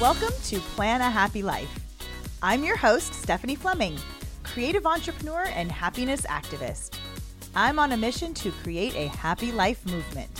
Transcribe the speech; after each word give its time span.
Welcome 0.00 0.32
to 0.44 0.58
Plan 0.60 1.02
a 1.02 1.10
Happy 1.10 1.42
Life. 1.42 1.68
I'm 2.42 2.64
your 2.64 2.78
host, 2.78 3.12
Stephanie 3.12 3.54
Fleming, 3.54 3.98
creative 4.42 4.86
entrepreneur 4.86 5.44
and 5.54 5.70
happiness 5.70 6.22
activist. 6.22 6.98
I'm 7.54 7.78
on 7.78 7.92
a 7.92 7.98
mission 7.98 8.32
to 8.32 8.50
create 8.50 8.94
a 8.94 9.08
happy 9.08 9.52
life 9.52 9.84
movement. 9.84 10.30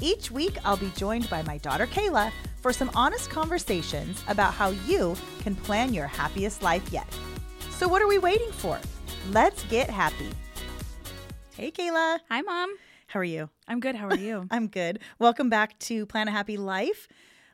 Each 0.00 0.30
week, 0.30 0.56
I'll 0.64 0.78
be 0.78 0.90
joined 0.96 1.28
by 1.28 1.42
my 1.42 1.58
daughter 1.58 1.86
Kayla 1.86 2.32
for 2.62 2.72
some 2.72 2.90
honest 2.94 3.28
conversations 3.28 4.24
about 4.26 4.54
how 4.54 4.70
you 4.70 5.14
can 5.40 5.54
plan 5.54 5.92
your 5.92 6.06
happiest 6.06 6.62
life 6.62 6.90
yet. 6.90 7.06
So, 7.72 7.88
what 7.88 8.00
are 8.00 8.08
we 8.08 8.16
waiting 8.16 8.52
for? 8.52 8.80
Let's 9.32 9.64
get 9.64 9.90
happy. 9.90 10.30
Hey, 11.54 11.70
Kayla. 11.70 12.20
Hi, 12.30 12.40
Mom. 12.40 12.70
How 13.08 13.20
are 13.20 13.24
you? 13.24 13.50
I'm 13.66 13.80
good. 13.80 13.96
How 13.96 14.08
are 14.08 14.16
you? 14.16 14.46
I'm 14.50 14.66
good. 14.66 15.00
Welcome 15.18 15.50
back 15.50 15.78
to 15.80 16.06
Plan 16.06 16.26
a 16.26 16.30
Happy 16.30 16.56
Life. 16.56 17.06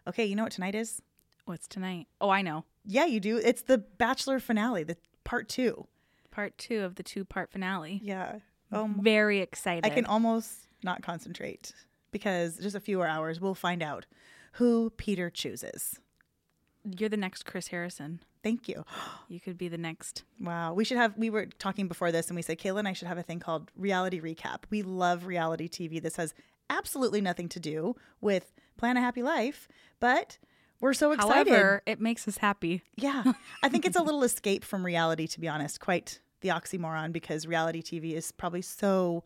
Okay, 0.07 0.27
you 0.27 0.37
know 0.37 0.45
what 0.45 0.52
tonight 0.52 0.77
is? 0.77 1.02
What's 1.45 1.66
tonight? 1.66 2.07
Oh, 2.21 2.30
I 2.30 2.43
know. 2.43 2.65
Yeah, 2.84 3.05
you 3.07 3.21
do. 3.21 3.37
It's 3.37 3.62
the 3.62 3.79
Bachelor 3.79 4.41
finale, 4.41 4.83
the 4.83 4.97
part 5.25 5.48
two. 5.48 5.87
Part 6.30 6.57
two 6.59 6.80
of 6.80 6.97
the 6.97 7.02
two 7.02 7.25
part 7.25 7.51
finale. 7.51 8.01
Yeah. 8.02 8.39
Oh, 8.73 8.91
Very 8.98 9.41
excited. 9.41 9.85
I 9.87 9.91
can 9.91 10.07
almost 10.07 10.66
not 10.83 11.02
concentrate 11.02 11.73
because 12.11 12.59
just 12.59 12.75
a 12.75 12.80
few 12.80 12.97
more 12.99 13.07
hours 13.07 13.41
we'll 13.41 13.55
find 13.55 13.83
out 13.83 14.07
who 14.52 14.91
Peter 14.97 15.30
chooses. 15.30 15.99
You're 16.85 17.09
the 17.09 17.16
next 17.16 17.45
Chris 17.45 17.69
Harrison. 17.69 18.21
Thank 18.43 18.69
you. 18.69 18.85
You 19.29 19.41
could 19.41 19.57
be 19.57 19.69
the 19.69 19.79
next. 19.79 20.23
Wow. 20.38 20.74
We 20.74 20.85
should 20.85 20.99
have, 20.99 21.16
we 21.16 21.30
were 21.30 21.47
talking 21.47 21.88
before 21.88 22.13
this 22.13 22.29
and 22.29 22.37
we 22.37 22.43
said, 22.43 22.59
Kayla 22.59 22.80
and 22.80 22.88
I 22.88 22.93
should 22.93 23.09
have 23.09 23.19
a 23.19 23.23
thing 23.23 23.41
called 23.41 23.71
reality 23.74 24.21
recap. 24.21 24.59
We 24.71 24.83
love 24.83 25.24
reality 25.27 25.66
TV. 25.69 26.01
This 26.01 26.16
has 26.16 26.35
absolutely 26.71 27.21
nothing 27.21 27.49
to 27.49 27.59
do 27.61 27.97
with 28.21 28.52
Plan 28.77 28.97
a 28.97 29.01
Happy 29.01 29.23
Life, 29.23 29.66
but 29.99 30.38
we're 30.85 30.93
so 30.93 31.13
excited. 31.13 31.51
However, 31.51 31.82
it 31.87 31.99
makes 31.99 32.29
us 32.29 32.37
happy. 32.37 32.82
Yeah. 32.96 33.32
I 33.63 33.71
think 33.71 33.87
it's 33.87 33.96
a 33.96 34.02
little 34.02 34.23
escape 34.23 34.65
from 34.65 34.85
reality, 34.85 35.27
to 35.29 35.40
be 35.40 35.49
honest. 35.49 35.80
Quite 35.80 36.21
the 36.43 36.51
oxymoron 36.51 37.10
because 37.10 37.46
reality 37.46 37.82
TV 37.82 38.13
is 38.13 38.30
probably 38.32 38.60
so 38.60 39.24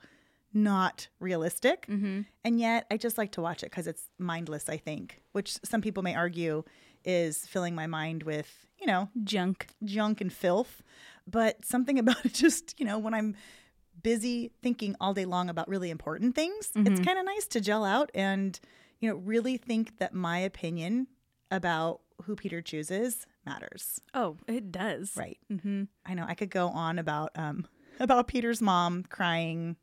not 0.55 1.09
realistic. 1.19 1.87
Mm-hmm. 1.89 2.21
And 2.45 2.61
yet 2.61 2.87
I 2.93 2.97
just 2.97 3.19
like 3.19 3.33
to 3.33 3.41
watch 3.41 3.65
it 3.65 3.71
because 3.71 3.89
it's 3.89 4.05
mindless, 4.19 4.69
I 4.69 4.77
think, 4.77 5.21
which 5.33 5.59
some 5.65 5.81
people 5.83 6.05
may 6.05 6.15
argue 6.15 6.63
is 7.05 7.45
filling 7.47 7.75
my 7.75 7.89
mind 7.89 8.23
with, 8.23 8.67
you 8.81 8.87
know, 8.87 9.09
Junk. 9.25 9.67
junk 9.85 10.21
and 10.21 10.33
filth. 10.33 10.83
But 11.27 11.65
something 11.65 11.99
about 12.03 12.25
it 12.25 12.35
just, 12.35 12.79
you 12.79 12.87
know, 12.87 12.99
when 12.99 13.15
I'm 13.15 13.35
busy 14.01 14.53
thinking 14.63 14.95
all 15.01 15.13
day 15.13 15.25
long 15.25 15.49
about 15.51 15.69
really 15.69 15.91
important 15.91 16.37
things, 16.37 16.71
it's 16.77 17.01
Mhm. 17.01 17.05
kind 17.05 17.19
of 17.19 17.25
nice 17.25 17.49
to 17.49 17.61
gel 17.61 17.85
out 17.85 18.11
and, 18.15 18.59
you 19.01 19.11
know, 19.11 19.17
really 19.17 19.57
think 19.57 19.99
that 19.99 20.15
my 20.15 20.39
opinion 20.39 21.09
about 21.51 22.01
who 22.25 22.35
Peter 22.37 22.61
chooses 22.61 23.27
matters. 23.47 24.01
Oh, 24.15 24.37
it 24.47 24.71
does. 24.73 25.13
Right. 25.17 25.39
Mm-hmm. 25.51 25.85
I 26.05 26.15
know 26.15 26.25
I 26.27 26.35
could 26.35 26.51
go 26.51 26.69
on 26.69 26.99
about 26.99 27.31
um 27.37 27.67
about 28.01 28.29
Peter's 28.29 28.61
mom 28.61 29.05
crying 29.05 29.77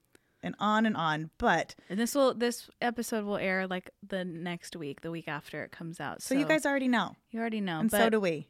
and 0.44 0.56
on 0.60 0.86
and 0.86 0.96
on, 0.96 1.32
but 1.38 1.76
And 1.90 2.00
this 2.00 2.14
will 2.14 2.34
this 2.34 2.70
episode 2.82 3.26
will 3.26 3.38
air 3.38 3.68
like 3.68 3.90
the 4.08 4.24
next 4.24 4.76
week, 4.76 5.02
the 5.02 5.12
week 5.12 5.28
after 5.28 5.64
it 5.64 5.72
comes 5.72 6.00
out. 6.00 6.22
so, 6.22 6.36
you 6.36 6.46
guys 6.46 6.66
already 6.66 6.88
know. 6.88 7.16
you 7.32 7.40
already 7.40 7.62
know. 7.62 7.80
and 7.80 7.90
so 7.92 8.10
do 8.10 8.20
we. 8.20 8.48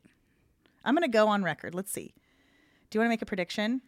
I'm 0.84 0.94
going 0.94 1.02
to 1.02 1.08
go 1.08 1.28
on 1.30 1.44
record. 1.44 1.74
Let's 1.74 1.92
see. 1.92 2.14
Do 2.90 2.98
you 2.98 3.00
want 3.00 3.08
to 3.08 3.10
make 3.10 3.22
a 3.22 3.26
prediction? 3.26 3.82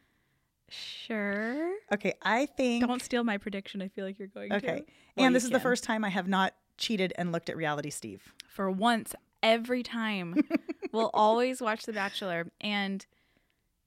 sure. 0.69 1.73
Okay, 1.93 2.13
I 2.21 2.45
think 2.45 2.85
Don't 2.85 3.01
steal 3.01 3.23
my 3.23 3.37
prediction. 3.37 3.81
I 3.81 3.87
feel 3.87 4.05
like 4.05 4.19
you're 4.19 4.27
going 4.27 4.49
to. 4.49 4.55
Okay. 4.57 4.85
And 5.15 5.35
this 5.35 5.43
is 5.43 5.49
the 5.49 5.59
first 5.59 5.83
time 5.83 6.03
I 6.03 6.09
have 6.09 6.27
not 6.27 6.53
cheated 6.77 7.13
and 7.17 7.31
looked 7.31 7.49
at 7.49 7.57
reality 7.57 7.89
Steve. 7.89 8.33
For 8.57 8.71
once, 8.71 9.13
every 9.43 9.83
time, 9.83 10.35
we'll 10.91 11.11
always 11.13 11.61
watch 11.61 11.83
The 11.83 11.93
Bachelor, 11.93 12.47
and 12.59 13.05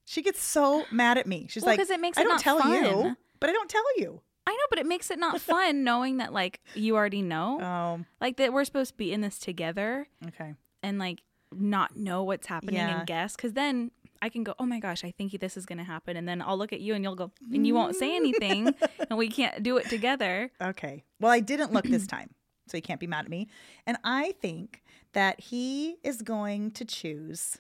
She 0.06 0.22
gets 0.22 0.41
so 0.41 0.84
mad 0.93 1.19
at 1.19 1.27
me. 1.27 1.49
She's 1.50 1.65
Well, 1.65 1.72
like, 1.72 1.81
'cause 1.81 1.91
it 1.91 1.99
makes 1.99 2.17
I 2.17 2.21
it 2.21 2.25
don't 2.25 2.34
not 2.34 2.41
tell 2.41 2.61
you, 2.72 3.17
but 3.41 3.50
I 3.50 3.53
don't 3.53 3.69
tell 3.69 3.83
you. 3.99 4.21
I 4.47 4.53
know, 4.53 4.67
but 4.71 4.78
it 4.78 4.87
makes 4.87 5.11
it 5.11 5.19
not 5.19 5.41
fun 5.53 5.83
knowing 5.83 6.19
that 6.19 6.33
like 6.33 6.61
you 6.77 6.94
already 6.94 7.21
know, 7.21 7.59
Oh, 7.61 8.05
like 8.21 8.37
that 8.37 8.53
we're 8.53 8.62
supposed 8.65 8.93
to 8.93 8.97
be 8.97 9.12
in 9.12 9.22
this 9.22 9.41
together 9.41 10.06
okay. 10.28 10.55
and 10.84 11.00
like 11.00 11.19
not 11.50 11.97
know 11.97 12.23
what's 12.23 12.47
happening 12.47 12.77
Yeah. 12.77 12.99
and 12.99 13.06
guess. 13.09 13.34
Because 13.34 13.55
then 13.55 13.91
I 14.23 14.28
can 14.28 14.44
go, 14.44 14.55
oh 14.61 14.67
my 14.67 14.78
gosh, 14.78 15.03
I 15.03 15.11
think 15.11 15.33
this 15.41 15.56
is 15.56 15.67
going 15.67 15.78
to 15.78 15.84
happen, 15.84 16.17
and 16.17 16.28
then 16.28 16.41
I'll 16.43 16.56
look 16.59 16.73
at 16.73 16.81
you 16.81 16.94
and 16.94 17.03
you'll 17.03 17.17
go, 17.17 17.33
and 17.53 17.67
you 17.67 17.75
won't 17.75 17.97
say 17.97 18.15
anything, 18.15 18.73
and 19.11 19.19
we 19.19 19.27
can't 19.28 19.65
do 19.65 19.78
it 19.78 19.89
together. 19.91 20.53
Okay. 20.62 21.03
Well, 21.19 21.33
I 21.33 21.41
didn't 21.41 21.73
look 21.73 21.87
this 21.87 22.06
time, 22.06 22.31
so 22.70 22.76
he 22.76 22.82
can't 22.82 23.00
be 23.00 23.06
mad 23.06 23.25
at 23.25 23.31
me. 23.31 23.48
And 23.86 23.97
I 24.04 24.32
think 24.41 24.82
that 25.12 25.41
he 25.41 25.97
is 26.03 26.22
going 26.22 26.70
to 26.72 26.84
choose. 26.84 27.58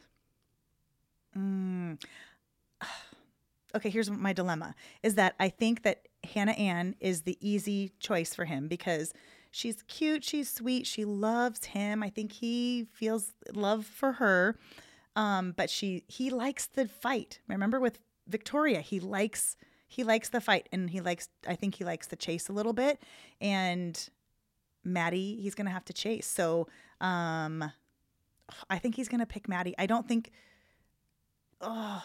Mm. 1.36 2.02
Okay, 3.72 3.88
here's 3.88 4.10
my 4.10 4.32
dilemma 4.32 4.74
is 5.04 5.14
that 5.14 5.36
I 5.38 5.48
think 5.48 5.84
that 5.84 6.08
Hannah 6.24 6.58
Ann 6.58 6.96
is 6.98 7.22
the 7.22 7.38
easy 7.40 7.92
choice 8.00 8.34
for 8.34 8.44
him 8.44 8.66
because 8.66 9.14
she's 9.52 9.82
cute, 9.82 10.24
she's 10.24 10.52
sweet, 10.52 10.88
she 10.88 11.04
loves 11.04 11.66
him. 11.66 12.02
I 12.02 12.10
think 12.10 12.32
he 12.32 12.88
feels 12.92 13.32
love 13.54 13.86
for 13.86 14.14
her. 14.14 14.56
Um, 15.16 15.52
but 15.56 15.70
she 15.70 16.04
he 16.08 16.30
likes 16.30 16.66
the 16.66 16.88
fight. 16.88 17.40
Remember 17.46 17.78
with 17.78 17.98
Victoria, 18.26 18.80
he 18.80 19.00
likes 19.00 19.56
he 19.86 20.04
likes 20.04 20.28
the 20.28 20.40
fight 20.40 20.68
and 20.72 20.90
he 20.90 21.00
likes 21.00 21.28
I 21.46 21.56
think 21.56 21.74
he 21.74 21.84
likes 21.84 22.06
the 22.06 22.16
chase 22.16 22.48
a 22.48 22.52
little 22.52 22.72
bit. 22.72 23.00
And 23.40 24.08
Maddie, 24.84 25.36
he's 25.40 25.54
gonna 25.54 25.70
have 25.70 25.84
to 25.86 25.92
chase. 25.92 26.26
So 26.26 26.68
um 27.00 27.70
I 28.68 28.78
think 28.78 28.94
he's 28.96 29.08
gonna 29.08 29.26
pick 29.26 29.48
Maddie. 29.48 29.74
I 29.78 29.86
don't 29.86 30.06
think 30.08 30.30
oh 31.60 32.02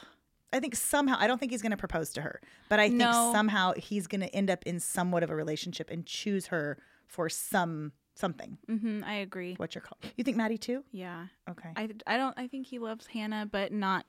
I 0.54 0.60
think 0.60 0.76
somehow 0.76 1.16
I 1.20 1.28
don't 1.28 1.38
think 1.40 1.52
he's 1.52 1.62
gonna 1.62 1.78
propose 1.78 2.14
to 2.14 2.22
her, 2.22 2.40
but 2.70 2.80
I 2.80 2.88
think 2.88 3.00
No. 3.00 3.32
somehow 3.34 3.74
he's 3.76 4.08
gonna 4.08 4.28
end 4.28 4.50
up 4.50 4.64
in 4.66 4.80
somewhat 4.80 5.24
of 5.24 5.30
a 5.30 5.36
relationship 5.36 5.90
and 5.90 6.06
choose 6.06 6.48
her 6.48 6.78
for 7.08 7.30
some 7.30 7.92
something. 8.14 8.58
hmm 8.68 9.02
I 9.06 9.16
agree. 9.16 9.56
What 9.56 9.76
you're 9.76 9.82
called. 9.82 10.00
You 10.16 10.24
think 10.24 10.38
Maddie 10.38 10.58
too? 10.58 10.84
Yeah, 10.92 11.28
Okay. 11.50 11.70
I 11.76 11.90
I 12.08 12.18
don't. 12.18 12.38
I 12.38 12.48
think 12.48 12.68
he 12.68 12.80
loves 12.80 13.08
Hannah, 13.08 13.46
but 13.52 13.72
not 13.74 14.06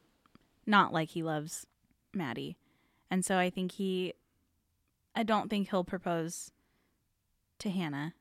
not 0.66 0.92
like 0.92 1.08
he 1.10 1.22
loves 1.22 1.66
Maddie, 2.14 2.56
and 3.10 3.24
so 3.24 3.36
I 3.38 3.50
think 3.50 3.72
he. 3.72 4.14
I 5.14 5.22
don't 5.22 5.48
think 5.48 5.70
he'll 5.70 5.82
propose 5.84 6.52
to 7.58 7.70
Hannah 7.70 8.14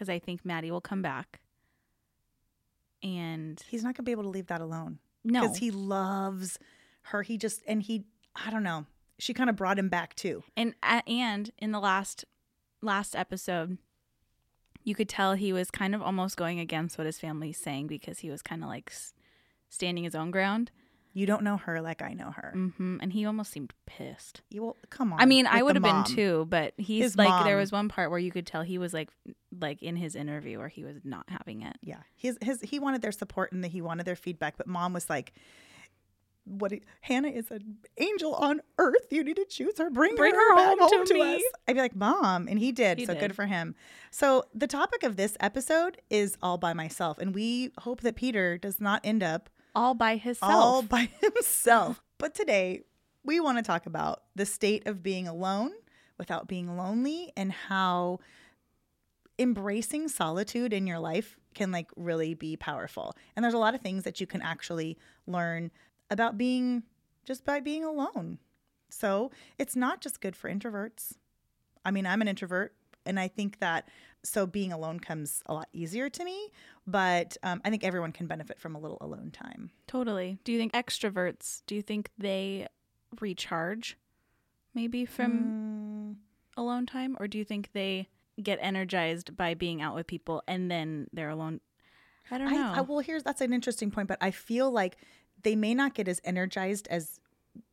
because 0.00 0.08
I 0.08 0.18
think 0.18 0.46
Maddie 0.46 0.70
will 0.70 0.80
come 0.80 1.02
back. 1.02 1.40
And 3.02 3.62
he's 3.68 3.84
not 3.84 3.94
gonna 3.94 4.04
be 4.06 4.12
able 4.12 4.22
to 4.22 4.30
leave 4.30 4.46
that 4.46 4.62
alone. 4.62 4.98
no, 5.24 5.42
Because 5.42 5.58
he 5.58 5.70
loves 5.70 6.58
her. 7.02 7.22
He 7.22 7.36
just 7.36 7.62
and 7.66 7.82
he 7.82 8.04
I 8.34 8.50
don't 8.50 8.62
know. 8.62 8.86
She 9.18 9.34
kind 9.34 9.50
of 9.50 9.56
brought 9.56 9.78
him 9.78 9.90
back 9.90 10.14
too. 10.14 10.42
and 10.56 10.74
and 10.82 11.50
in 11.58 11.72
the 11.72 11.80
last 11.80 12.24
last 12.80 13.14
episode, 13.14 13.76
you 14.84 14.94
could 14.94 15.08
tell 15.08 15.34
he 15.34 15.52
was 15.52 15.70
kind 15.70 15.94
of 15.94 16.00
almost 16.00 16.38
going 16.38 16.58
against 16.58 16.96
what 16.96 17.06
his 17.06 17.18
family's 17.18 17.58
saying 17.58 17.86
because 17.86 18.20
he 18.20 18.30
was 18.30 18.40
kind 18.40 18.62
of 18.62 18.70
like 18.70 18.90
standing 19.68 20.04
his 20.04 20.14
own 20.14 20.30
ground. 20.30 20.70
You 21.12 21.26
don't 21.26 21.42
know 21.42 21.56
her 21.56 21.80
like 21.80 22.02
I 22.02 22.12
know 22.12 22.30
her. 22.30 22.52
hmm 22.54 22.98
And 23.00 23.12
he 23.12 23.26
almost 23.26 23.50
seemed 23.50 23.72
pissed. 23.86 24.42
You 24.48 24.62
will 24.62 24.76
come 24.90 25.12
on. 25.12 25.20
I 25.20 25.26
mean, 25.26 25.46
I 25.46 25.62
would 25.62 25.74
have 25.74 25.82
been 25.82 26.04
too, 26.04 26.46
but 26.48 26.74
he's 26.76 27.02
His 27.02 27.16
like 27.16 27.44
there 27.44 27.56
was 27.56 27.72
one 27.72 27.88
part 27.88 28.10
where 28.10 28.18
you 28.18 28.30
could 28.30 28.46
tell 28.46 28.62
he 28.62 28.78
was 28.78 28.94
like 28.94 29.10
like 29.60 29.82
in 29.82 29.96
his 29.96 30.14
interview 30.14 30.58
where 30.58 30.68
he 30.68 30.84
was 30.84 30.96
not 31.04 31.24
having 31.28 31.62
it. 31.62 31.76
Yeah, 31.82 32.00
his 32.16 32.38
his 32.40 32.60
he 32.60 32.78
wanted 32.78 33.02
their 33.02 33.12
support 33.12 33.52
and 33.52 33.64
that 33.64 33.72
he 33.72 33.82
wanted 33.82 34.06
their 34.06 34.16
feedback, 34.16 34.56
but 34.56 34.68
mom 34.68 34.92
was 34.92 35.10
like, 35.10 35.32
"What? 36.44 36.72
Hannah 37.00 37.28
is 37.28 37.50
an 37.50 37.78
angel 37.98 38.34
on 38.34 38.60
earth. 38.78 39.06
You 39.10 39.24
need 39.24 39.36
to 39.36 39.44
choose 39.44 39.78
her. 39.78 39.90
Bring, 39.90 40.14
Bring 40.14 40.32
her, 40.32 40.54
her 40.54 40.64
home 40.64 40.78
home 40.78 41.06
to 41.06 41.12
to, 41.12 41.14
me." 41.14 41.36
us." 41.36 41.42
I'd 41.66 41.74
be 41.74 41.80
like, 41.80 41.96
"Mom," 41.96 42.46
and 42.46 42.58
he 42.58 42.70
did. 42.70 42.98
He 42.98 43.06
so 43.06 43.14
did. 43.14 43.20
good 43.20 43.34
for 43.34 43.46
him. 43.46 43.74
So 44.12 44.44
the 44.54 44.68
topic 44.68 45.02
of 45.02 45.16
this 45.16 45.36
episode 45.40 46.00
is 46.08 46.36
all 46.40 46.56
by 46.56 46.72
myself, 46.72 47.18
and 47.18 47.34
we 47.34 47.72
hope 47.78 48.02
that 48.02 48.14
Peter 48.14 48.58
does 48.58 48.80
not 48.80 49.00
end 49.02 49.24
up 49.24 49.50
All 49.74 49.94
by 49.94 50.16
himself. 50.16 50.52
all 50.52 50.82
by 50.82 51.10
himself. 51.20 52.02
But 52.18 52.34
today, 52.34 52.82
we 53.24 53.40
want 53.40 53.58
to 53.58 53.62
talk 53.62 53.86
about 53.86 54.22
the 54.34 54.46
state 54.46 54.86
of 54.86 55.02
being 55.02 55.28
alone 55.28 55.72
without 56.18 56.48
being 56.48 56.76
lonely 56.76 57.32
and 57.36 57.52
how 57.52 58.20
embracing 59.38 60.08
solitude 60.08 60.72
in 60.72 60.86
your 60.86 60.98
life 60.98 61.36
can 61.54 61.72
like 61.72 61.90
really 61.96 62.34
be 62.34 62.56
powerful. 62.56 63.14
And 63.34 63.42
there's 63.44 63.54
a 63.54 63.58
lot 63.58 63.74
of 63.74 63.80
things 63.80 64.04
that 64.04 64.20
you 64.20 64.26
can 64.26 64.42
actually 64.42 64.98
learn 65.26 65.70
about 66.10 66.36
being 66.36 66.82
just 67.24 67.44
by 67.44 67.60
being 67.60 67.84
alone. 67.84 68.38
So, 68.90 69.30
it's 69.58 69.76
not 69.76 70.00
just 70.00 70.20
good 70.20 70.34
for 70.34 70.50
introverts. 70.50 71.14
I 71.84 71.90
mean, 71.90 72.06
I'm 72.06 72.20
an 72.20 72.28
introvert 72.28 72.74
and 73.10 73.20
I 73.20 73.28
think 73.28 73.58
that 73.58 73.88
so 74.22 74.46
being 74.46 74.72
alone 74.72 75.00
comes 75.00 75.42
a 75.46 75.52
lot 75.54 75.68
easier 75.72 76.08
to 76.08 76.24
me, 76.24 76.50
but 76.86 77.36
um, 77.42 77.60
I 77.64 77.70
think 77.70 77.84
everyone 77.84 78.12
can 78.12 78.26
benefit 78.26 78.58
from 78.58 78.74
a 78.74 78.78
little 78.78 78.98
alone 79.00 79.30
time. 79.32 79.70
Totally. 79.86 80.38
Do 80.44 80.52
you 80.52 80.58
think 80.58 80.72
extroverts, 80.72 81.62
do 81.66 81.74
you 81.74 81.82
think 81.82 82.10
they 82.16 82.66
recharge 83.20 83.98
maybe 84.74 85.04
from 85.04 85.54
Mm, 85.54 86.16
alone 86.56 86.86
time 86.86 87.16
or 87.18 87.26
do 87.28 87.36
you 87.38 87.44
think 87.44 87.70
they 87.72 88.08
get 88.42 88.58
energized 88.62 89.36
by 89.36 89.54
being 89.54 89.82
out 89.82 89.94
with 89.94 90.06
people 90.06 90.42
and 90.46 90.70
then 90.70 91.08
they're 91.12 91.28
alone? 91.30 91.60
I 92.30 92.38
don't 92.38 92.52
know. 92.52 92.72
I, 92.76 92.80
well, 92.82 93.00
here's 93.00 93.24
that's 93.24 93.40
an 93.40 93.52
interesting 93.52 93.90
point, 93.90 94.06
but 94.08 94.18
I 94.20 94.30
feel 94.30 94.70
like 94.70 94.96
they 95.42 95.56
may 95.56 95.74
not 95.74 95.94
get 95.94 96.06
as 96.06 96.20
energized 96.24 96.86
as 96.88 97.18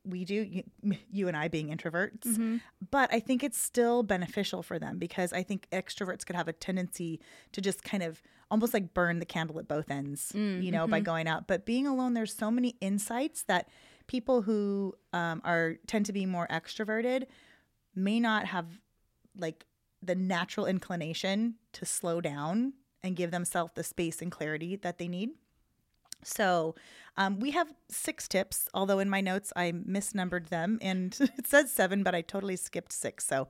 we 0.07 0.25
do, 0.25 0.35
you, 0.35 0.63
you 1.11 1.27
and 1.27 1.35
I 1.37 1.47
being 1.47 1.67
introverts, 1.69 2.25
Mm-hmm. 2.25 2.57
but 2.91 3.13
I 3.13 3.19
think 3.19 3.43
it's 3.43 3.57
still 3.57 4.03
beneficial 4.03 4.63
for 4.63 4.79
them 4.79 4.97
because 4.97 5.33
I 5.33 5.43
think 5.43 5.67
extroverts 5.71 6.25
could 6.25 6.35
have 6.35 6.47
a 6.47 6.53
tendency 6.53 7.19
to 7.51 7.61
just 7.61 7.83
kind 7.83 8.03
of 8.03 8.21
almost 8.49 8.73
like 8.73 8.93
burn 8.93 9.19
the 9.19 9.25
candle 9.25 9.59
at 9.59 9.67
both 9.67 9.91
ends, 9.91 10.31
Mm, 10.33 10.63
you 10.63 10.71
know, 10.71 10.83
mm-hmm. 10.83 10.91
by 10.91 10.99
going 11.01 11.27
out. 11.27 11.47
But 11.47 11.65
being 11.65 11.85
alone, 11.87 12.13
there's 12.13 12.33
so 12.33 12.49
many 12.49 12.75
insights 12.81 13.43
that 13.43 13.67
people 14.07 14.41
who 14.43 14.95
um, 15.11 15.41
are 15.43 15.75
tend 15.87 16.05
to 16.05 16.13
be 16.13 16.25
more 16.25 16.47
extroverted 16.49 17.25
may 17.93 18.19
not 18.19 18.45
have 18.45 18.65
like 19.37 19.65
the 20.01 20.15
natural 20.15 20.65
inclination 20.65 21.55
to 21.73 21.85
slow 21.85 22.21
down 22.21 22.73
and 23.03 23.15
give 23.15 23.31
themselves 23.31 23.73
the 23.75 23.83
space 23.83 24.21
and 24.21 24.31
clarity 24.31 24.75
that 24.77 24.97
they 24.97 25.07
need. 25.07 25.31
So, 26.23 26.75
um, 27.17 27.39
we 27.39 27.51
have 27.51 27.73
six 27.89 28.27
tips, 28.27 28.69
although 28.73 28.99
in 28.99 29.09
my 29.09 29.21
notes 29.21 29.51
I 29.55 29.71
misnumbered 29.71 30.49
them 30.49 30.77
and 30.81 31.17
it 31.37 31.47
says 31.47 31.71
seven, 31.71 32.03
but 32.03 32.15
I 32.15 32.21
totally 32.21 32.55
skipped 32.55 32.93
six. 32.93 33.25
So, 33.25 33.47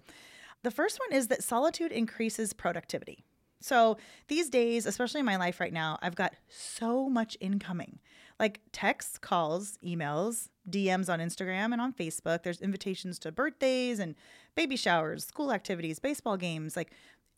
the 0.63 0.71
first 0.71 0.99
one 0.99 1.17
is 1.17 1.27
that 1.27 1.43
solitude 1.43 1.91
increases 1.91 2.53
productivity. 2.53 3.23
So, 3.59 3.97
these 4.27 4.49
days, 4.49 4.85
especially 4.85 5.19
in 5.19 5.25
my 5.25 5.37
life 5.37 5.59
right 5.59 5.73
now, 5.73 5.97
I've 6.01 6.15
got 6.15 6.33
so 6.49 7.09
much 7.09 7.37
incoming 7.39 7.99
like 8.39 8.59
texts, 8.71 9.17
calls, 9.17 9.77
emails, 9.83 10.49
DMs 10.69 11.11
on 11.11 11.19
Instagram 11.19 11.71
and 11.73 11.81
on 11.81 11.93
Facebook. 11.93 12.43
There's 12.43 12.61
invitations 12.61 13.17
to 13.19 13.31
birthdays 13.31 13.99
and 13.99 14.15
baby 14.55 14.75
showers, 14.75 15.25
school 15.25 15.51
activities, 15.51 15.99
baseball 15.99 16.37
games. 16.37 16.75
Like 16.75 16.91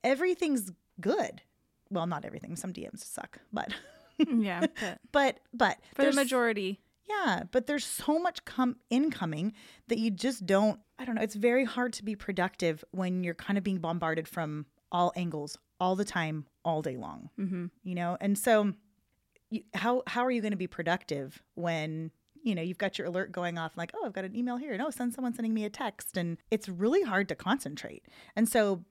everything's 0.04 0.72
good. 1.00 1.42
Well, 1.90 2.08
not 2.08 2.26
everything. 2.26 2.56
Some 2.56 2.74
DMs 2.74 3.04
suck, 3.04 3.40
but 3.54 3.74
yeah, 4.38 4.66
but 4.82 5.00
but 5.12 5.40
but 5.54 5.78
for 5.96 6.06
the 6.06 6.14
majority, 6.14 6.80
yeah, 7.10 7.44
but 7.52 7.68
there's 7.68 7.86
so 7.86 8.20
much 8.20 8.46
come 8.46 8.78
incoming 8.90 9.54
that 9.88 9.98
you 9.98 10.12
just 10.12 10.46
don't. 10.46 10.80
I 10.98 11.06
don't 11.06 11.16
know. 11.16 11.22
It's 11.22 11.36
very 11.36 11.66
hard 11.66 11.94
to 11.94 12.04
be 12.04 12.16
productive 12.16 12.84
when 12.92 13.24
you're 13.24 13.34
kind 13.34 13.58
of 13.58 13.64
being 13.64 13.80
bombarded 13.80 14.28
from 14.28 14.66
all 14.92 15.14
angles 15.16 15.58
all 15.80 15.96
the 15.96 16.06
time, 16.06 16.46
all 16.66 16.82
day 16.82 16.98
long. 16.98 17.30
mm-hmm. 17.40 17.68
You 17.84 17.96
know, 17.96 18.18
and 18.20 18.38
so 18.38 18.74
you, 19.50 19.64
how 19.74 20.04
how 20.08 20.26
are 20.26 20.32
you 20.32 20.42
going 20.42 20.52
to 20.52 20.58
be 20.58 20.68
productive 20.68 21.42
when 21.56 22.12
you 22.44 22.56
know 22.56 22.62
you've 22.62 22.78
got 22.78 22.98
your 22.98 23.08
alert 23.08 23.32
going 23.32 23.58
off 23.58 23.74
like 23.76 23.92
oh 23.96 24.06
I've 24.06 24.14
got 24.14 24.24
an 24.24 24.36
email 24.36 24.58
here 24.58 24.78
no 24.78 24.90
send 24.90 25.14
someone 25.14 25.34
sending 25.34 25.54
me 25.54 25.66
a 25.66 25.70
text 25.70 26.16
and 26.18 26.38
it's 26.52 26.70
really 26.70 27.02
hard 27.02 27.28
to 27.30 27.36
concentrate 27.36 28.06
and 28.36 28.48
so 28.48 28.86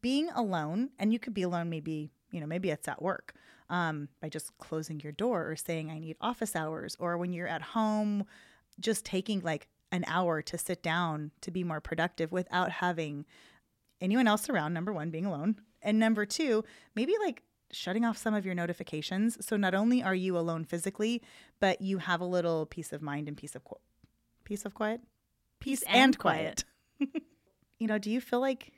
being 0.00 0.30
alone 0.30 0.90
and 0.98 1.12
you 1.12 1.18
could 1.18 1.34
be 1.34 1.42
alone 1.42 1.70
maybe 1.70 2.10
you 2.32 2.40
know 2.40 2.46
maybe 2.46 2.70
it's 2.70 2.88
at 2.88 3.00
work 3.00 3.34
um, 3.70 4.08
by 4.20 4.28
just 4.28 4.56
closing 4.58 5.00
your 5.00 5.12
door 5.12 5.50
or 5.50 5.56
saying 5.56 5.90
I 5.90 5.98
need 5.98 6.16
office 6.20 6.56
hours 6.56 6.96
or 6.98 7.16
when 7.18 7.32
you're 7.32 7.48
at 7.48 7.62
home 7.62 8.24
just 8.80 9.04
taking 9.04 9.40
like 9.40 9.68
an 9.92 10.04
hour 10.06 10.42
to 10.42 10.58
sit 10.58 10.82
down 10.82 11.30
to 11.40 11.50
be 11.50 11.64
more 11.64 11.80
productive 11.80 12.32
without 12.32 12.70
having 12.70 13.24
anyone 14.00 14.28
else 14.28 14.48
around 14.48 14.72
number 14.72 14.92
one 14.92 15.10
being 15.10 15.26
alone. 15.26 15.56
And 15.82 15.98
number 15.98 16.24
two 16.26 16.64
maybe 16.94 17.14
like 17.20 17.42
shutting 17.70 18.04
off 18.04 18.16
some 18.16 18.34
of 18.34 18.46
your 18.46 18.54
notifications. 18.54 19.44
So 19.44 19.56
not 19.56 19.74
only 19.74 20.02
are 20.02 20.14
you 20.14 20.38
alone 20.38 20.64
physically 20.64 21.22
but 21.60 21.80
you 21.80 21.98
have 21.98 22.20
a 22.20 22.26
little 22.26 22.66
peace 22.66 22.92
of 22.92 23.02
mind 23.02 23.28
and 23.28 23.36
peace 23.36 23.54
of 23.54 23.64
qu- 23.64 23.80
peace 24.44 24.64
of 24.64 24.74
quiet? 24.74 25.00
Peace, 25.60 25.82
and 25.82 25.96
and, 25.96 26.18
quiet, 26.18 26.64
you 27.80 27.88
know 27.88 27.98
do 27.98 28.12
you 28.12 28.20
feel 28.20 28.38
like 28.38 28.72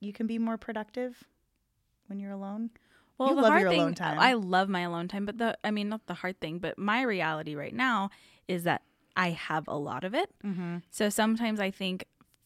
you 0.00 0.12
can 0.12 0.26
be 0.26 0.36
more 0.36 0.58
productive 0.58 1.22
when 2.08 2.18
you're 2.18 2.32
alone 2.32 2.70
Well, 3.18 3.30
You 3.30 3.34
the 3.34 3.42
love 3.42 3.50
hard 3.50 3.62
your 3.62 3.70
thing, 3.70 3.80
alone 3.80 3.94
time. 3.94 4.18
I 4.18 4.34
love 4.34 4.68
my 4.68 4.80
alone 4.82 5.08
time, 5.08 5.26
but 5.26 5.38
the 5.38 5.58
I 5.64 5.70
mean, 5.70 5.88
not 5.88 6.06
the 6.06 6.14
hard 6.14 6.40
thing, 6.40 6.58
but 6.58 6.78
my 6.78 7.02
reality 7.02 7.54
right 7.54 7.74
now 7.74 8.10
is 8.46 8.62
that 8.64 8.82
I 9.16 9.30
have 9.30 9.66
a 9.66 9.76
lot 9.76 10.04
of 10.04 10.14
it. 10.14 10.30
mm-hmm. 10.44 10.78
So 10.90 11.08
sometimes 11.08 11.58
I 11.58 11.70
think 11.70 12.04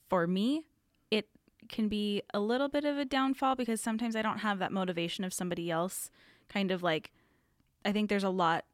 for 0.08 0.26
me, 0.26 0.64
it 1.10 1.28
can 1.69 1.88
be 1.88 2.22
a 2.32 2.40
little 2.40 2.69
bit 2.69 2.84
of 2.84 2.96
a 2.96 3.04
downfall 3.04 3.54
because 3.56 3.80
sometimes 3.80 4.16
I 4.16 4.22
don't 4.22 4.38
have 4.38 4.58
that 4.58 4.72
motivation 4.72 5.24
of 5.24 5.34
somebody 5.34 5.70
else. 5.70 6.10
Kind 6.48 6.70
of 6.70 6.82
like, 6.82 7.12
I 7.84 7.92
think 7.92 8.08
there's 8.08 8.24
a 8.24 8.30
lot 8.30 8.64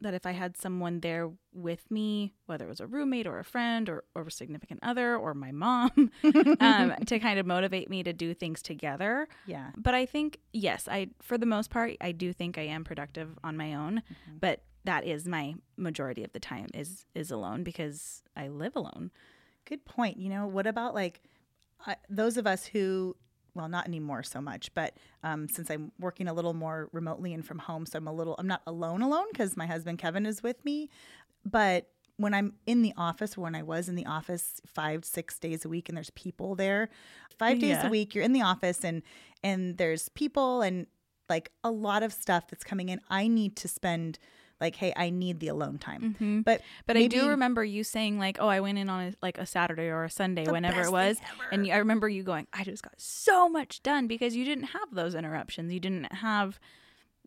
that 0.00 0.14
if 0.14 0.26
I 0.26 0.32
had 0.32 0.56
someone 0.56 1.00
there 1.00 1.30
with 1.52 1.90
me, 1.90 2.34
whether 2.46 2.64
it 2.64 2.68
was 2.68 2.80
a 2.80 2.86
roommate 2.86 3.26
or 3.26 3.38
a 3.38 3.44
friend 3.44 3.88
or, 3.88 4.04
or 4.14 4.22
a 4.22 4.30
significant 4.30 4.80
other 4.82 5.16
or 5.16 5.34
my 5.34 5.52
mom, 5.52 6.10
um, 6.60 6.94
to 7.06 7.18
kind 7.18 7.38
of 7.38 7.46
motivate 7.46 7.90
me 7.90 8.02
to 8.02 8.12
do 8.12 8.34
things 8.34 8.62
together. 8.62 9.28
yeah 9.46 9.70
But 9.76 9.94
I 9.94 10.06
think 10.06 10.38
yes, 10.52 10.88
I 10.90 11.08
for 11.20 11.36
the 11.38 11.46
most 11.46 11.70
part 11.70 11.92
I 12.00 12.12
do 12.12 12.32
think 12.32 12.58
I 12.58 12.62
am 12.62 12.84
productive 12.84 13.38
on 13.42 13.56
my 13.56 13.74
own, 13.74 14.02
but 14.40 14.62
that 14.84 15.04
is 15.04 15.26
my 15.26 15.54
majority 15.76 16.24
of 16.24 16.32
the 16.32 16.40
time 16.40 16.68
is 16.74 17.04
is 17.14 17.30
alone 17.30 17.62
because 17.64 18.22
I 18.36 18.48
live 18.48 18.76
alone. 18.76 19.10
Good 19.64 19.84
point. 19.84 20.16
You 20.18 20.30
know, 20.30 20.46
what 20.46 20.66
about 20.66 20.94
like 20.94 21.20
uh, 21.86 21.94
those 22.08 22.36
of 22.36 22.46
us 22.46 22.64
who, 22.66 23.16
well, 23.58 23.68
not 23.68 23.86
anymore 23.88 24.22
so 24.22 24.40
much, 24.40 24.72
but 24.72 24.96
um, 25.24 25.48
since 25.48 25.68
I'm 25.68 25.90
working 25.98 26.28
a 26.28 26.32
little 26.32 26.54
more 26.54 26.88
remotely 26.92 27.34
and 27.34 27.44
from 27.44 27.58
home, 27.58 27.84
so 27.86 27.98
I'm 27.98 28.06
a 28.06 28.12
little, 28.12 28.36
I'm 28.38 28.46
not 28.46 28.62
alone, 28.68 29.02
alone 29.02 29.26
because 29.32 29.56
my 29.56 29.66
husband 29.66 29.98
Kevin 29.98 30.24
is 30.26 30.42
with 30.44 30.64
me. 30.64 30.88
But 31.44 31.88
when 32.18 32.34
I'm 32.34 32.54
in 32.66 32.82
the 32.82 32.92
office, 32.96 33.36
when 33.36 33.56
I 33.56 33.62
was 33.64 33.88
in 33.88 33.96
the 33.96 34.06
office 34.06 34.60
five, 34.64 35.04
six 35.04 35.38
days 35.40 35.64
a 35.64 35.68
week, 35.68 35.88
and 35.88 35.96
there's 35.96 36.10
people 36.10 36.54
there, 36.54 36.88
five 37.36 37.58
days 37.58 37.78
Yeah. 37.78 37.88
a 37.88 37.90
week, 37.90 38.14
you're 38.14 38.24
in 38.24 38.32
the 38.32 38.42
office 38.42 38.84
and 38.84 39.02
and 39.42 39.76
there's 39.76 40.08
people 40.08 40.62
and 40.62 40.86
like 41.28 41.50
a 41.62 41.70
lot 41.70 42.02
of 42.02 42.12
stuff 42.12 42.46
that's 42.48 42.64
coming 42.64 42.88
in. 42.88 43.00
I 43.10 43.28
need 43.28 43.56
to 43.56 43.68
spend 43.68 44.18
like, 44.60 44.76
hey, 44.76 44.92
I 44.96 45.10
need 45.10 45.40
the 45.40 45.48
alone 45.48 45.78
time. 45.78 46.42
But 46.44 46.62
But 46.86 46.96
I 46.96 47.06
do 47.06 47.28
remember 47.28 47.64
you 47.64 47.84
saying 47.84 48.18
like, 48.18 48.38
"Oh, 48.40 48.48
I 48.48 48.60
went 48.60 48.78
in 48.78 48.88
on 48.88 49.00
a, 49.08 49.14
like 49.22 49.38
a 49.38 49.46
Saturday 49.46 49.88
or 49.88 50.04
a 50.04 50.10
Sunday, 50.10 50.46
whenever 50.50 50.82
it 50.82 50.90
was," 50.92 51.18
and 51.52 51.66
you, 51.66 51.72
I 51.72 51.76
remember 51.76 52.08
you 52.08 52.22
going, 52.22 52.46
"I 52.52 52.64
just 52.64 52.82
got 52.82 52.94
so 53.00 53.48
much 53.48 53.82
done 53.82 54.06
because 54.06 54.34
you 54.34 54.44
didn't 54.44 54.64
have 54.64 54.92
those 54.92 55.14
interruptions. 55.14 55.72
You 55.72 55.80
didn't 55.80 56.12
have 56.12 56.58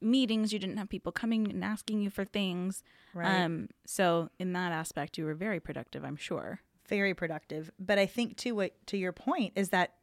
meetings. 0.01 0.51
You 0.51 0.59
didn't 0.59 0.77
have 0.77 0.89
people 0.89 1.11
coming 1.11 1.49
and 1.49 1.63
asking 1.63 2.01
you 2.01 2.09
for 2.09 2.25
things. 2.25 2.83
Right. 3.13 3.43
Um, 3.43 3.69
so 3.85 4.29
in 4.39 4.53
that 4.53 4.71
aspect, 4.71 5.17
you 5.17 5.25
were 5.25 5.35
very 5.35 5.59
productive. 5.59 6.03
I'm 6.03 6.17
sure. 6.17 6.61
very 6.87 7.13
productive. 7.13 7.71
But 7.79 7.97
I 7.97 8.05
think 8.05 8.35
too, 8.35 8.55
what 8.55 8.73
to 8.87 8.97
your 8.97 9.13
point 9.13 9.53
is 9.55 9.69
that 9.69 9.93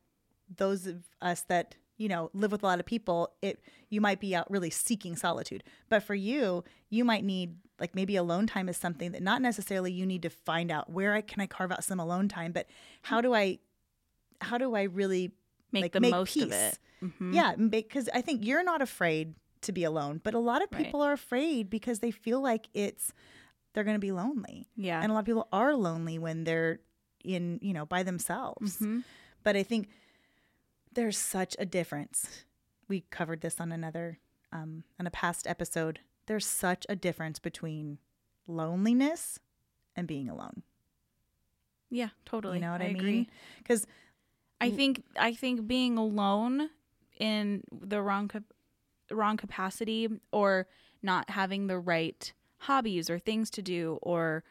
those 0.56 0.86
of 0.86 1.04
us 1.20 1.42
that 1.42 1.75
you 1.98 2.08
know 2.08 2.30
live 2.32 2.50
with 2.52 2.62
a 2.62 2.66
lot 2.66 2.80
of 2.80 2.86
people, 2.86 3.32
it 3.42 3.60
you 3.90 4.00
might 4.00 4.20
be 4.20 4.34
out 4.34 4.50
really 4.50 4.70
seeking 4.70 5.14
solitude. 5.16 5.62
But 5.90 6.02
for 6.02 6.14
you, 6.14 6.64
you 6.88 7.04
might 7.04 7.25
need 7.25 7.56
like 7.80 7.94
maybe 7.94 8.16
alone 8.16 8.46
time 8.46 8.68
is 8.68 8.76
something 8.76 9.12
that 9.12 9.23
not 9.23 9.42
necessarily 9.42 9.92
you 9.92 10.06
need 10.06 10.23
to 10.23 10.30
find 10.30 10.70
out 10.70 10.90
where 10.90 11.12
I 11.14 11.20
can 11.20 11.40
I 11.42 11.46
carve 11.46 11.70
out 11.73 11.84
some 11.84 12.00
alone 12.00 12.28
time, 12.28 12.52
but 12.52 12.66
how 13.02 13.20
do 13.20 13.34
I 13.34 13.58
how 14.40 14.56
do 14.58 14.75
I 14.75 14.82
really 14.84 15.32
Make 15.70 15.82
like, 15.82 15.92
the 15.92 16.00
make 16.00 16.12
most 16.12 16.34
of 16.37 16.44
peace? 16.44 16.54
it. 16.54 16.78
Mhm. 17.04 17.34
yeah 17.34 17.54
because 17.54 18.08
I 18.14 18.23
think 18.23 18.44
you're 18.46 18.64
not 18.64 18.80
afraid 18.82 19.34
to 19.62 19.73
be 19.73 19.84
alone, 19.84 20.20
but 20.25 20.34
a 20.34 20.38
lot 20.38 20.62
of 20.62 20.68
Right. 20.73 20.84
people 20.84 21.02
are 21.02 21.12
afraid 21.12 21.68
because 21.68 21.99
they 21.99 22.11
feel 22.11 22.40
like 22.40 22.68
it's 22.75 23.12
they're 23.75 23.84
going 23.84 23.96
to 23.96 24.00
be 24.00 24.12
lonely. 24.12 24.66
Yeah. 24.76 25.00
And 25.02 25.11
a 25.11 25.14
lot 25.14 25.20
of 25.20 25.26
people 25.26 25.46
are 25.52 25.75
lonely 25.75 26.18
when 26.18 26.44
they're 26.44 26.80
in, 27.23 27.58
you 27.62 27.73
know, 27.75 27.84
by 27.87 28.02
themselves. 28.02 28.78
Mhm. 28.78 29.04
But 29.44 29.56
I 29.56 29.62
think 29.62 29.88
there's 30.99 31.17
such 31.17 31.55
a 31.61 31.64
difference. 31.64 32.45
We 32.88 33.05
covered 33.11 33.40
this 33.40 33.61
on 33.61 33.71
another, 33.71 34.19
um, 34.52 34.83
on 34.99 35.07
a 35.07 35.12
past 35.12 35.47
episode. 35.47 36.00
There's 36.26 36.45
such 36.45 36.85
a 36.88 36.97
difference 36.97 37.38
between 37.38 37.99
loneliness 38.49 39.38
and 39.95 40.09
being 40.09 40.28
alone. 40.28 40.64
Yeah, 41.88 42.09
totally. 42.26 42.57
You 42.57 42.62
know 42.62 42.73
what 42.73 42.83
I, 42.83 42.87
agree. 42.87 43.12
mean? 43.12 43.26
Because 43.59 43.87
I 44.61 44.71
think 44.71 45.05
I 45.17 45.35
think 45.35 45.69
being 45.69 45.97
alone 45.99 46.69
in 47.21 47.62
the 47.71 48.02
wrong 48.02 48.26
cap- 48.26 48.52
wrong 49.09 49.37
capacity 49.37 50.09
or 50.33 50.67
not 51.00 51.31
having 51.31 51.69
the 51.69 51.78
right 51.78 52.33
hobbies 52.59 53.09
or 53.09 53.21
things 53.21 53.50
to 53.50 53.62
do 53.62 54.00
or 54.02 54.43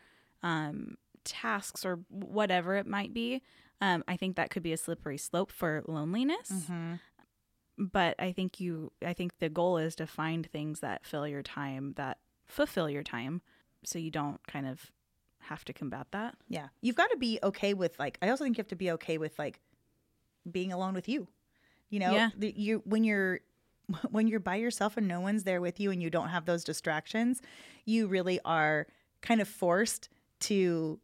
um, 0.43 0.95
tasks 1.25 1.85
or 1.85 1.99
whatever 2.07 2.77
it 2.77 2.87
might 2.87 3.13
be, 3.13 3.41
um, 3.81 4.03
I 4.07 4.17
think 4.17 4.35
that 4.35 4.49
could 4.49 4.63
be 4.63 4.73
a 4.73 4.77
slippery 4.77 5.17
slope 5.17 5.51
for 5.51 5.83
loneliness. 5.87 6.51
Mm-hmm. 6.51 6.93
But 7.77 8.15
I 8.19 8.31
think 8.31 8.59
you 8.59 8.91
I 9.05 9.13
think 9.13 9.37
the 9.39 9.49
goal 9.49 9.77
is 9.77 9.95
to 9.97 10.07
find 10.07 10.47
things 10.49 10.79
that 10.79 11.05
fill 11.05 11.27
your 11.27 11.43
time 11.43 11.93
that 11.95 12.17
fulfill 12.47 12.89
your 12.89 13.03
time, 13.03 13.41
so 13.83 13.99
you 13.99 14.09
don't 14.09 14.45
kind 14.47 14.65
of 14.65 14.91
have 15.41 15.63
to 15.65 15.73
combat 15.73 16.07
that. 16.11 16.35
yeah, 16.49 16.67
you've 16.81 16.95
got 16.95 17.09
to 17.11 17.17
be 17.17 17.37
okay 17.43 17.73
with 17.75 17.99
like. 17.99 18.17
I 18.21 18.29
also 18.29 18.43
think 18.43 18.57
you 18.57 18.61
have 18.61 18.67
to 18.69 18.75
be 18.75 18.89
okay 18.91 19.17
with 19.19 19.37
like 19.37 19.59
being 20.49 20.71
alone 20.73 20.93
with 20.95 21.07
you. 21.07 21.27
You 21.89 21.99
know, 21.99 22.13
Yeah. 22.13 22.29
the, 22.35 22.51
you 22.57 22.81
when 22.85 23.03
you're 23.03 23.41
when 24.09 24.27
you're 24.27 24.39
by 24.39 24.55
yourself 24.55 24.97
and 24.97 25.07
no 25.07 25.19
one's 25.21 25.43
there 25.43 25.61
with 25.61 25.79
you 25.79 25.91
and 25.91 26.01
you 26.01 26.09
don't 26.09 26.29
have 26.29 26.45
those 26.45 26.63
distractions, 26.63 27.41
you 27.85 28.07
really 28.07 28.39
are 28.43 28.87
kind 29.21 29.39
of 29.39 29.47
forced 29.47 30.09
to 30.39 30.99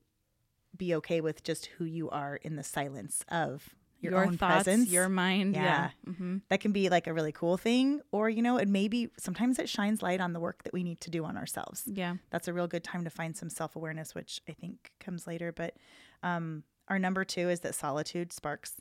be 0.75 0.95
okay 0.95 1.21
with 1.21 1.43
just 1.43 1.67
who 1.77 1.85
you 1.85 2.09
are 2.09 2.35
in 2.37 2.55
the 2.55 2.63
silence 2.63 3.23
of 3.29 3.69
your, 3.99 4.13
your 4.13 4.25
own 4.25 4.37
thoughts, 4.37 4.65
presence. 4.65 4.89
your 4.89 5.07
mind. 5.07 5.55
Yeah. 5.55 5.89
Yeah. 6.05 6.13
hmm 6.13 6.37
that 6.49 6.59
can 6.59 6.71
be 6.71 6.89
like 6.89 7.07
a 7.07 7.13
really 7.13 7.31
cool 7.31 7.57
thing, 7.57 8.01
or 8.11 8.29
you 8.29 8.41
know, 8.41 8.57
it 8.57 8.67
maybe 8.67 9.09
sometimes 9.17 9.59
it 9.59 9.69
shines 9.69 10.01
light 10.01 10.19
on 10.19 10.33
the 10.33 10.39
work 10.39 10.63
that 10.63 10.73
we 10.73 10.83
need 10.83 10.99
to 11.01 11.09
do 11.09 11.23
on 11.23 11.37
ourselves. 11.37 11.83
Yeah. 11.85 12.15
That's 12.29 12.47
a 12.47 12.53
real 12.53 12.67
good 12.67 12.83
time 12.83 13.03
to 13.05 13.09
find 13.09 13.35
some 13.37 13.49
self 13.49 13.75
awareness, 13.75 14.13
which 14.13 14.41
I 14.49 14.53
think 14.53 14.91
comes 14.99 15.25
later. 15.25 15.51
But 15.51 15.75
um, 16.21 16.63
our 16.89 16.99
number 16.99 17.23
two 17.23 17.49
is 17.49 17.61
that 17.61 17.75
solitude 17.75 18.33
sparks 18.33 18.73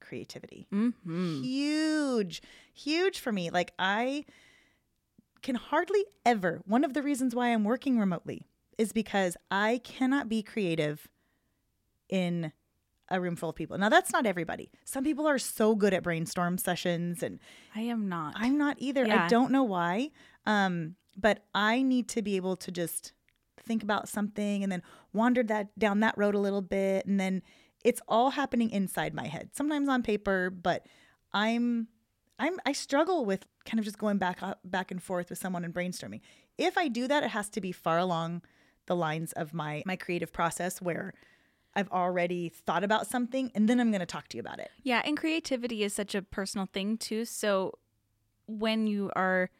creativity. 0.00 0.66
hmm 0.70 1.42
Huge, 1.42 2.42
huge 2.74 3.18
for 3.20 3.32
me. 3.32 3.50
Like 3.50 3.72
I 3.78 4.24
can 5.42 5.54
hardly 5.54 6.04
ever. 6.26 6.60
One 6.66 6.84
of 6.84 6.94
the 6.94 7.02
reasons 7.02 7.34
why 7.34 7.48
I'm 7.48 7.64
working 7.64 7.98
remotely 7.98 8.46
is 8.76 8.92
because 8.92 9.36
I 9.50 9.80
cannot 9.82 10.28
be 10.28 10.42
creative 10.42 11.08
in 12.08 12.52
a 13.10 13.20
room 13.20 13.36
full 13.36 13.50
of 13.50 13.56
people. 13.56 13.78
Now 13.78 13.88
that's 13.88 14.12
not 14.12 14.26
everybody. 14.26 14.70
Some 14.84 15.04
people 15.04 15.26
are 15.26 15.38
so 15.38 15.74
good 15.74 15.94
at 15.94 16.02
brainstorm 16.02 16.58
sessions 16.58 17.22
and 17.22 17.38
I 17.74 17.80
am 17.82 18.08
not. 18.08 18.34
I'm 18.36 18.58
not 18.58 18.76
either. 18.78 19.06
I 19.08 19.28
don't 19.28 19.50
know 19.50 19.64
why. 19.64 20.10
Um, 20.46 20.96
but 21.16 21.44
I 21.54 21.82
need 21.82 22.08
to 22.10 22.22
be 22.22 22.36
able 22.36 22.56
to 22.56 22.70
just 22.70 23.12
think 23.62 23.82
about 23.82 24.08
something 24.08 24.62
and 24.62 24.70
then 24.70 24.82
wander 25.12 25.42
that 25.44 25.76
down 25.78 26.00
that 26.00 26.16
road 26.16 26.34
a 26.34 26.38
little 26.38 26.62
bit 26.62 27.06
and 27.06 27.18
then 27.18 27.42
it's 27.84 28.00
all 28.08 28.30
happening 28.30 28.70
inside 28.70 29.14
my 29.14 29.26
head. 29.26 29.50
Sometimes 29.54 29.88
on 29.88 30.02
paper, 30.02 30.50
but 30.50 30.86
I'm 31.32 31.88
I'm 32.38 32.58
I 32.66 32.72
struggle 32.72 33.24
with 33.24 33.46
kind 33.64 33.78
of 33.78 33.84
just 33.84 33.98
going 33.98 34.18
back 34.18 34.42
up, 34.42 34.60
back 34.64 34.90
and 34.90 35.02
forth 35.02 35.30
with 35.30 35.38
someone 35.38 35.64
and 35.64 35.74
brainstorming. 35.74 36.20
If 36.56 36.76
I 36.76 36.88
do 36.88 37.08
that, 37.08 37.22
it 37.22 37.30
has 37.30 37.48
to 37.50 37.60
be 37.60 37.72
far 37.72 37.98
along 37.98 38.42
the 38.86 38.96
lines 38.96 39.32
of 39.32 39.54
my 39.54 39.82
my 39.86 39.96
creative 39.96 40.32
process 40.32 40.80
where 40.80 41.14
I've 41.74 41.90
already 41.90 42.48
thought 42.48 42.82
about 42.84 43.06
something 43.06 43.52
and 43.54 43.68
then 43.68 43.78
I'm 43.80 43.90
going 43.90 44.00
to 44.00 44.06
talk 44.06 44.28
to 44.28 44.36
you 44.36 44.40
about 44.40 44.58
it. 44.58 44.70
Yeah, 44.82 45.02
and 45.04 45.16
creativity 45.16 45.84
is 45.84 45.92
such 45.94 46.14
a 46.14 46.22
personal 46.22 46.66
thing 46.72 46.96
too. 46.96 47.24
So 47.24 47.78
when 48.46 48.86
you 48.86 49.10
are 49.14 49.50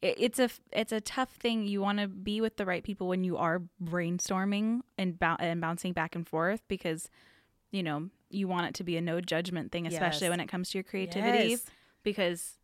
it's 0.00 0.38
a 0.38 0.48
it's 0.72 0.92
a 0.92 1.00
tough 1.00 1.30
thing. 1.30 1.66
You 1.66 1.80
want 1.80 1.98
to 1.98 2.06
be 2.06 2.40
with 2.40 2.56
the 2.56 2.64
right 2.64 2.84
people 2.84 3.08
when 3.08 3.24
you 3.24 3.36
are 3.36 3.62
brainstorming 3.82 4.82
and 4.96 5.18
bou- 5.18 5.36
and 5.40 5.60
bouncing 5.60 5.92
back 5.92 6.14
and 6.14 6.26
forth 6.26 6.60
because 6.68 7.10
you 7.72 7.82
know, 7.82 8.08
you 8.30 8.46
want 8.46 8.66
it 8.68 8.74
to 8.76 8.84
be 8.84 8.96
a 8.96 9.00
no 9.00 9.20
judgment 9.20 9.72
thing 9.72 9.86
especially 9.86 10.26
Yes. 10.26 10.30
when 10.30 10.40
it 10.40 10.46
comes 10.48 10.70
to 10.70 10.78
your 10.78 10.84
creativity 10.84 11.48
Yes. 11.50 11.64
because 12.04 12.58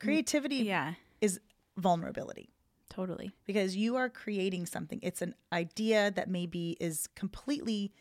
Creativity 0.00 0.56
yeah, 0.56 0.94
is 1.20 1.38
vulnerability. 1.76 2.48
totally. 2.88 3.30
because 3.46 3.76
you 3.76 3.94
are 3.96 4.08
creating 4.08 4.66
something. 4.66 4.98
It's 5.02 5.22
an 5.22 5.34
idea 5.52 6.10
that 6.10 6.28
maybe 6.28 6.76
is 6.80 7.06
completely 7.14 7.92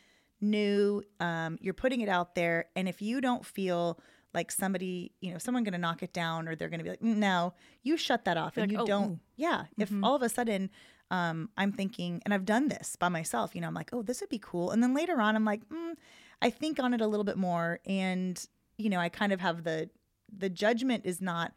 new. 0.42 1.04
Um, 1.20 1.58
you're 1.62 1.74
putting 1.74 2.02
it 2.02 2.10
out 2.10 2.36
there, 2.36 2.66
and 2.76 2.88
if 2.88 3.02
you 3.02 3.22
don't 3.22 3.46
feel 3.46 4.00
like 4.34 4.52
somebody, 4.52 5.12
you 5.22 5.32
know, 5.32 5.38
someone 5.40 5.64
going 5.64 5.72
to 5.74 5.80
knock 5.80 6.04
it 6.04 6.14
down, 6.14 6.48
or 6.48 6.56
they're 6.56 6.70
going 6.70 6.80
to 6.80 6.84
be 6.84 6.90
like, 6.92 7.02
"Mm, 7.02 7.18
no, 7.18 7.54
you 7.84 7.98
shut 7.98 8.26
that 8.26 8.38
off, 8.38 8.56
You're 8.56 8.64
and 8.64 8.72
like, 8.72 8.78
you 8.78 8.84
"Oh, 8.84 8.88
don't. 8.88 9.12
ooh." 9.12 9.20
Yeah, 9.36 9.66
if 9.78 9.90
Mhm. 9.90 10.04
all 10.06 10.16
of 10.16 10.22
a 10.22 10.30
sudden. 10.30 10.70
Um, 11.12 11.50
I'm 11.58 11.72
thinking, 11.72 12.22
and 12.24 12.36
I've 12.36 12.46
done 12.46 12.68
this 12.68 12.96
by 12.96 13.10
myself. 13.10 13.56
You 13.56 13.62
know, 13.62 13.68
I'm 13.68 13.74
like, 13.74 13.90
oh, 13.94 14.04
this 14.04 14.22
would 14.22 14.30
be 14.30 14.38
cool, 14.38 14.70
and 14.70 14.84
then 14.84 14.94
later 14.94 15.20
on, 15.20 15.36
I'm 15.36 15.44
like, 15.44 15.68
mm, 15.70 15.96
I 16.40 16.52
think 16.52 16.80
on 16.80 16.94
it 16.94 17.02
a 17.02 17.08
little 17.08 17.24
bit 17.24 17.36
more, 17.36 17.80
and 17.88 18.40
you 18.78 18.92
know, 18.92 19.00
I 19.00 19.10
kind 19.10 19.34
of 19.34 19.42
have 19.42 19.64
the 19.64 19.90
the 20.32 20.50
judgment 20.52 21.08
is 21.08 21.20
not 21.20 21.54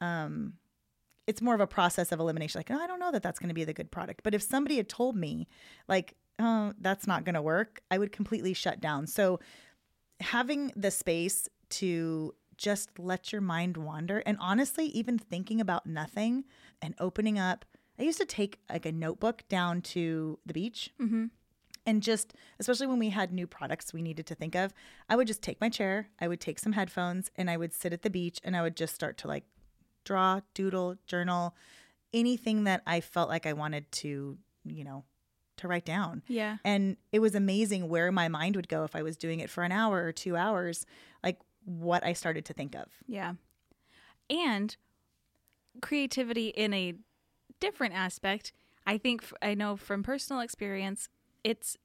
um 0.00 0.54
it's 1.26 1.40
more 1.40 1.54
of 1.54 1.60
a 1.62 1.66
process 1.66 2.12
of 2.12 2.20
elimination 2.20 2.58
like 2.58 2.70
oh, 2.70 2.78
i 2.78 2.86
don't 2.86 2.98
know 2.98 3.10
that 3.10 3.22
that's 3.22 3.38
going 3.38 3.48
to 3.48 3.54
be 3.54 3.64
the 3.64 3.72
good 3.72 3.90
product 3.90 4.22
but 4.22 4.34
if 4.34 4.42
somebody 4.42 4.76
had 4.76 4.88
told 4.88 5.16
me 5.16 5.48
like 5.88 6.14
oh 6.42 6.72
that's 6.80 7.06
not 7.06 7.24
going 7.24 7.34
to 7.34 7.42
work 7.42 7.80
i 7.90 7.96
would 7.98 8.10
completely 8.12 8.52
shut 8.54 8.80
down 8.80 9.06
so 9.06 9.38
having 10.20 10.72
the 10.76 10.90
space 10.90 11.48
to 11.68 12.34
just 12.56 12.98
let 12.98 13.32
your 13.32 13.40
mind 13.40 13.76
wander 13.76 14.18
and 14.26 14.36
honestly 14.40 14.86
even 14.86 15.18
thinking 15.18 15.60
about 15.60 15.86
nothing 15.86 16.44
and 16.80 16.94
opening 16.98 17.38
up 17.38 17.64
i 17.98 18.02
used 18.02 18.18
to 18.18 18.26
take 18.26 18.58
like 18.70 18.86
a 18.86 18.92
notebook 18.92 19.42
down 19.48 19.80
to 19.80 20.38
the 20.46 20.52
beach 20.52 20.90
Mhm. 21.00 21.30
and 21.86 22.02
just 22.02 22.34
especially 22.60 22.86
when 22.86 22.98
we 22.98 23.10
had 23.10 23.32
new 23.32 23.46
products 23.46 23.92
we 23.92 24.02
needed 24.02 24.26
to 24.26 24.34
think 24.34 24.54
of 24.54 24.72
i 25.08 25.16
would 25.16 25.26
just 25.26 25.42
take 25.42 25.60
my 25.60 25.68
chair 25.68 26.08
i 26.20 26.28
would 26.28 26.40
take 26.40 26.58
some 26.58 26.72
headphones 26.72 27.30
and 27.36 27.50
i 27.50 27.56
would 27.56 27.72
sit 27.72 27.92
at 27.92 28.02
the 28.02 28.10
beach 28.10 28.38
and 28.44 28.56
i 28.56 28.62
would 28.62 28.76
just 28.76 28.94
start 28.94 29.16
to 29.18 29.28
like 29.28 29.44
draw 30.04 30.40
doodle 30.54 30.96
journal 31.06 31.54
anything 32.12 32.64
that 32.64 32.82
i 32.86 33.00
felt 33.00 33.28
like 33.28 33.46
i 33.46 33.52
wanted 33.52 33.90
to 33.92 34.36
you 34.64 34.84
know 34.84 35.04
to 35.62 35.68
write 35.68 35.84
down 35.86 36.22
Yeah. 36.28 36.58
and 36.64 36.96
it 37.10 37.20
was 37.20 37.34
amazing 37.34 37.88
where 37.88 38.12
my 38.12 38.28
mind 38.28 38.54
would 38.56 38.68
go 38.68 38.84
if 38.84 38.94
i 38.94 39.02
was 39.02 39.16
doing 39.16 39.40
it 39.40 39.48
for 39.50 39.64
an 39.64 39.72
hour 39.72 40.04
or 40.04 40.12
two 40.12 40.36
hours 40.36 40.84
like 41.24 41.38
what 41.64 42.04
i 42.04 42.12
started 42.12 42.44
to 42.46 42.52
think 42.52 42.74
of 42.76 42.88
Yeah. 43.06 43.34
And 44.30 44.76
creativity 45.80 46.48
in 46.48 46.72
a 46.74 46.94
different 47.60 47.94
aspect, 47.94 48.52
I 48.86 48.98
think 48.98 49.24
I 49.40 49.54
know 49.54 49.76
from 49.76 50.02
personal 50.02 50.40
experience, 50.40 51.08
it's 51.44 51.76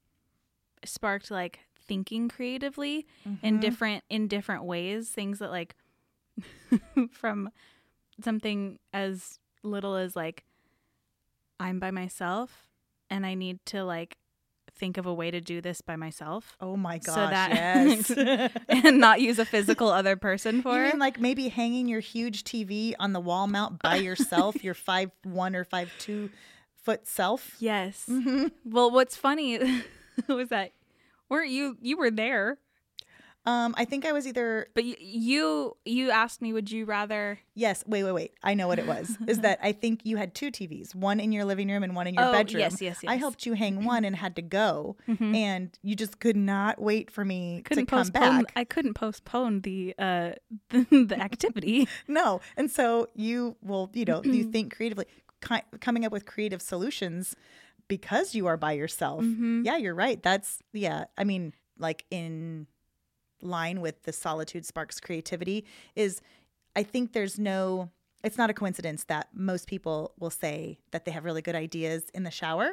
sparked 0.84 1.30
like 1.30 1.60
thinking 1.80 2.28
creatively 2.28 3.06
in 3.42 3.58
Mhm. 3.58 3.60
different 3.60 4.04
in 4.08 4.28
different 4.28 4.64
ways, 4.64 5.10
things 5.10 5.38
that 5.40 5.50
like 5.50 5.74
from 7.10 7.50
something 8.22 8.78
as 8.92 9.38
little 9.62 9.96
as 9.96 10.14
like 10.16 10.44
I'm 11.60 11.78
by 11.80 11.90
myself 11.90 12.67
and 13.10 13.24
I 13.26 13.34
need 13.34 13.58
to 13.66 13.84
like 13.84 14.16
think 14.78 14.96
of 14.96 15.06
a 15.06 15.14
way 15.14 15.30
to 15.30 15.40
do 15.40 15.60
this 15.60 15.80
by 15.80 15.96
myself 15.96 16.56
oh 16.60 16.76
my 16.76 16.98
gosh 16.98 17.14
So 17.14 17.20
that- 17.20 17.50
yes 17.50 18.10
and 18.68 18.98
not 19.00 19.20
use 19.20 19.38
a 19.38 19.44
physical 19.44 19.88
other 19.88 20.14
person 20.16 20.62
for 20.62 20.74
You 20.76 20.82
it. 20.82 20.88
mean 20.92 20.98
like 21.00 21.18
maybe 21.18 21.48
hanging 21.48 21.88
your 21.88 22.00
huge 22.00 22.44
TV 22.44 22.94
on 23.00 23.12
the 23.12 23.20
wall 23.20 23.46
mount 23.48 23.82
by 23.82 23.96
yourself, 24.08 24.62
your 24.62 24.74
five 24.74 25.10
one 25.24 25.56
or 25.56 25.64
five 25.64 25.90
two 25.98 26.30
foot 26.84 27.06
self? 27.08 27.56
Yes. 27.58 28.04
Mm-hmm. 28.08 28.46
Well, 28.66 28.90
what's 28.90 29.16
funny 29.16 29.58
was 30.28 30.48
that 30.50 30.72
weren't 31.28 31.50
you 31.50 31.76
you 31.82 31.96
were 31.96 32.10
there, 32.10 32.58
Um, 33.48 33.74
I 33.78 33.84
think 33.86 34.04
I 34.04 34.12
was 34.12 34.26
either 34.26 34.68
but 34.74 34.84
y- 34.84 34.96
you 34.98 35.76
you 35.84 36.10
asked 36.10 36.42
me 36.42 36.52
would 36.52 36.70
you 36.70 36.84
rather 36.84 37.38
yes. 37.54 37.82
Wait, 37.86 38.02
wait, 38.04 38.12
wait. 38.12 38.32
I 38.42 38.52
know 38.54 38.68
what 38.68 38.78
it 38.78 38.86
was. 38.86 39.16
is 39.26 39.40
that 39.40 39.58
I 39.68 39.72
think 39.72 40.00
you 40.04 40.16
had 40.18 40.34
two 40.34 40.50
TVs, 40.50 40.94
one 40.94 41.18
in 41.18 41.32
your 41.32 41.44
living 41.44 41.68
room 41.68 41.82
and 41.82 41.96
one 41.96 42.06
in 42.06 42.14
your 42.14 42.24
oh, 42.24 42.32
bedroom. 42.32 42.60
Yes, 42.60 42.80
yes, 42.82 42.98
yes. 43.02 43.10
I 43.10 43.16
helped 43.16 43.46
you 43.46 43.54
hang 43.54 43.84
one 43.84 44.04
and 44.04 44.14
had 44.14 44.36
to 44.36 44.42
go, 44.42 44.96
Mhm. 45.08 45.34
and 45.34 45.78
you 45.82 45.94
just 45.96 46.20
could 46.20 46.36
not 46.36 46.80
wait 46.80 47.10
for 47.10 47.24
me 47.24 47.62
couldn't 47.64 47.86
to 47.86 47.90
come 47.90 47.98
postpone 48.00 48.42
back. 48.44 48.52
I 48.54 48.64
couldn't 48.64 48.94
postpone 48.94 49.62
the 49.62 49.94
uh 49.98 50.32
the, 50.70 50.86
the 51.08 51.18
activity. 51.18 51.88
No, 52.08 52.40
and 52.56 52.70
so 52.70 53.08
you 53.14 53.56
will, 53.62 53.90
you 53.94 54.04
know, 54.04 54.22
you 54.24 54.44
think 54.44 54.74
creatively, 54.76 55.06
ki- 55.46 55.66
coming 55.80 56.04
up 56.04 56.12
with 56.12 56.26
creative 56.26 56.60
solutions 56.62 57.34
because 57.86 58.34
you 58.34 58.46
are 58.46 58.56
by 58.56 58.72
yourself. 58.72 59.22
Mhm. 59.24 59.64
Yeah, 59.64 59.76
you're 59.76 59.94
right. 59.94 60.22
That's 60.22 60.60
yeah. 60.72 61.04
I 61.16 61.24
mean, 61.24 61.54
like 61.78 62.04
in 62.10 62.66
line 63.42 63.80
with 63.80 64.02
the 64.04 64.12
solitude 64.12 64.64
sparks 64.66 65.00
creativity 65.00 65.64
is 65.94 66.20
I 66.76 66.82
think 66.82 67.12
there's 67.12 67.38
no 67.38 67.90
it's 68.24 68.36
not 68.36 68.50
a 68.50 68.54
coincidence 68.54 69.04
that 69.04 69.28
most 69.32 69.68
people 69.68 70.12
will 70.18 70.30
say 70.30 70.78
that 70.90 71.04
they 71.04 71.12
have 71.12 71.24
really 71.24 71.40
good 71.42 71.54
ideas 71.54 72.10
in 72.14 72.24
the 72.24 72.30
shower 72.32 72.70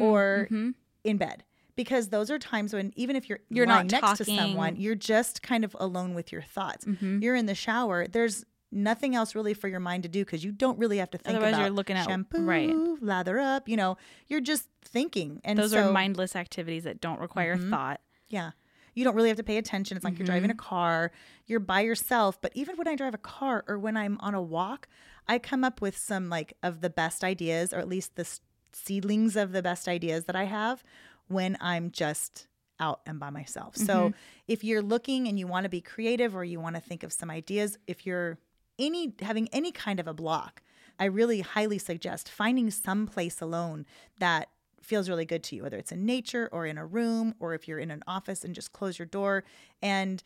or 0.00 0.48
Mhm. 0.50 0.74
in 1.04 1.16
bed 1.18 1.44
because 1.76 2.08
those 2.08 2.30
are 2.30 2.38
times 2.38 2.72
when 2.74 2.92
even 2.96 3.16
if 3.16 3.28
you're 3.28 3.40
You're 3.48 3.66
not 3.66 3.90
next 3.90 4.18
to 4.18 4.24
someone, 4.24 4.76
you're 4.76 4.94
just 4.94 5.42
kind 5.42 5.64
of 5.64 5.76
alone 5.80 6.14
with 6.14 6.32
your 6.32 6.42
thoughts. 6.42 6.84
Mhm. 6.84 7.22
You're 7.22 7.34
in 7.36 7.46
the 7.46 7.54
shower. 7.54 8.06
There's 8.06 8.44
nothing 8.70 9.14
else 9.14 9.34
really 9.34 9.54
for 9.54 9.68
your 9.68 9.80
mind 9.80 10.02
to 10.02 10.08
do 10.08 10.24
because 10.24 10.42
you 10.44 10.50
don't 10.50 10.78
really 10.78 10.98
have 10.98 11.10
to 11.10 11.18
think 11.18 11.36
Otherwise, 11.36 11.54
about 11.54 11.60
you're 11.62 11.70
looking 11.70 11.96
at- 11.96 12.06
shampoo, 12.06 12.42
right. 12.44 12.74
lather 13.02 13.38
up. 13.38 13.68
You 13.68 13.76
know, 13.76 13.96
you're 14.28 14.40
just 14.40 14.68
thinking, 14.82 15.40
and 15.44 15.58
Those 15.58 15.72
so, 15.72 15.88
are 15.88 15.92
mindless 15.92 16.34
activities 16.36 16.84
that 16.84 17.00
don't 17.00 17.20
require 17.20 17.56
Mhm. 17.56 17.70
thought. 17.70 18.00
Yeah. 18.28 18.52
You 18.94 19.04
don't 19.04 19.14
really 19.14 19.28
have 19.28 19.38
to 19.38 19.44
pay 19.44 19.56
attention. 19.56 19.96
It's 19.96 20.04
like 20.04 20.18
you're 20.18 20.26
driving 20.26 20.50
a 20.50 20.54
mm-hmm. 20.54 20.68
car, 20.68 21.12
you're 21.46 21.60
by 21.60 21.80
yourself. 21.80 22.40
But 22.40 22.52
even 22.54 22.76
when 22.76 22.88
I 22.88 22.96
drive 22.96 23.14
a 23.14 23.18
car 23.18 23.64
or 23.66 23.78
when 23.78 23.96
I'm 23.96 24.18
on 24.20 24.34
a 24.34 24.42
walk, 24.42 24.88
I 25.28 25.38
come 25.38 25.64
up 25.64 25.80
with 25.80 25.96
some 25.96 26.28
like 26.28 26.54
of 26.62 26.80
the 26.80 26.90
best 26.90 27.24
ideas, 27.24 27.72
or 27.72 27.78
at 27.78 27.88
least 27.88 28.16
the 28.16 28.26
seedlings 28.72 29.36
of 29.36 29.52
the 29.52 29.62
best 29.62 29.88
ideas 29.88 30.24
that 30.24 30.36
I 30.36 30.44
have 30.44 30.82
when 31.28 31.56
I'm 31.60 31.90
just 31.90 32.48
out 32.80 33.00
and 33.06 33.20
by 33.20 33.30
myself. 33.30 33.76
So 33.76 33.94
mm-hmm. 33.94 34.16
if 34.48 34.64
you're 34.64 34.82
looking 34.82 35.28
and 35.28 35.38
you 35.38 35.46
want 35.46 35.64
to 35.64 35.70
be 35.70 35.80
creative 35.80 36.34
or 36.34 36.44
you 36.44 36.60
want 36.60 36.74
to 36.76 36.82
think 36.82 37.02
of 37.02 37.12
some 37.12 37.30
ideas, 37.30 37.78
if 37.86 38.04
you're 38.04 38.38
any 38.78 39.14
having 39.20 39.48
any 39.52 39.72
kind 39.72 40.00
of 40.00 40.08
a 40.08 40.14
block, 40.14 40.62
I 40.98 41.06
really 41.06 41.40
highly 41.40 41.78
suggest 41.78 42.28
finding 42.28 42.70
some 42.70 43.06
place 43.06 43.40
alone 43.40 43.86
that 44.18 44.48
feels 44.82 45.08
really 45.08 45.24
good 45.24 45.42
to 45.44 45.56
you, 45.56 45.62
whether 45.62 45.78
it's 45.78 45.92
in 45.92 46.04
nature 46.04 46.48
or 46.52 46.66
in 46.66 46.78
a 46.78 46.86
room 46.86 47.34
or 47.40 47.54
if 47.54 47.66
you're 47.66 47.78
in 47.78 47.90
an 47.90 48.02
office 48.06 48.44
and 48.44 48.54
just 48.54 48.72
close 48.72 48.98
your 48.98 49.06
door. 49.06 49.44
And 49.80 50.22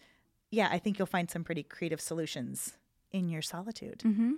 yeah, 0.51 0.69
I 0.71 0.79
think 0.79 0.99
you'll 0.99 1.07
find 1.07 1.31
some 1.31 1.45
pretty 1.45 1.63
creative 1.63 2.01
solutions 2.01 2.75
in 3.13 3.29
your 3.29 3.43
solitude. 3.43 4.03
Mm-hmm. 4.05 4.33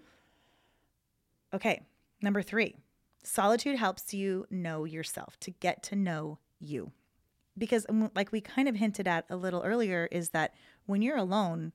Okay, 1.55 1.83
number 2.21 2.43
three 2.43 2.77
solitude 3.23 3.77
helps 3.77 4.15
you 4.15 4.47
know 4.51 4.85
yourself, 4.85 5.39
to 5.41 5.51
get 5.51 5.83
to 5.85 5.97
know 5.97 6.39
you. 6.61 6.93
Because, 7.57 7.87
like 8.15 8.31
we 8.31 8.41
kind 8.41 8.69
of 8.69 8.77
hinted 8.77 9.09
at 9.09 9.25
a 9.29 9.37
little 9.37 9.63
earlier, 9.63 10.09
is 10.13 10.31
that 10.31 10.55
when 10.87 11.03
you're 11.03 11.17
alone, 11.17 11.73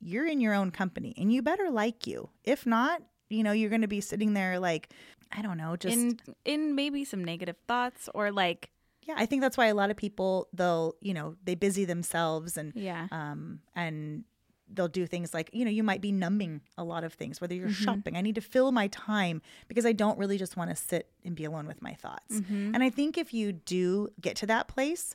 you're 0.00 0.26
in 0.26 0.40
your 0.40 0.54
own 0.54 0.70
company 0.70 1.14
and 1.18 1.32
you 1.32 1.42
better 1.42 1.70
like 1.70 2.06
you. 2.06 2.30
If 2.42 2.66
not, 2.66 3.02
you 3.28 3.42
know, 3.42 3.52
you're 3.52 3.70
going 3.70 3.82
to 3.82 3.88
be 3.88 4.00
sitting 4.00 4.34
there 4.34 4.58
like, 4.58 4.90
I 5.32 5.42
don't 5.42 5.58
know, 5.58 5.76
just. 5.76 5.96
in 5.96 6.18
in 6.44 6.74
maybe 6.74 7.04
some 7.04 7.24
negative 7.24 7.56
thoughts 7.68 8.08
or 8.14 8.30
like 8.32 8.70
yeah, 9.06 9.14
I 9.18 9.26
think 9.26 9.42
that's 9.42 9.58
why 9.58 9.66
a 9.66 9.74
lot 9.74 9.90
of 9.90 9.98
people, 9.98 10.48
they'll, 10.54 10.94
you 11.02 11.12
know, 11.12 11.36
they 11.44 11.54
busy 11.54 11.84
themselves 11.84 12.56
and, 12.56 12.72
yeah. 12.74 13.06
um, 13.12 13.60
and 13.76 14.24
they'll 14.72 14.88
do 14.88 15.06
things 15.06 15.34
like, 15.34 15.50
you 15.52 15.62
know, 15.62 15.70
you 15.70 15.82
might 15.82 16.00
be 16.00 16.10
numbing 16.10 16.62
a 16.78 16.84
lot 16.84 17.04
of 17.04 17.12
things, 17.12 17.38
whether 17.38 17.54
you're 17.54 17.68
Mhm. 17.68 17.84
shopping. 17.84 18.16
I 18.16 18.22
need 18.22 18.34
to 18.36 18.40
fill 18.40 18.72
my 18.72 18.86
time 18.88 19.42
because 19.68 19.84
I 19.84 19.92
don't 19.92 20.18
really 20.18 20.38
just 20.38 20.56
want 20.56 20.70
to 20.70 20.76
sit 20.76 21.10
and 21.22 21.36
be 21.36 21.44
alone 21.44 21.66
with 21.66 21.82
my 21.82 21.92
thoughts. 21.92 22.40
Mhm. 22.40 22.72
And 22.74 22.82
I 22.82 22.88
think 22.88 23.18
if 23.18 23.34
you 23.34 23.52
do 23.52 24.08
get 24.22 24.36
to 24.36 24.46
that 24.46 24.68
place, 24.68 25.14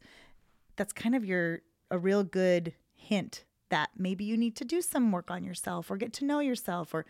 that's 0.76 0.94
kind 0.94 1.16
of 1.16 1.26
your 1.26 1.62
a 1.90 1.98
real 1.98 2.24
good 2.24 2.76
hint 2.94 3.44
that 3.70 3.90
maybe 3.98 4.24
you 4.24 4.38
need 4.38 4.56
to 4.58 4.66
do 4.66 4.84
some 4.84 5.12
work 5.12 5.32
on 5.32 5.44
yourself 5.44 5.90
or 5.90 5.98
get 5.98 6.14
to 6.14 6.26
know 6.26 6.42
yourself 6.42 6.94
or 6.94 7.08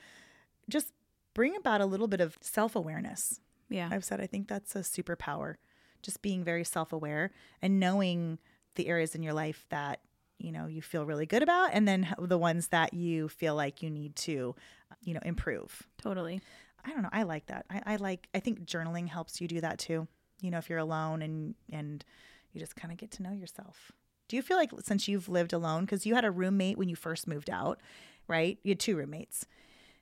just 0.70 0.94
bring 1.34 1.56
about 1.56 1.82
a 1.82 1.86
little 1.86 2.08
bit 2.08 2.22
of 2.22 2.38
self-awareness. 2.42 3.40
yeah. 3.70 3.90
I've 3.92 4.04
said 4.06 4.20
I 4.22 4.28
think 4.28 4.48
that's 4.48 4.76
a 4.76 4.80
superpower. 4.80 5.56
Just 6.02 6.22
being 6.22 6.44
very 6.44 6.64
self-aware 6.64 7.32
and 7.62 7.80
knowing 7.80 8.40
the 8.76 8.88
areas 8.88 9.16
in 9.16 9.24
your 9.24 9.34
life 9.34 9.66
that 9.70 10.00
you 10.38 10.52
know 10.52 10.68
you 10.68 10.82
feel 10.82 11.06
really 11.06 11.26
good 11.26 11.44
about 11.44 11.72
and 11.74 11.86
then 11.86 12.08
the 12.18 12.38
ones 12.38 12.70
that 12.70 12.94
you 12.94 13.28
feel 13.28 13.56
like 13.56 13.84
you 13.84 13.90
need 13.90 14.16
to 14.16 14.56
you 15.04 15.14
know 15.14 15.20
improve 15.26 15.84
Totally. 16.02 16.42
I 16.86 16.92
don't 16.92 17.02
know. 17.02 17.10
I 17.12 17.24
like 17.24 17.48
that. 17.48 17.66
I, 17.70 17.82
I 17.86 17.96
like. 17.98 18.30
I 18.34 18.40
think 18.40 18.64
journaling 18.66 19.10
helps 19.10 19.42
you 19.42 19.48
do 19.50 19.60
that 19.60 19.80
too. 19.80 20.08
You 20.42 20.50
know, 20.52 20.58
if 20.60 20.70
you're 20.70 20.80
alone 20.80 21.22
and 21.22 21.56
and 21.72 22.06
you 22.54 22.60
just 22.60 22.76
kind 22.76 22.92
of 22.92 22.98
get 22.98 23.12
to 23.12 23.24
know 23.24 23.34
yourself. 23.34 23.92
Do 24.30 24.36
you 24.36 24.42
feel 24.42 24.58
like 24.58 24.72
since 24.84 25.08
you've 25.08 25.28
lived 25.28 25.52
alone, 25.54 25.82
because 25.86 26.06
you 26.06 26.16
had 26.16 26.24
a 26.24 26.32
roommate 26.32 26.78
when 26.78 26.88
you 26.88 26.96
first 26.96 27.28
moved 27.28 27.50
out, 27.50 27.82
right? 28.28 28.58
You 28.64 28.72
had 28.72 28.80
two 28.80 28.96
roommates, 28.96 29.46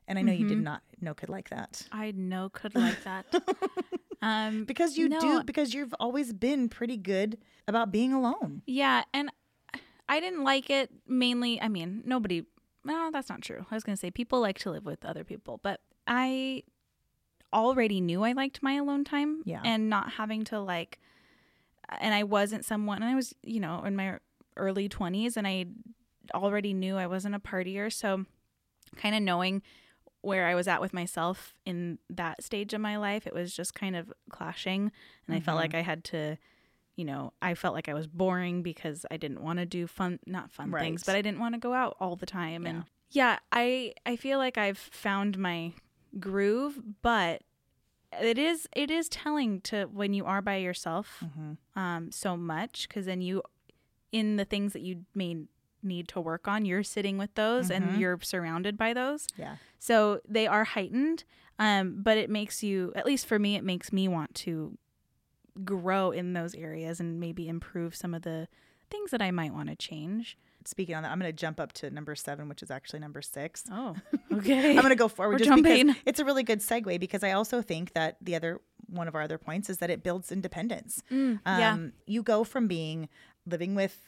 and 0.08 0.18
I 0.18 0.22
know 0.22 0.32
you 0.32 0.48
did 0.48 0.58
Mhm. 0.60 0.64
not 0.64 0.82
know 1.02 1.14
could 1.14 1.30
like 1.30 1.50
that 1.50 1.88
I 1.92 2.12
know 2.12 2.50
could 2.50 2.74
like 2.86 3.04
that. 3.04 3.26
um 4.22 4.66
because 4.66 4.98
you 4.98 5.10
No. 5.10 5.20
do 5.20 5.44
because 5.44 5.74
you've 5.74 5.94
always 6.00 6.34
been 6.34 6.70
pretty 6.70 6.98
good 6.98 7.38
about 7.68 7.92
being 7.92 8.14
alone. 8.14 8.62
Yeah, 8.66 9.04
and 9.14 9.32
I 10.10 10.20
didn't 10.20 10.44
like 10.44 10.70
it 10.70 10.90
mainly. 11.08 11.62
I 11.62 11.68
mean, 11.68 12.02
nobody. 12.06 12.46
No, 12.86 13.10
that's 13.12 13.30
not 13.30 13.42
true. 13.42 13.66
I 13.70 13.76
was 13.76 13.84
gonna 13.84 13.98
say 13.98 14.10
people 14.12 14.40
like 14.40 14.58
to 14.60 14.72
live 14.72 14.86
with 14.86 15.04
other 15.06 15.24
people, 15.26 15.60
but 15.62 15.82
I 16.08 16.64
already 17.54 18.02
knew 18.02 18.24
I 18.24 18.32
liked 18.34 18.62
my 18.64 18.74
alone 18.74 19.04
time. 19.04 19.42
Yeah. 19.46 19.62
and 19.64 19.90
not 19.90 20.14
having 20.14 20.44
to 20.46 20.60
like. 20.60 21.00
And 22.00 22.14
I 22.14 22.24
wasn't 22.24 22.66
someone. 22.66 22.98
And 23.02 23.10
I 23.12 23.16
was, 23.16 23.34
you 23.44 23.60
know, 23.62 23.84
in 23.86 23.96
my 23.96 24.20
early 24.58 24.90
twenties, 24.90 25.38
and 25.38 25.48
I 25.48 25.66
already 26.34 26.74
knew 26.74 26.98
I 26.98 27.08
wasn't 27.08 27.36
a 27.36 27.40
partier. 27.40 27.92
So, 27.92 28.26
kind 28.98 29.16
of 29.16 29.22
knowing 29.22 29.62
where 30.22 30.48
I 30.48 30.56
was 30.56 30.68
at 30.68 30.82
with 30.82 30.94
myself 30.94 31.54
in 31.66 32.00
that 32.10 32.44
stage 32.44 32.74
of 32.74 32.82
my 32.82 32.98
life, 32.98 33.26
it 33.28 33.34
was 33.34 33.54
just 33.54 33.74
kind 33.74 33.96
of 33.96 34.12
clashing, 34.30 34.92
and 35.28 35.36
I 35.36 35.40
felt 35.40 35.58
like 35.58 35.74
I 35.76 35.82
had 35.82 36.04
to 36.06 36.38
you 36.96 37.06
know, 37.06 37.32
I 37.44 37.54
felt 37.54 37.76
like 37.76 37.88
I 37.88 37.94
was 37.94 38.08
boring 38.08 38.64
because 38.64 39.06
I 39.12 39.18
didn't 39.18 39.44
want 39.44 39.60
to 39.60 39.68
do 39.68 39.86
fun, 39.86 40.18
not 40.26 40.50
fun 40.52 40.72
things, 40.72 41.04
but 41.04 41.16
I 41.16 41.22
didn't 41.22 41.40
want 41.40 41.54
to 41.54 41.60
go 41.60 41.74
out 41.74 41.96
all 42.00 42.16
the 42.16 42.26
time. 42.26 42.64
Yeah. 42.64 42.70
And 42.70 42.84
yeah, 43.12 43.40
I 43.52 43.94
I 44.04 44.16
feel 44.16 44.40
like 44.40 44.58
I've 44.58 44.80
found 44.80 45.38
my 45.38 45.74
groove, 46.20 46.80
but 47.04 47.44
it 48.20 48.40
is 48.40 48.68
it 48.76 48.90
is 48.90 49.10
telling 49.10 49.62
to 49.62 49.86
when 49.86 50.14
you 50.16 50.26
are 50.26 50.42
by 50.42 50.56
yourself 50.56 51.24
Mm-hmm. 51.24 51.80
um 51.80 52.12
so 52.12 52.36
much 52.36 52.88
because 52.88 53.06
then 53.06 53.22
you 53.22 53.44
in 54.12 54.38
the 54.38 54.46
things 54.46 54.74
that 54.74 54.82
you 54.82 55.06
may 55.14 55.36
need 55.84 56.08
to 56.10 56.20
work 56.22 56.48
on 56.48 56.66
you're 56.66 56.84
sitting 56.84 57.18
with 57.18 57.34
those 57.36 57.70
Mhm. 57.70 57.76
and 57.76 58.00
you're 58.02 58.20
surrounded 58.22 58.78
by 58.78 58.94
those 58.94 59.28
Yeah. 59.38 59.58
so 59.80 60.22
they 60.28 60.48
are 60.48 60.64
heightened 60.64 61.24
um 61.60 62.02
but 62.02 62.18
it 62.18 62.30
makes 62.30 62.64
you 62.64 62.92
at 62.96 63.06
least 63.06 63.26
for 63.28 63.38
me 63.40 63.56
it 63.56 63.64
makes 63.64 63.92
me 63.94 64.08
want 64.08 64.34
to 64.36 64.78
grow 65.64 66.12
in 66.12 66.34
those 66.34 66.54
areas 66.56 67.00
and 67.00 67.20
maybe 67.20 67.48
improve 67.48 67.96
some 67.96 68.14
of 68.14 68.22
the 68.24 68.48
things 68.90 69.12
that 69.12 69.22
I 69.22 69.32
might 69.32 69.54
want 69.54 69.70
to 69.70 69.76
change. 69.76 70.38
Speaking 70.66 70.96
on 70.96 71.04
that, 71.04 71.12
I'm 71.12 71.20
going 71.20 71.30
to 71.32 71.36
jump 71.36 71.60
up 71.60 71.74
to 71.74 71.90
number 71.90 72.14
seven, 72.16 72.48
which 72.48 72.62
is 72.62 72.70
actually 72.70 73.00
number 73.00 73.22
six. 73.22 73.64
Oh, 73.72 73.96
okay. 74.34 74.70
I'm 74.72 74.76
going 74.82 74.90
to 74.90 74.96
go 74.96 75.08
forward 75.08 75.34
We're 75.34 75.38
just 75.40 75.50
jumping. 75.50 75.88
because 75.88 76.02
it's 76.06 76.20
a 76.20 76.26
really 76.26 76.44
good 76.44 76.60
segue 76.60 77.00
because 77.00 77.24
I 77.24 77.32
also 77.32 77.62
think 77.62 77.94
that 77.94 78.18
the 78.22 78.36
other 78.36 78.62
one 78.90 79.08
of 79.08 79.16
our 79.16 79.22
other 79.22 79.38
points 79.38 79.70
is 79.70 79.80
that 79.80 79.90
it 79.90 80.04
builds 80.04 80.32
independence. 80.32 81.02
Mm, 81.12 81.40
Um, 81.46 81.60
yeah. 81.60 81.78
You 82.06 82.22
go 82.24 82.44
from 82.44 82.68
being 82.68 83.10
living 83.46 83.76
with 83.76 84.08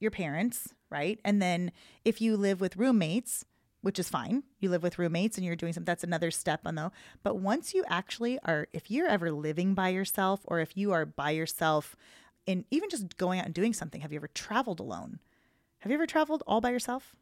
your 0.00 0.10
parents, 0.10 0.74
right? 0.90 1.20
And 1.24 1.40
then 1.40 1.70
if 2.04 2.20
you 2.20 2.36
live 2.36 2.60
with 2.60 2.76
roommates, 2.76 3.44
which 3.82 3.98
is 3.98 4.08
fine, 4.08 4.42
you 4.58 4.68
live 4.70 4.82
with 4.82 4.98
roommates 4.98 5.36
and 5.36 5.44
you're 5.46 5.56
doing 5.56 5.72
something, 5.72 5.86
that's 5.86 6.04
another 6.04 6.30
step 6.30 6.62
on 6.66 6.74
though. 6.74 6.92
But 7.22 7.36
once 7.38 7.72
you 7.74 7.84
actually 7.88 8.38
are, 8.44 8.66
if 8.72 8.90
you're 8.90 9.08
ever 9.08 9.30
living 9.30 9.74
by 9.74 9.90
yourself 9.90 10.40
or 10.44 10.60
if 10.60 10.76
you 10.76 10.92
are 10.92 11.06
by 11.06 11.30
yourself 11.30 11.94
and 12.46 12.64
even 12.70 12.90
just 12.90 13.16
going 13.16 13.38
out 13.38 13.46
and 13.46 13.54
doing 13.54 13.72
something, 13.72 14.00
have 14.00 14.12
you 14.12 14.18
ever 14.18 14.28
traveled 14.28 14.80
alone? 14.80 15.18
Have 15.80 15.90
you 15.90 15.96
ever 15.96 16.06
traveled 16.06 16.42
all 16.46 16.60
by 16.60 16.70
yourself? 16.70 17.14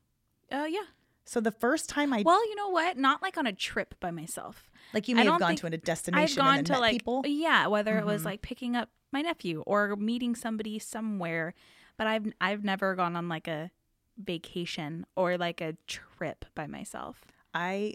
Uh, 0.51 0.67
yeah. 0.69 0.85
So 1.25 1.41
the 1.41 1.53
first 1.53 1.89
time 1.91 2.13
I, 2.13 2.23
Well, 2.25 2.49
you 2.49 2.57
know 2.57 2.71
what? 2.71 2.97
Not 2.97 3.23
like 3.23 3.37
on 3.37 3.47
a 3.47 3.53
trip 3.53 3.95
by 4.01 4.11
myself. 4.11 4.71
like 4.95 5.07
you 5.09 5.15
may 5.15 5.27
have 5.27 5.39
gone 5.39 5.57
to 5.57 5.67
a 5.67 5.71
I've 5.71 5.83
destination 5.85 6.43
gone 6.43 6.59
and 6.59 6.67
to 6.69 6.73
met 6.73 6.81
like 6.81 6.93
people. 6.93 7.23
yeah, 7.27 7.67
whether 7.67 7.99
it 7.99 8.07
was 8.07 8.23
Mhm. 8.23 8.25
like 8.25 8.43
picking 8.43 8.75
up 8.75 8.89
my 9.13 9.21
nephew 9.23 9.61
or 9.67 9.95
meeting 9.97 10.35
somebody 10.35 10.79
somewhere, 10.79 11.53
but 11.99 12.07
I've 12.07 12.33
I've 12.41 12.65
never 12.65 12.95
gone 12.95 13.15
on 13.17 13.29
like 13.29 13.47
a 13.49 13.71
vacation 14.17 15.05
or 15.15 15.37
like 15.37 15.61
a 15.61 15.77
trip 15.87 16.47
by 16.55 16.67
myself. 16.67 17.25
I 17.53 17.95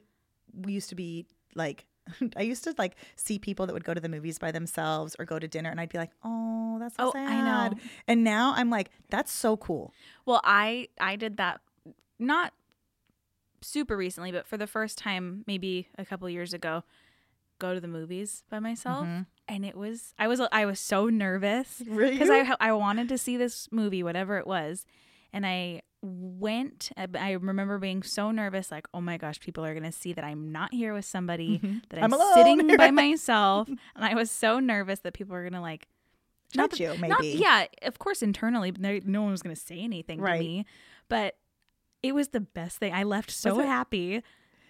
used 0.67 0.89
to 0.89 0.95
be 0.95 1.25
like, 1.55 1.87
I 2.37 2.43
used 2.43 2.63
to 2.65 2.75
like 2.77 2.95
see 3.15 3.39
people 3.39 3.65
that 3.65 3.73
would 3.73 3.83
go 3.83 3.93
to 3.93 3.99
the 4.01 4.09
movies 4.09 4.37
by 4.37 4.51
themselves 4.51 5.15
or 5.17 5.25
go 5.25 5.39
to 5.39 5.47
dinner, 5.47 5.69
and 5.71 5.79
I'd 5.79 5.89
be 5.89 5.97
like, 5.97 6.11
oh, 6.23 6.77
that's 6.79 6.95
so 6.97 7.07
Oh, 7.07 7.11
sad. 7.11 7.27
I 7.27 7.41
know. 7.41 7.73
And 8.07 8.23
now 8.23 8.53
I'm 8.55 8.69
like, 8.69 8.91
that's 9.09 9.31
so 9.31 9.57
cool. 9.57 9.93
Well, 10.25 10.41
I 10.43 10.89
I 10.99 11.15
did 11.15 11.37
that 11.37 11.61
not 12.19 12.53
super 13.61 13.95
recently, 13.95 14.31
but 14.31 14.45
for 14.47 14.57
the 14.57 14.67
first 14.67 14.97
time 14.97 15.43
maybe 15.47 15.87
a 15.97 16.05
couple 16.05 16.29
years 16.29 16.53
ago, 16.53 16.83
go 17.59 17.73
to 17.73 17.79
the 17.79 17.87
movies 17.87 18.43
by 18.49 18.59
myself, 18.59 19.07
Mhm. 19.07 19.25
And 19.47 19.65
it 19.65 19.75
was 19.75 20.13
I 20.17 20.27
was 20.27 20.41
I 20.51 20.65
was 20.65 20.79
so 20.79 21.07
nervous 21.07 21.81
because 21.85 22.29
I 22.29 22.55
I 22.59 22.71
wanted 22.73 23.09
to 23.09 23.17
see 23.17 23.37
this 23.37 23.67
movie, 23.71 24.03
whatever 24.03 24.37
it 24.37 24.47
was, 24.47 24.85
and 25.31 25.45
I 25.45 25.81
went. 26.01 26.91
I 26.97 27.31
remember 27.31 27.79
being 27.79 28.03
so 28.03 28.31
nervous, 28.31 28.71
like, 28.71 28.87
oh 28.93 29.01
my 29.01 29.17
gosh, 29.17 29.39
people 29.39 29.65
are 29.65 29.73
gonna 29.73 29.91
see 29.91 30.13
that 30.13 30.23
I'm 30.23 30.51
not 30.51 30.73
here 30.73 30.93
with 30.93 31.05
somebody, 31.05 31.59
mm-hmm. 31.59 31.77
that 31.89 32.03
I'm 32.03 32.13
I'm, 32.13 32.33
sitting 32.33 32.77
by 32.77 32.91
myself, 32.91 33.67
and 33.67 33.79
I 34.05 34.13
was 34.15 34.31
so 34.31 34.59
nervous 34.59 34.99
that 34.99 35.13
people 35.13 35.35
are 35.35 35.43
gonna 35.43 35.61
like. 35.61 35.87
not 36.55 36.71
that- 36.71 36.79
you, 36.79 36.89
maybe. 36.99 37.07
not- 37.07 37.23
yeah, 37.23 37.65
of 37.81 37.99
course, 37.99 38.21
internally, 38.21 38.71
but 38.71 38.81
no, 38.81 39.21
one 39.21 39.31
was 39.31 39.41
going 39.41 39.55
to 39.55 39.61
say 39.61 39.79
anything 39.79 40.21
Right. 40.21 40.37
to 40.37 40.43
me. 40.43 40.65
But 41.09 41.35
it 42.03 42.13
was 42.13 42.29
the 42.29 42.41
best 42.41 42.77
thing. 42.77 42.93
I 42.93 43.03
left 43.03 43.31
so 43.31 43.59
it? 43.59 44.23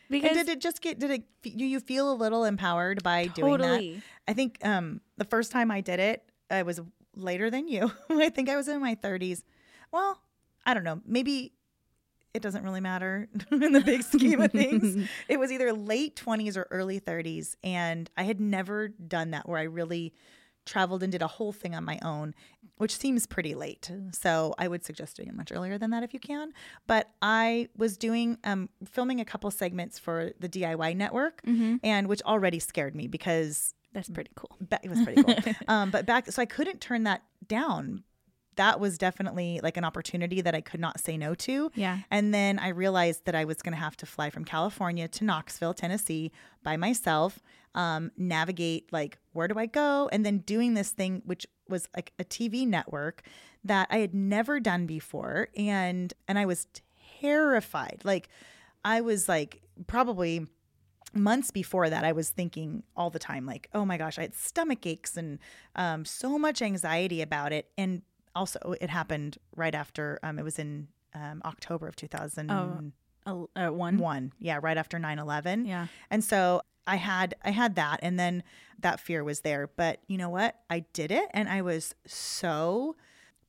Happy 0.09 0.15
And 0.15 0.21
because 0.23 0.37
did 0.37 0.49
it 0.49 0.61
just 0.61 0.81
get? 0.81 0.99
Did 0.99 1.11
it? 1.11 1.23
Do 1.41 1.65
you 1.65 1.79
feel 1.79 2.11
a 2.11 2.15
little 2.15 2.45
empowered 2.45 3.03
by 3.03 3.27
doing 3.27 3.49
that? 3.61 4.01
I 4.27 4.33
think 4.33 4.57
um, 4.63 5.01
the 5.17 5.25
first 5.25 5.51
time 5.51 5.71
I 5.71 5.81
did 5.81 5.99
it, 5.99 6.23
I 6.49 6.63
was 6.63 6.81
later 7.15 7.49
than 7.49 7.67
you. 7.67 7.91
I 8.09 8.29
think 8.29 8.49
I 8.49 8.55
was 8.55 8.67
in 8.67 8.81
my 8.81 8.95
30s. 8.95 9.43
Well, 9.91 10.19
I 10.65 10.73
don't 10.73 10.83
know. 10.83 11.01
Maybe 11.05 11.53
it 12.33 12.41
doesn't 12.41 12.63
really 12.63 12.81
matter 12.81 13.27
in 13.51 13.73
the 13.73 13.81
big 13.81 14.03
scheme 14.03 14.41
of 14.41 14.51
things. 14.51 15.07
It 15.27 15.39
was 15.39 15.51
either 15.51 15.71
late 15.73 16.15
20s 16.15 16.57
or 16.57 16.67
early 16.71 16.99
30s. 16.99 17.55
And 17.63 18.09
I 18.17 18.23
had 18.23 18.39
never 18.39 18.87
done 18.87 19.31
that 19.31 19.47
where 19.47 19.59
I 19.59 19.63
really 19.63 20.13
traveled 20.65 21.03
and 21.03 21.11
did 21.11 21.21
a 21.21 21.27
whole 21.27 21.51
thing 21.51 21.75
on 21.75 21.83
my 21.83 21.99
own, 22.01 22.33
which 22.77 22.95
seems 22.97 23.25
pretty 23.27 23.53
late. 23.55 23.89
So 24.11 24.53
I 24.57 24.67
would 24.67 24.83
suggest 24.83 25.17
doing 25.17 25.29
it 25.29 25.35
much 25.35 25.51
earlier 25.51 25.77
than 25.77 25.91
that 25.91 26.03
if 26.03 26.13
you 26.13 26.19
can. 26.19 26.51
But 26.87 27.09
I 27.21 27.69
was 27.77 27.97
doing, 27.97 28.37
um, 28.43 28.69
filming 28.85 29.19
a 29.21 29.25
couple 29.25 29.49
segments 29.51 29.99
for 29.99 30.31
the 30.39 30.49
DIY 30.49 30.93
network, 30.95 31.41
Mhm. 31.45 31.79
and 31.83 32.07
which 32.07 32.21
already 32.23 32.59
scared 32.59 32.95
me 32.95 33.07
because 33.07 33.73
That's 33.93 34.09
pretty 34.09 34.31
cool. 34.35 34.57
ba- 34.59 34.79
it 34.83 34.89
was 34.89 35.01
pretty 35.03 35.21
cool. 35.23 35.35
um, 35.67 35.91
but 35.91 36.05
back, 36.05 36.31
so 36.31 36.41
I 36.41 36.45
couldn't 36.45 36.81
turn 36.81 37.03
that 37.03 37.21
down. 37.47 38.03
That 38.55 38.79
was 38.79 38.97
definitely 38.97 39.59
like 39.63 39.77
an 39.77 39.83
opportunity 39.83 40.41
that 40.41 40.55
I 40.55 40.61
could 40.61 40.79
not 40.79 40.99
say 40.99 41.17
no 41.17 41.35
to. 41.35 41.71
Yeah. 41.75 41.99
And 42.11 42.33
then 42.33 42.59
I 42.59 42.69
realized 42.69 43.25
that 43.25 43.35
I 43.35 43.45
was 43.45 43.61
going 43.61 43.73
to 43.73 43.79
have 43.79 43.97
to 43.97 44.05
fly 44.05 44.29
from 44.29 44.45
California 44.45 45.07
to 45.07 45.23
Knoxville, 45.23 45.73
Tennessee 45.73 46.31
by 46.63 46.77
myself, 46.77 47.39
um, 47.75 48.11
navigate 48.17 48.91
like, 48.91 49.17
where 49.33 49.47
do 49.47 49.57
I 49.57 49.65
go? 49.65 50.09
And 50.11 50.25
then 50.25 50.39
doing 50.39 50.73
this 50.73 50.89
thing, 50.91 51.21
which 51.25 51.45
was 51.67 51.87
like 51.95 52.13
a 52.19 52.23
TV 52.23 52.67
network 52.67 53.23
that 53.63 53.87
I 53.89 53.97
had 53.97 54.13
never 54.13 54.59
done 54.59 54.85
before. 54.85 55.49
And, 55.55 56.13
and 56.27 56.37
I 56.37 56.45
was 56.45 56.67
terrified. 57.19 58.01
Like, 58.03 58.29
I 58.85 59.01
was 59.01 59.29
like, 59.29 59.61
probably 59.87 60.45
months 61.13 61.51
before 61.51 61.89
that, 61.89 62.03
I 62.03 62.11
was 62.11 62.29
thinking 62.29 62.83
all 62.95 63.09
the 63.09 63.19
time, 63.19 63.45
like, 63.45 63.69
oh 63.73 63.85
my 63.85 63.97
gosh, 63.97 64.17
I 64.17 64.23
had 64.23 64.35
stomach 64.35 64.85
aches 64.85 65.17
and 65.17 65.39
um, 65.75 66.05
so 66.05 66.37
much 66.37 66.61
anxiety 66.61 67.21
about 67.21 67.53
it. 67.53 67.69
And 67.77 68.01
also, 68.35 68.75
it 68.81 68.89
happened 68.89 69.37
right 69.55 69.75
after 69.75 70.19
um, 70.23 70.39
it 70.39 70.43
was 70.43 70.59
in 70.59 70.87
um, 71.13 71.41
October 71.45 71.87
of 71.87 71.95
2001. 71.95 72.93
Oh, 73.25 73.49
uh, 73.55 73.69
one. 73.69 74.33
Yeah, 74.39 74.59
right 74.61 74.77
after 74.77 74.97
9/11. 74.97 75.65
Yeah. 75.67 75.87
And 76.09 76.23
so 76.23 76.61
I 76.85 76.97
had 76.97 77.35
I 77.43 77.51
had 77.51 77.75
that 77.75 77.99
and 78.01 78.19
then 78.19 78.43
that 78.79 78.99
fear 78.99 79.23
was 79.23 79.41
there, 79.41 79.69
but 79.75 79.99
you 80.07 80.17
know 80.17 80.29
what? 80.29 80.55
I 80.69 80.79
did 80.93 81.11
it 81.11 81.29
and 81.33 81.47
I 81.47 81.61
was 81.61 81.95
so 82.05 82.95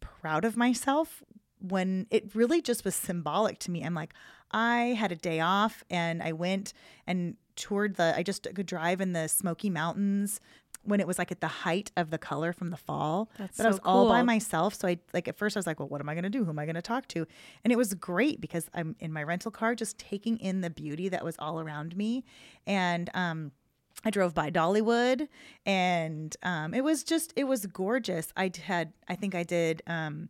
proud 0.00 0.44
of 0.44 0.56
myself 0.56 1.22
when 1.60 2.06
it 2.10 2.34
really 2.34 2.62
just 2.62 2.84
was 2.84 2.94
symbolic 2.94 3.58
to 3.60 3.70
me. 3.70 3.82
I'm 3.82 3.94
like 3.94 4.14
I 4.52 4.96
had 4.98 5.10
a 5.10 5.16
day 5.16 5.40
off 5.40 5.82
and 5.90 6.22
I 6.22 6.32
went 6.32 6.72
and 7.06 7.36
toured 7.56 7.96
the 7.96 8.14
I 8.16 8.22
just 8.22 8.44
took 8.44 8.58
a 8.58 8.64
drive 8.64 9.00
in 9.00 9.12
the 9.12 9.28
Smoky 9.28 9.70
Mountains 9.70 10.40
when 10.84 11.00
it 11.00 11.06
was 11.06 11.18
like 11.18 11.32
at 11.32 11.40
the 11.40 11.48
height 11.48 11.90
of 11.96 12.10
the 12.10 12.18
color 12.18 12.52
from 12.52 12.70
the 12.70 12.76
fall. 12.76 13.30
That's 13.38 13.56
but 13.56 13.66
I 13.66 13.68
was 13.68 13.76
so 13.76 13.82
all 13.84 14.08
by 14.08 14.22
myself. 14.22 14.74
So 14.74 14.88
I 14.88 14.98
like 15.12 15.28
at 15.28 15.36
first 15.36 15.56
I 15.56 15.58
was 15.58 15.66
like, 15.66 15.78
well, 15.78 15.88
what 15.88 16.00
am 16.00 16.08
I 16.08 16.14
going 16.14 16.24
to 16.24 16.30
do? 16.30 16.44
Who 16.44 16.50
am 16.50 16.58
I 16.58 16.64
going 16.66 16.74
to 16.74 16.82
talk 16.82 17.08
to? 17.08 17.26
And 17.64 17.72
it 17.72 17.76
was 17.76 17.94
great 17.94 18.40
because 18.40 18.68
I'm 18.74 18.96
in 19.00 19.12
my 19.12 19.22
rental 19.22 19.50
car 19.50 19.74
just 19.74 19.98
taking 19.98 20.38
in 20.38 20.60
the 20.60 20.70
beauty 20.70 21.08
that 21.08 21.24
was 21.24 21.36
all 21.38 21.60
around 21.60 21.96
me. 21.96 22.24
And 22.66 23.10
um 23.14 23.52
I 24.04 24.10
drove 24.10 24.34
by 24.34 24.50
Dollywood 24.50 25.28
and 25.64 26.36
um 26.42 26.74
it 26.74 26.84
was 26.84 27.02
just 27.04 27.32
it 27.36 27.44
was 27.44 27.66
gorgeous. 27.66 28.32
I 28.36 28.50
had 28.64 28.92
I 29.08 29.14
think 29.14 29.34
I 29.34 29.42
did 29.42 29.82
um 29.86 30.28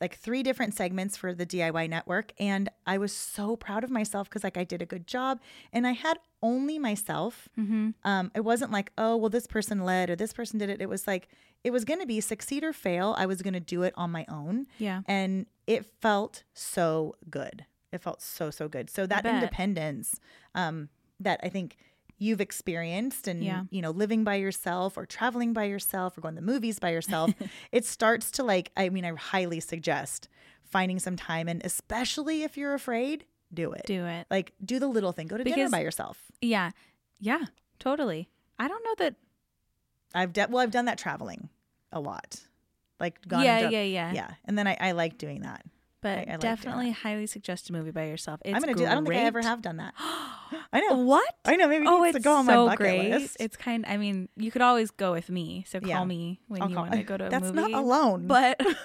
like 0.00 0.16
three 0.18 0.42
different 0.42 0.74
segments 0.74 1.16
for 1.16 1.32
the 1.32 1.46
DIY 1.46 1.88
network 1.88 2.32
and 2.38 2.68
I 2.86 2.98
was 2.98 3.12
so 3.12 3.56
proud 3.56 3.82
of 3.84 3.90
myself 3.90 4.28
cuz 4.28 4.44
like 4.44 4.56
I 4.56 4.64
did 4.64 4.82
a 4.82 4.86
good 4.86 5.06
job 5.06 5.40
and 5.72 5.86
I 5.86 5.92
had 5.92 6.18
only 6.42 6.78
myself. 6.78 7.48
Mm-hmm. 7.58 7.90
Um 8.04 8.30
it 8.34 8.40
wasn't 8.44 8.72
like, 8.72 8.92
"Oh, 8.98 9.16
well 9.16 9.30
this 9.30 9.46
person 9.46 9.84
led 9.84 10.10
or 10.10 10.16
this 10.16 10.32
person 10.32 10.58
did 10.58 10.68
it." 10.70 10.80
It 10.82 10.88
was 10.88 11.06
like 11.06 11.28
it 11.64 11.70
was 11.72 11.84
going 11.84 11.98
to 11.98 12.06
be 12.06 12.20
succeed 12.20 12.62
or 12.62 12.72
fail. 12.72 13.14
I 13.18 13.26
was 13.26 13.42
going 13.42 13.54
to 13.54 13.60
do 13.60 13.82
it 13.82 13.92
on 13.96 14.10
my 14.12 14.24
own 14.28 14.66
Yeah. 14.78 15.00
and 15.06 15.46
it 15.66 15.84
felt 16.00 16.44
so 16.54 17.16
good. 17.28 17.64
It 17.90 18.02
felt 18.02 18.20
so 18.22 18.50
so 18.50 18.68
good. 18.68 18.90
So 18.90 19.06
that 19.06 19.24
independence 19.26 20.20
um 20.54 20.88
that 21.18 21.40
I 21.42 21.48
think 21.48 21.76
you've 22.18 22.40
experienced 22.40 23.28
and 23.28 23.44
Yeah. 23.44 23.62
you 23.70 23.82
know 23.82 23.90
living 23.90 24.24
by 24.24 24.36
yourself 24.36 24.96
or 24.96 25.04
traveling 25.06 25.52
by 25.52 25.64
yourself 25.64 26.16
or 26.16 26.20
going 26.22 26.34
to 26.34 26.40
the 26.40 26.46
movies 26.46 26.78
by 26.78 26.90
yourself 26.90 27.30
it 27.72 27.84
starts 27.84 28.30
to 28.32 28.42
like 28.42 28.70
i 28.76 28.88
mean 28.88 29.04
i 29.04 29.12
highly 29.14 29.60
suggest 29.60 30.28
finding 30.64 30.98
some 30.98 31.16
time 31.16 31.48
and 31.48 31.60
especially 31.64 32.42
if 32.42 32.56
you're 32.56 32.74
afraid 32.74 33.24
do 33.52 33.72
it 33.72 33.82
Do 33.86 34.06
it. 34.06 34.26
like 34.30 34.52
do 34.64 34.78
the 34.78 34.88
little 34.88 35.12
thing 35.12 35.26
go 35.26 35.36
to 35.36 35.44
dinner 35.44 35.56
Because- 35.56 35.70
by 35.70 35.80
yourself 35.82 36.18
Yeah. 36.40 36.70
Yeah. 37.20 37.44
Totally. 37.78 38.28
I 38.58 38.68
don't 38.68 38.82
know 38.84 38.94
that. 39.04 39.14
i've 40.14 40.32
done 40.32 40.50
well 40.50 40.62
i've 40.62 40.70
done 40.70 40.86
that 40.86 40.98
traveling 40.98 41.48
a 41.92 42.00
lot 42.00 42.40
like 42.98 43.20
gone 43.28 43.44
yeah, 43.44 43.60
done- 43.62 43.72
yeah, 43.72 43.82
yeah, 43.82 44.12
yeah 44.12 44.30
and 44.46 44.56
then 44.58 44.66
i, 44.66 44.76
I 44.80 44.92
like 44.92 45.18
doing 45.18 45.42
that 45.42 45.64
But 46.06 46.28
I- 46.28 46.34
I 46.34 46.36
definitely 46.36 46.90
highly 46.92 47.26
suggest 47.26 47.68
a 47.70 47.72
movie 47.72 47.90
by 47.90 48.04
yourself. 48.06 48.40
It's 48.44 48.54
i'm 48.54 48.60
gonna 48.62 48.74
do 48.74 48.86
i 48.86 48.94
don't 48.94 49.04
think 49.04 49.16
i 49.16 49.24
ever 49.24 49.42
have 49.42 49.60
done 49.60 49.78
that 49.78 49.92
i 50.72 50.80
know 50.80 50.98
What? 50.98 51.34
i 51.44 51.56
know 51.56 51.66
maybe 51.68 51.86
Oh, 51.88 52.02
needs 52.02 52.16
it's 52.16 52.22
to 52.24 52.28
go 52.28 52.34
on 52.34 52.46
so 52.46 52.66
my 52.66 52.72
bucket 52.72 52.78
great. 52.78 53.10
list 53.10 53.36
It's 53.40 53.56
kind. 53.56 53.84
I 53.88 53.96
mean, 53.96 54.28
you 54.36 54.50
could 54.52 54.62
always 54.62 54.90
go 54.92 55.10
with 55.12 55.28
me. 55.30 55.64
So 55.66 55.80
call 55.80 55.88
Yeah. 55.88 56.04
me 56.04 56.40
when 56.46 56.62
I'll 56.62 56.70
you 56.70 56.76
want 56.76 56.92
to 56.92 57.02
go 57.12 57.16
to 57.16 57.26
a 57.26 57.30
that's 57.30 57.42
movie. 57.46 57.56
That's 57.56 57.72
not 57.72 57.82
alone 57.82 58.26
But 58.28 58.60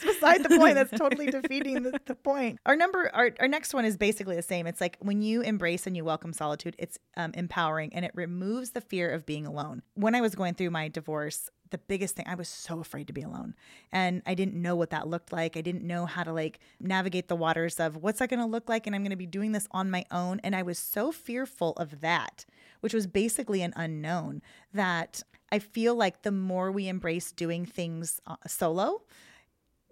It's 0.00 0.04
beside 0.20 0.44
the 0.44 0.50
point. 0.56 0.74
That's 0.76 0.92
totally 0.96 1.26
defeating 1.30 1.82
the, 1.82 1.98
the 2.06 2.14
point. 2.14 2.60
Our 2.66 2.76
number, 2.76 3.10
our, 3.12 3.32
our 3.40 3.48
next 3.48 3.74
one 3.74 3.84
is 3.84 3.96
basically 3.96 4.36
the 4.36 4.42
same. 4.42 4.68
It's 4.68 4.80
like 4.80 4.96
when 5.00 5.22
you 5.22 5.40
embrace 5.40 5.88
and 5.88 5.96
you 5.96 6.04
welcome 6.04 6.32
solitude, 6.32 6.76
it's 6.78 6.98
um, 7.16 7.32
empowering 7.34 7.92
and 7.94 8.04
it 8.04 8.12
removes 8.14 8.70
the 8.70 8.80
fear 8.80 9.10
of 9.10 9.26
being 9.26 9.44
alone. 9.44 9.82
When 9.94 10.14
I 10.14 10.20
was 10.20 10.36
going 10.36 10.54
through 10.54 10.70
my 10.70 10.86
divorce, 10.86 11.50
the 11.70 11.78
biggest 11.78 12.16
thing, 12.16 12.26
I 12.28 12.34
was 12.34 12.48
so 12.48 12.80
afraid 12.80 13.06
to 13.06 13.12
be 13.12 13.22
alone. 13.22 13.54
And 13.92 14.22
I 14.26 14.34
didn't 14.34 14.60
know 14.60 14.76
what 14.76 14.90
that 14.90 15.08
looked 15.08 15.32
like. 15.32 15.56
I 15.56 15.60
didn't 15.60 15.86
know 15.86 16.06
how 16.06 16.24
to 16.24 16.32
like 16.32 16.60
navigate 16.80 17.28
the 17.28 17.36
waters 17.36 17.80
of 17.80 17.96
what's 17.96 18.18
that 18.18 18.30
going 18.30 18.40
to 18.40 18.46
look 18.46 18.68
like. 18.68 18.86
And 18.86 18.94
I'm 18.94 19.02
going 19.02 19.10
to 19.10 19.16
be 19.16 19.26
doing 19.26 19.52
this 19.52 19.68
on 19.70 19.90
my 19.90 20.04
own. 20.10 20.40
And 20.44 20.54
I 20.54 20.62
was 20.62 20.78
so 20.78 21.12
fearful 21.12 21.72
of 21.72 22.00
that, 22.00 22.44
which 22.80 22.94
was 22.94 23.06
basically 23.06 23.62
an 23.62 23.72
unknown, 23.76 24.42
that 24.72 25.22
I 25.50 25.58
feel 25.58 25.94
like 25.94 26.22
the 26.22 26.32
more 26.32 26.70
we 26.70 26.88
embrace 26.88 27.32
doing 27.32 27.64
things 27.64 28.20
uh, 28.26 28.36
solo, 28.46 29.02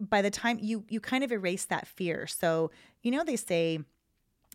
by 0.01 0.23
the 0.23 0.31
time 0.31 0.59
you 0.61 0.85
you 0.89 1.01
kind 1.01 1.25
of 1.25 1.33
erase 1.33 1.65
that 1.65 1.87
fear 1.87 2.27
so 2.27 2.71
you 3.03 3.11
know 3.11 3.25
they 3.25 3.37
say 3.37 3.79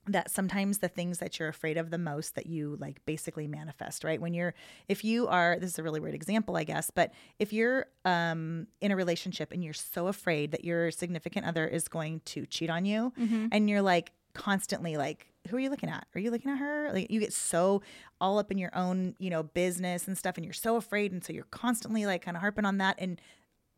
that 0.07 0.31
sometimes 0.31 0.79
the 0.79 0.87
things 0.87 1.19
that 1.19 1.37
you're 1.37 1.47
afraid 1.47 1.77
of 1.77 1.91
the 1.91 1.97
most 1.97 2.35
that 2.35 2.47
you 2.47 2.75
like 2.79 3.03
basically 3.05 3.47
manifest 3.47 4.03
right? 4.03 4.19
When 4.21 4.33
you're 4.33 4.53
if 4.87 5.03
you 5.03 5.27
are 5.27 5.57
this 5.59 5.71
is 5.71 5.79
a 5.79 5.83
really 5.83 5.99
weird 5.99 6.15
example 6.15 6.57
i 6.57 6.63
guess 6.63 6.91
but 6.91 7.11
if 7.39 7.53
you're 7.53 7.85
um 8.05 8.67
in 8.81 8.91
a 8.91 8.95
relationship 8.95 9.51
and 9.51 9.63
you're 9.63 9.73
so 9.73 10.07
afraid 10.07 10.51
that 10.51 10.65
your 10.65 10.91
significant 10.91 11.45
other 11.45 11.67
is 11.67 11.87
going 11.87 12.21
to 12.25 12.45
cheat 12.45 12.69
on 12.69 12.85
you 12.85 13.13
and 13.51 13.69
you're 13.69 13.81
like 13.81 14.11
constantly 14.33 14.97
like 14.97 15.27
who 15.49 15.57
are 15.57 15.59
you 15.59 15.69
looking 15.71 15.89
at? 15.89 16.05
Are 16.13 16.19
you 16.19 16.29
looking 16.29 16.51
at 16.51 16.59
her? 16.59 16.91
Like 16.93 17.09
you 17.09 17.19
get 17.19 17.33
so 17.33 17.81
all 18.19 18.37
up 18.37 18.51
in 18.51 18.57
your 18.57 18.69
own 18.75 19.15
you 19.17 19.29
know 19.29 19.43
business 19.43 20.07
and 20.07 20.17
stuff 20.17 20.37
and 20.37 20.45
you're 20.45 20.53
so 20.53 20.75
afraid 20.75 21.11
and 21.11 21.23
so 21.23 21.33
you're 21.33 21.45
constantly 21.45 22.05
like 22.05 22.23
kind 22.23 22.37
of 22.37 22.41
harping 22.41 22.65
on 22.65 22.77
that 22.77 22.95
and 22.99 23.19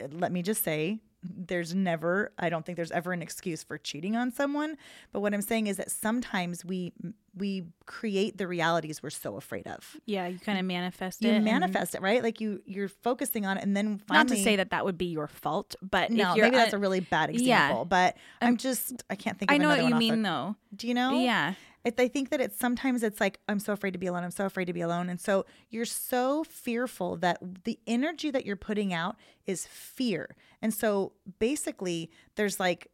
uh, 0.03 0.07
let 0.11 0.31
me 0.31 0.41
just 0.41 0.63
say 0.63 0.99
there's 1.23 1.73
never 1.73 2.31
i 2.37 2.49
don't 2.49 2.65
think 2.65 2.75
there's 2.75 2.91
ever 2.91 3.13
an 3.13 3.21
excuse 3.21 3.63
for 3.63 3.77
cheating 3.77 4.15
on 4.15 4.31
someone 4.31 4.77
but 5.11 5.21
what 5.21 5.33
i'm 5.33 5.41
saying 5.41 5.67
is 5.67 5.77
that 5.77 5.89
sometimes 5.89 6.65
we 6.65 6.91
we 7.35 7.63
create 7.85 8.37
the 8.37 8.47
realities 8.47 9.01
we're 9.01 9.09
so 9.09 9.37
afraid 9.37 9.65
of 9.67 9.95
yeah, 10.05 10.27
you 10.27 10.37
kind 10.37 10.59
of 10.59 10.65
manifest 10.65 11.21
you 11.23 11.29
it. 11.31 11.35
and- 11.35 11.45
manifest 11.45 11.95
it 11.95 12.01
right 12.01 12.21
like 12.21 12.39
you 12.41 12.61
you're 12.65 12.87
focusing 12.89 13.45
on 13.45 13.57
it 13.57 13.63
and 13.63 13.75
then 13.75 13.97
finally 14.07 14.29
Not 14.29 14.35
to 14.37 14.43
say 14.43 14.55
that 14.57 14.69
that 14.71 14.85
would 14.85 14.97
be 14.97 15.05
your 15.05 15.27
fault, 15.27 15.75
but 15.81 16.11
no 16.11 16.35
maybe 16.35 16.55
that's 16.55 16.73
a 16.73 16.77
really 16.77 16.99
bad 16.99 17.29
Yeah. 17.31 17.39
example 17.67 17.85
but 17.85 18.17
i'm 18.41 18.57
just 18.57 19.03
i 19.09 19.15
can't 19.15 19.39
think 19.39 19.49
of 19.51 19.55
I 19.55 19.57
know 19.57 19.69
what 19.69 19.83
you 19.83 19.95
mean 19.95 20.21
the- 20.21 20.29
though. 20.29 20.55
do 20.75 20.87
you 20.87 20.93
know 20.93 21.19
Yeah. 21.19 21.53
It, 21.83 21.99
I 21.99 22.07
think 22.07 22.29
that 22.29 22.39
it's 22.39 22.57
sometimes 22.57 23.03
it's 23.03 23.19
like 23.19 23.39
I'm 23.47 23.59
so 23.59 23.73
afraid 23.73 23.91
to 23.91 23.99
be 23.99 24.07
alone. 24.07 24.23
I'm 24.23 24.31
so 24.31 24.45
afraid 24.45 24.65
to 24.65 24.73
be 24.73 24.81
alone, 24.81 25.09
and 25.09 25.19
so 25.19 25.45
you're 25.69 25.85
so 25.85 26.43
fearful 26.43 27.17
that 27.17 27.39
the 27.65 27.79
energy 27.85 28.31
that 28.31 28.45
you're 28.45 28.55
putting 28.55 28.93
out 28.93 29.17
is 29.45 29.65
fear. 29.65 30.35
And 30.61 30.73
so 30.73 31.11
basically, 31.39 32.09
there's 32.35 32.59
like 32.59 32.87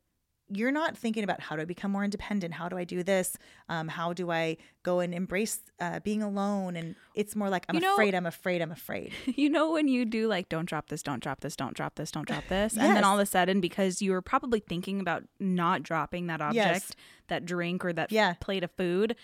you're 0.52 0.72
not 0.72 0.98
thinking 0.98 1.24
about 1.24 1.40
how 1.42 1.56
do 1.56 1.62
I 1.62 1.66
become 1.66 1.92
more 1.92 2.04
independent? 2.04 2.54
How 2.56 2.70
do 2.70 2.78
I 2.78 2.84
do 2.84 3.04
this? 3.04 3.38
Um, 3.70 3.88
how 3.88 4.14
do 4.14 4.32
I 4.32 4.58
go 4.84 5.00
and 5.00 5.14
embrace 5.14 5.60
uh, 5.80 6.00
being 6.00 6.24
alone? 6.24 6.76
And 6.76 6.96
it's 7.16 7.36
more 7.36 7.50
like 7.50 7.66
I'm 7.70 7.76
You 7.76 7.82
know- 7.82 7.94
afraid. 7.94 8.16
I'm 8.16 8.26
afraid. 8.26 8.62
I'm 8.62 8.72
afraid. 8.72 9.14
You 9.38 9.50
know 9.50 9.72
when 9.72 9.88
you 9.88 10.06
do 10.06 10.28
like 10.28 10.50
don't 10.50 10.66
drop 10.68 10.90
this, 10.90 11.04
don't 11.04 11.22
drop 11.22 11.42
this, 11.42 11.56
don't 11.56 11.76
drop 11.76 11.96
this, 11.96 12.12
don't 12.12 12.28
drop 12.28 12.48
this, 12.50 12.74
and 12.76 12.96
then 12.96 13.04
all 13.04 13.16
of 13.16 13.22
a 13.22 13.26
sudden 13.26 13.62
because 13.62 14.02
you 14.02 14.12
were 14.12 14.22
probably 14.22 14.60
thinking 14.60 15.00
about 15.00 15.24
not 15.40 15.84
dropping 15.84 16.28
that 16.28 16.42
object, 16.42 16.56
Yes. 16.68 16.92
that 17.28 17.46
drink 17.46 17.86
or 17.86 17.94
that 17.94 18.12
Yeah. 18.12 18.34
plate 18.40 18.64
of 18.64 18.72
food, 18.72 19.16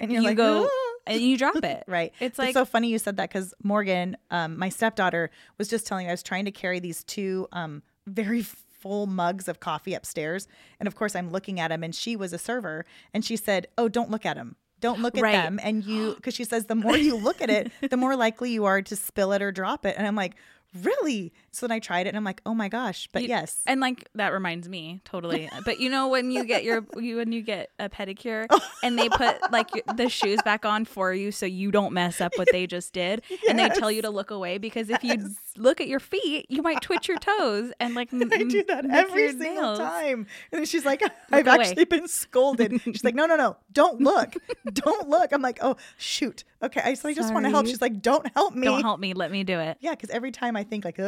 And 0.00 0.12
you're 0.12 0.20
you 0.22 0.28
like, 0.28 0.36
go 0.36 0.68
"Ah." 0.70 0.92
and 1.06 1.20
you 1.20 1.36
drop 1.38 1.56
it. 1.56 1.84
Right. 1.88 2.12
It's 2.20 2.38
like 2.38 2.52
so 2.54 2.64
funny 2.64 2.88
you 2.88 2.98
said 2.98 3.16
that 3.16 3.28
because 3.30 3.54
Morgan, 3.62 4.16
um, 4.30 4.58
my 4.58 4.68
stepdaughter, 4.68 5.30
was 5.58 5.68
just 5.68 5.86
telling 5.86 6.04
me 6.06 6.10
I 6.10 6.12
was 6.12 6.22
trying 6.22 6.44
to 6.44 6.52
carry 6.52 6.78
these 6.78 7.02
two 7.04 7.48
um, 7.52 7.82
very 8.06 8.44
full 8.82 9.06
mugs 9.06 9.48
of 9.48 9.60
coffee 9.60 9.94
upstairs. 9.94 10.46
And 10.80 10.86
of 10.86 10.94
course, 10.96 11.14
I'm 11.16 11.30
looking 11.30 11.58
at 11.60 11.68
them, 11.68 11.82
and 11.82 11.94
she 11.94 12.16
was 12.16 12.32
a 12.32 12.38
server. 12.38 12.84
And 13.14 13.24
she 13.24 13.36
said, 13.36 13.68
Oh, 13.78 13.88
don't 13.88 14.10
look 14.10 14.26
at 14.26 14.36
them. 14.36 14.56
Don't 14.80 15.00
look 15.00 15.16
at 15.16 15.22
Right. 15.22 15.32
them. 15.32 15.60
And 15.62 15.84
you, 15.84 16.14
because 16.16 16.34
she 16.34 16.44
says, 16.44 16.66
the 16.66 16.74
more 16.74 16.96
you 16.96 17.14
look 17.16 17.40
at 17.40 17.48
it, 17.50 17.70
the 17.88 17.96
more 17.96 18.16
likely 18.16 18.50
you 18.50 18.64
are 18.64 18.82
to 18.82 18.96
spill 18.96 19.32
it 19.32 19.40
or 19.40 19.52
drop 19.52 19.86
it. 19.86 19.94
And 19.96 20.06
I'm 20.06 20.16
like, 20.16 20.34
Really? 20.82 21.32
So 21.52 21.66
then 21.66 21.74
I 21.74 21.78
tried 21.78 22.06
it 22.06 22.10
and 22.10 22.16
I'm 22.16 22.24
like, 22.24 22.40
Oh 22.46 22.54
my 22.54 22.68
gosh. 22.68 23.08
But 23.12 23.22
You- 23.22 23.28
yes. 23.28 23.60
And 23.66 23.80
like 23.80 24.08
that 24.14 24.32
reminds 24.32 24.68
me 24.68 25.00
totally. 25.04 25.48
but 25.64 25.78
you 25.80 25.88
know 25.90 26.08
when 26.08 26.30
you 26.30 26.44
get 26.44 26.64
your 26.64 26.84
you 26.96 27.16
when 27.16 27.32
you 27.32 27.42
get 27.42 27.70
a 27.78 27.88
pedicure 27.88 28.46
oh. 28.50 28.60
and 28.82 28.98
they 28.98 29.08
put 29.08 29.52
like 29.52 29.70
the 29.96 30.08
shoes 30.08 30.40
back 30.42 30.64
on 30.64 30.84
for 30.84 31.12
you 31.12 31.30
so 31.30 31.46
you 31.46 31.70
don't 31.70 31.92
mess 31.92 32.20
up 32.20 32.32
what 32.36 32.48
they 32.50 32.66
just 32.66 32.92
did, 32.92 33.22
and 33.48 33.58
they 33.58 33.68
tell 33.68 33.90
you 33.90 34.02
to 34.02 34.10
look 34.10 34.30
away 34.30 34.58
because 34.58 34.90
if 34.90 35.02
you 35.04 35.16
look 35.56 35.80
at 35.80 35.88
your 35.88 36.00
feet, 36.00 36.46
you 36.48 36.62
might 36.62 36.80
twitch 36.80 37.08
your 37.08 37.18
toes 37.18 37.72
and 37.80 37.94
like 37.94 38.08
I 38.12 38.42
do 38.44 38.64
that 38.64 38.86
every 38.90 39.28
single 39.30 39.76
nails. 39.76 39.78
time. 39.78 40.26
And 40.50 40.60
then 40.60 40.64
she's 40.64 40.84
like, 40.84 41.02
I've 41.30 41.46
away. 41.46 41.56
actually 41.56 41.84
been 41.84 42.08
scolded. 42.08 42.80
She's 42.82 43.04
like, 43.04 43.14
no, 43.14 43.26
no, 43.26 43.36
no, 43.36 43.56
don't 43.72 44.00
look. 44.00 44.34
don't 44.72 45.08
look. 45.08 45.32
I'm 45.32 45.42
like, 45.42 45.58
oh, 45.62 45.76
shoot. 45.96 46.44
Okay. 46.62 46.80
I, 46.82 46.94
so 46.94 47.08
I 47.08 47.14
just 47.14 47.32
want 47.32 47.44
to 47.44 47.50
help. 47.50 47.66
She's 47.66 47.80
like, 47.80 48.00
don't 48.00 48.26
help 48.34 48.54
me. 48.54 48.66
Don't 48.66 48.82
help 48.82 49.00
me. 49.00 49.14
Let 49.14 49.30
me 49.30 49.44
do 49.44 49.58
it. 49.58 49.78
Yeah. 49.80 49.90
Because 49.90 50.10
every 50.10 50.30
time 50.30 50.56
I 50.56 50.64
think 50.64 50.84
like, 50.84 50.98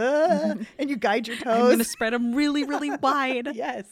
and 0.78 0.90
you 0.90 0.96
guide 0.96 1.26
your 1.28 1.36
toes. 1.36 1.46
I'm 1.54 1.70
gonna 1.70 1.84
spread 1.84 2.12
them 2.12 2.34
really, 2.34 2.64
really 2.64 2.90
wide. 3.02 3.48
yes. 3.54 3.86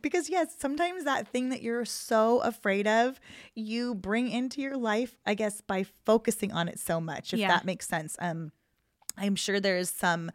Because, 0.00 0.28
yes, 0.30 0.54
sometimes 0.58 1.04
that 1.04 1.28
thing 1.28 1.48
that 1.50 1.62
you're 1.62 1.84
so 1.84 2.40
afraid 2.40 2.86
of, 2.86 3.20
you 3.54 3.94
bring 3.94 4.28
into 4.30 4.60
your 4.60 4.76
life, 4.76 5.16
I 5.26 5.34
guess, 5.34 5.60
by 5.60 5.84
focusing 6.04 6.52
on 6.52 6.68
it 6.68 6.78
so 6.78 7.00
much, 7.00 7.32
if 7.32 7.40
Yeah. 7.40 7.48
that 7.48 7.64
makes 7.64 7.86
sense. 7.88 8.16
Um, 8.20 8.52
I'm 9.16 9.36
sure 9.36 9.60
there's 9.60 9.90
some 9.90 10.30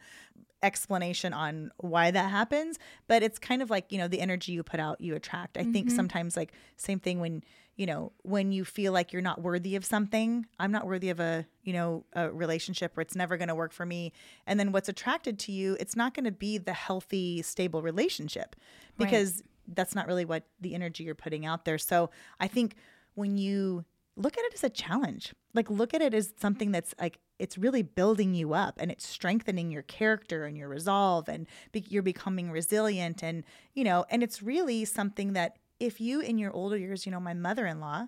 explanation 0.63 1.33
on 1.33 1.71
why 1.77 2.09
that 2.11 2.29
happens, 2.31 2.79
but 3.07 3.21
it's 3.23 3.37
kind 3.39 3.61
of 3.61 3.69
like, 3.69 3.91
you 3.91 3.97
know, 3.97 4.07
the 4.07 4.19
energy 4.19 4.51
you 4.53 4.63
put 4.63 4.79
out, 4.79 4.99
you 5.01 5.15
attract. 5.15 5.57
I 5.57 5.63
think 5.63 5.91
sometimes 5.91 6.35
like 6.35 6.51
same 6.77 6.99
thing 6.99 7.19
when, 7.19 7.43
you 7.77 7.85
know, 7.85 8.11
when 8.23 8.51
you 8.51 8.65
feel 8.65 8.91
like 8.91 9.13
you're 9.13 9.21
not 9.21 9.41
worthy 9.41 9.75
of 9.75 9.85
something, 9.85 10.47
I'm 10.59 10.71
not 10.71 10.87
worthy 10.87 11.11
of 11.11 11.19
a, 11.19 11.45
you 11.63 11.73
know, 11.73 12.03
a 12.13 12.29
relationship 12.31 12.97
or 12.97 13.01
it's 13.01 13.15
never 13.15 13.37
going 13.37 13.47
to 13.47 13.55
work 13.55 13.71
for 13.71 13.85
me. 13.85 14.11
And 14.47 14.59
then 14.59 14.71
what's 14.71 14.89
attracted 14.89 15.37
to 15.39 15.51
you, 15.51 15.77
it's 15.79 15.95
not 15.95 16.15
going 16.15 16.25
to 16.25 16.31
be 16.31 16.57
the 16.57 16.73
healthy, 16.73 17.43
stable 17.43 17.83
relationship 17.83 18.55
because 18.97 19.43
that's 19.67 19.93
not 19.93 20.07
really 20.07 20.25
what 20.25 20.43
the 20.59 20.73
energy 20.73 21.03
you're 21.03 21.15
putting 21.15 21.45
out 21.45 21.65
there. 21.65 21.77
So 21.77 22.09
I 22.39 22.47
think 22.47 22.75
when 23.13 23.37
you 23.37 23.85
look 24.15 24.37
at 24.37 24.43
it 24.45 24.53
as 24.55 24.63
a 24.63 24.69
challenge, 24.69 25.35
like 25.53 25.69
look 25.69 25.93
at 25.93 26.01
it 26.01 26.15
as 26.15 26.33
something 26.39 26.71
that's 26.71 26.95
like 26.99 27.19
it's 27.37 27.59
really 27.59 27.83
building 27.83 28.33
you 28.33 28.53
up 28.53 28.75
and 28.79 28.89
it's 28.89 29.05
strengthening 29.05 29.69
your 29.69 29.83
character 29.83 30.45
and 30.45 30.57
your 30.57 30.67
resolve 30.67 31.29
and 31.29 31.45
be- 31.71 31.85
you're 31.87 32.01
becoming 32.01 32.49
resilient 32.49 33.23
and 33.23 33.43
you 33.75 33.83
know 33.83 34.05
and 34.09 34.23
it's 34.23 34.41
really 34.41 34.85
something 34.85 35.33
that 35.33 35.57
if 35.79 35.99
you 36.01 36.19
in 36.21 36.37
your 36.37 36.51
older 36.53 36.77
years 36.77 37.05
you 37.05 37.11
know 37.11 37.19
my 37.19 37.33
mother-in-law 37.33 38.07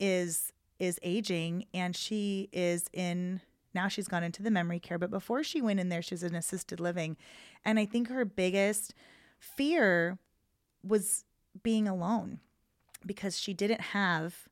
is 0.00 0.52
is 0.78 0.98
aging 1.02 1.64
and 1.72 1.96
she 1.96 2.48
is 2.52 2.88
in 2.92 3.40
now 3.74 3.88
she's 3.88 4.08
gone 4.08 4.22
into 4.22 4.42
the 4.42 4.50
memory 4.50 4.78
care 4.78 4.98
but 4.98 5.10
before 5.10 5.42
she 5.42 5.60
went 5.62 5.80
in 5.80 5.88
there 5.88 6.02
she 6.02 6.14
was 6.14 6.22
in 6.22 6.34
assisted 6.34 6.80
living 6.80 7.16
and 7.64 7.78
i 7.78 7.84
think 7.86 8.08
her 8.08 8.24
biggest 8.24 8.92
fear 9.38 10.18
was 10.82 11.24
being 11.62 11.86
alone 11.88 12.40
because 13.04 13.38
she 13.38 13.54
didn't 13.54 13.80
have 13.80 14.48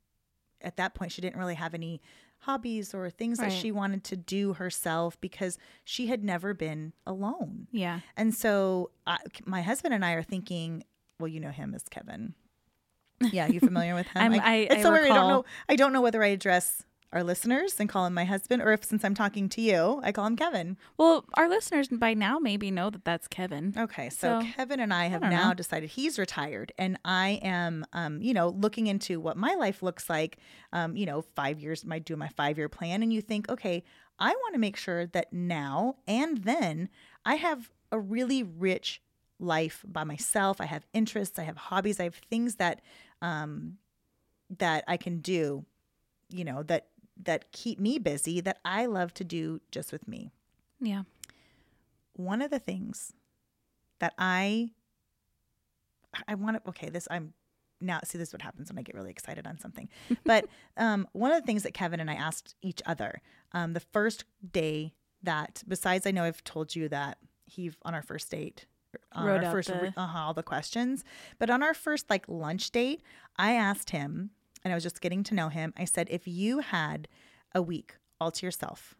at 0.60 0.76
that 0.76 0.94
point 0.94 1.12
she 1.12 1.20
didn't 1.20 1.38
really 1.38 1.54
have 1.54 1.74
any 1.74 2.00
hobbies 2.40 2.92
or 2.94 3.08
things 3.10 3.38
Right. 3.38 3.50
that 3.50 3.56
she 3.56 3.72
wanted 3.72 4.04
to 4.04 4.16
do 4.16 4.52
herself 4.54 5.18
because 5.20 5.58
she 5.82 6.08
had 6.08 6.22
never 6.22 6.52
been 6.52 6.92
alone. 7.06 7.68
Yeah. 7.72 8.00
And 8.18 8.34
so 8.34 8.90
I, 9.06 9.16
my 9.46 9.62
husband 9.62 9.94
and 9.94 10.04
I 10.04 10.12
are 10.12 10.22
thinking, 10.22 10.84
well, 11.18 11.28
you 11.28 11.40
know 11.40 11.50
him 11.50 11.74
as 11.74 11.84
Kevin. 11.90 12.34
Yeah, 13.32 13.46
you 13.48 13.60
familiar 13.60 13.94
with 13.94 14.06
him? 14.08 14.22
I'm- 14.22 14.40
I- 14.42 14.54
it's 14.56 14.74
I 14.76 14.82
so 14.82 14.92
weird. 14.92 15.04
I 15.04 15.08
don't 15.14 15.28
know. 15.28 15.44
I 15.68 15.76
don't 15.76 15.92
know 15.92 16.00
whether 16.02 16.22
I 16.22 16.28
address 16.28 16.82
our 17.12 17.22
listeners 17.22 17.78
and 17.78 17.88
call 17.88 18.06
him 18.06 18.12
my 18.14 18.24
husband, 18.24 18.60
or 18.60 18.72
if 18.72 18.82
since 18.84 19.04
I'm 19.04 19.14
talking 19.14 19.48
to 19.50 19.60
you, 19.60 20.00
I 20.02 20.10
call 20.10 20.26
him 20.26 20.34
Kevin. 20.34 20.76
Well, 20.96 21.24
our 21.34 21.48
listeners 21.48 21.86
by 21.86 22.12
now 22.12 22.40
maybe 22.40 22.72
know 22.72 22.90
that 22.90 23.04
that's 23.04 23.28
Kevin. 23.28 23.72
Okay, 23.78 24.10
so, 24.10 24.40
So, 24.40 24.46
Kevin 24.56 24.80
and 24.80 24.92
I 24.92 25.06
have 25.06 25.20
don't 25.20 25.30
now 25.30 25.48
know. 25.50 25.54
decided 25.54 25.90
he's 25.90 26.18
retired, 26.18 26.72
and 26.76 26.98
I 27.04 27.38
am, 27.42 27.86
um, 27.92 28.20
you 28.20 28.34
know, 28.34 28.48
looking 28.48 28.88
into 28.88 29.20
what 29.20 29.36
my 29.36 29.54
life 29.54 29.80
looks 29.80 30.10
like. 30.10 30.38
Um, 30.72 30.96
you 30.96 31.06
know, 31.06 31.22
five 31.36 31.60
years, 31.60 31.84
might 31.84 32.04
do 32.04 32.16
my 32.16 32.28
five 32.28 32.58
year 32.58 32.68
plan, 32.68 33.00
and 33.00 33.12
you 33.12 33.20
think, 33.20 33.48
okay, 33.48 33.84
I 34.18 34.30
want 34.30 34.54
to 34.54 34.58
make 34.58 34.76
sure 34.76 35.06
that 35.06 35.32
now 35.32 35.96
and 36.08 36.38
then 36.38 36.88
I 37.24 37.36
have 37.36 37.70
a 37.92 38.00
really 38.00 38.42
rich 38.42 39.00
life 39.38 39.84
by 39.86 40.02
myself. 40.04 40.60
I 40.60 40.64
have 40.66 40.84
interests, 40.92 41.38
I 41.38 41.42
have 41.42 41.56
hobbies, 41.56 42.00
I 42.00 42.04
have 42.04 42.14
things 42.16 42.56
that, 42.56 42.80
um, 43.22 43.78
that 44.58 44.84
I 44.86 44.96
can 44.96 45.18
do, 45.20 45.64
you 46.30 46.44
know, 46.44 46.62
that 46.64 46.88
that 47.22 47.52
keep 47.52 47.78
me 47.78 47.98
busy 47.98 48.40
that 48.40 48.58
I 48.64 48.86
love 48.86 49.14
to 49.14 49.24
do 49.24 49.60
just 49.70 49.92
with 49.92 50.08
me 50.08 50.32
Yeah. 50.80 51.02
one 52.16 52.42
of 52.42 52.50
the 52.50 52.58
things 52.58 53.12
that 54.00 54.14
I 54.18 54.70
I 56.28 56.34
want 56.34 56.62
to 56.62 56.68
okay, 56.70 56.88
this 56.90 57.08
I'm 57.10 57.34
now 57.80 58.00
see 58.04 58.18
this 58.18 58.28
is 58.28 58.34
what 58.34 58.42
happens 58.42 58.70
when 58.70 58.78
I 58.78 58.82
get 58.82 58.94
really 58.94 59.10
excited 59.10 59.46
on 59.46 59.58
something. 59.58 59.88
But 60.24 60.46
um, 60.76 61.06
one 61.12 61.32
of 61.32 61.40
the 61.40 61.46
things 61.46 61.62
that 61.64 61.74
Kevin 61.74 62.00
and 62.00 62.10
I 62.10 62.14
asked 62.14 62.54
each 62.62 62.82
other 62.86 63.20
um, 63.52 63.72
the 63.72 63.80
first 63.80 64.24
day 64.52 64.94
that 65.22 65.62
besides 65.66 66.06
I 66.06 66.10
know 66.10 66.24
I've 66.24 66.44
told 66.44 66.74
you 66.76 66.88
that 66.88 67.18
he 67.46 67.70
on 67.82 67.94
our 67.94 68.02
first 68.02 68.30
date 68.30 68.66
on 69.12 69.26
Wrote 69.26 69.44
our 69.44 69.52
first 69.52 69.68
the- 69.68 69.92
uh-huh, 69.96 70.18
all 70.18 70.34
the 70.34 70.42
questions, 70.42 71.04
but 71.38 71.50
on 71.50 71.62
our 71.62 71.74
first 71.74 72.10
like 72.10 72.28
lunch 72.28 72.70
date, 72.70 73.02
I 73.36 73.52
asked 73.52 73.90
him 73.90 74.30
and 74.62 74.72
I 74.72 74.76
was 74.76 74.82
just 74.82 75.00
getting 75.00 75.22
to 75.24 75.34
know 75.34 75.48
him. 75.48 75.72
I 75.76 75.84
said 75.84 76.08
if 76.10 76.26
you 76.26 76.60
had 76.60 77.08
a 77.54 77.62
week 77.62 77.96
all 78.20 78.30
to 78.30 78.46
yourself 78.46 78.94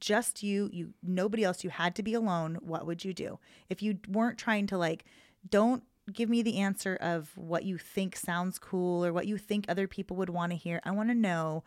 just 0.00 0.42
you 0.42 0.68
you 0.70 0.92
nobody 1.02 1.42
else 1.42 1.64
you 1.64 1.70
had 1.70 1.94
to 1.94 2.02
be 2.02 2.12
alone 2.12 2.58
what 2.60 2.86
would 2.86 3.04
you 3.04 3.14
do? 3.14 3.38
If 3.70 3.82
you 3.82 3.98
weren't 4.06 4.38
trying 4.38 4.66
to 4.68 4.78
like 4.78 5.04
don't 5.48 5.82
give 6.12 6.28
me 6.28 6.42
the 6.42 6.58
answer 6.58 6.96
of 6.96 7.32
what 7.36 7.64
you 7.64 7.78
think 7.78 8.16
sounds 8.16 8.58
cool 8.58 9.04
or 9.04 9.12
what 9.12 9.26
you 9.26 9.38
think 9.38 9.64
other 9.68 9.86
people 9.86 10.16
would 10.16 10.30
want 10.30 10.50
to 10.50 10.56
hear 10.56 10.80
i 10.84 10.90
want 10.90 11.10
to 11.10 11.14
know 11.14 11.62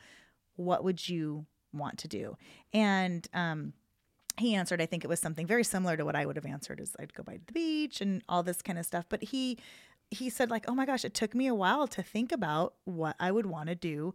what 0.55 0.83
would 0.83 1.07
you 1.07 1.45
want 1.73 1.97
to 1.99 2.07
do? 2.07 2.37
And 2.73 3.27
um 3.33 3.73
he 4.37 4.55
answered 4.55 4.81
i 4.81 4.85
think 4.85 5.03
it 5.03 5.07
was 5.07 5.19
something 5.19 5.45
very 5.45 5.63
similar 5.63 5.97
to 5.97 6.05
what 6.05 6.15
i 6.15 6.25
would 6.25 6.35
have 6.35 6.45
answered 6.45 6.79
is 6.79 6.95
i'd 6.99 7.13
go 7.13 7.23
by 7.23 7.39
the 7.45 7.53
beach 7.53 8.01
and 8.01 8.23
all 8.29 8.43
this 8.43 8.61
kind 8.61 8.79
of 8.79 8.85
stuff. 8.85 9.05
But 9.09 9.23
he 9.23 9.57
he 10.09 10.29
said 10.29 10.49
like 10.49 10.65
oh 10.67 10.75
my 10.75 10.85
gosh 10.85 11.05
it 11.05 11.13
took 11.13 11.33
me 11.33 11.47
a 11.47 11.55
while 11.55 11.87
to 11.87 12.03
think 12.03 12.31
about 12.31 12.75
what 12.85 13.15
i 13.19 13.31
would 13.31 13.45
want 13.45 13.69
to 13.69 13.75
do 13.75 14.13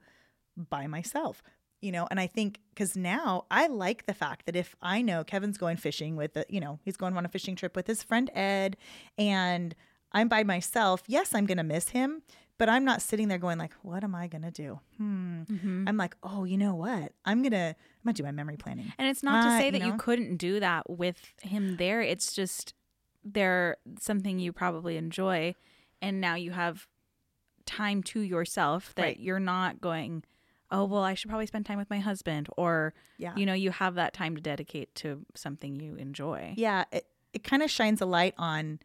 by 0.57 0.87
myself 0.87 1.43
you 1.83 1.93
know? 1.93 2.09
And 2.11 2.19
i 2.19 2.27
think 2.27 2.61
because 2.71 2.97
now 2.97 3.45
i 3.51 3.67
like 3.67 4.07
the 4.07 4.15
fact 4.15 4.47
that 4.47 4.57
if 4.57 4.75
i 4.83 5.03
know 5.03 5.25
kevin's 5.25 5.59
going 5.59 5.77
fishing 5.77 6.17
with 6.17 6.37
you 6.49 6.61
know 6.61 6.79
he's 6.85 6.97
going 6.97 7.17
on 7.17 7.25
a 7.25 7.29
fishing 7.29 7.57
trip 7.57 7.77
with 7.77 7.87
his 7.87 8.03
friend 8.03 8.31
ed 8.35 8.77
and 9.19 9.75
i'm 10.13 10.29
by 10.29 10.43
myself 10.43 11.03
yes 11.07 11.35
i'm 11.35 11.47
gonna 11.47 11.65
miss 11.65 11.91
him 11.91 12.23
but 12.59 12.69
i'm 12.69 12.85
not 12.85 13.03
sitting 13.03 13.29
there 13.29 13.38
going 13.38 13.59
like 13.59 13.73
what 13.83 14.03
am 14.05 14.14
i 14.14 14.27
gonna 14.27 14.51
do 14.51 14.81
hmm 14.97 15.42
i'm 15.87 15.97
like 15.97 16.16
oh 16.23 16.45
you 16.45 16.57
know 16.57 16.75
what 16.75 17.12
i'm 17.25 17.42
gonna 17.42 17.75
i'm 17.77 18.03
gonna 18.05 18.12
do 18.14 18.23
my 18.23 18.33
memory 18.33 18.57
planning 18.57 18.92
And 18.99 19.09
it's 19.09 19.23
not 19.23 19.42
to 19.42 19.49
Uh, 19.49 19.59
say 19.59 19.71
that 19.71 19.81
you 19.83 19.90
know? 19.92 19.97
couldn't 19.99 20.37
do 20.37 20.59
that 20.61 20.88
with 20.90 21.33
him 21.42 21.77
there. 21.77 22.01
It's 22.03 22.33
just 22.35 22.75
they're 23.25 23.77
something 24.01 24.38
you 24.38 24.53
probably 24.53 24.97
enjoy 24.97 25.55
and 26.01 26.21
now 26.21 26.35
you 26.35 26.51
have 26.53 26.87
time 27.64 28.03
to 28.05 28.21
yourself 28.21 28.95
that 28.95 29.03
Right. 29.03 29.19
you're 29.19 29.40
not 29.40 29.81
going, 29.81 30.23
"Oh, 30.71 30.85
well, 30.85 31.03
I 31.03 31.14
should 31.14 31.29
probably 31.29 31.47
spend 31.47 31.66
time 31.66 31.79
with 31.79 31.90
my 31.90 31.99
husband." 31.99 32.49
Or, 32.57 32.95
yeah 33.19 33.35
you 33.37 33.45
know, 33.47 33.55
you 33.55 33.71
have 33.73 33.95
that 33.97 34.12
time 34.14 34.37
to 34.37 34.40
dedicate 34.42 34.95
to 34.97 35.25
something 35.35 35.81
you 35.81 35.95
enjoy. 35.97 36.55
yeah 36.57 36.85
it, 36.92 37.07
it 37.33 37.42
kind 37.45 37.62
of 37.62 37.71
shines 37.71 38.01
a 38.01 38.07
light 38.07 38.35
on 38.38 38.79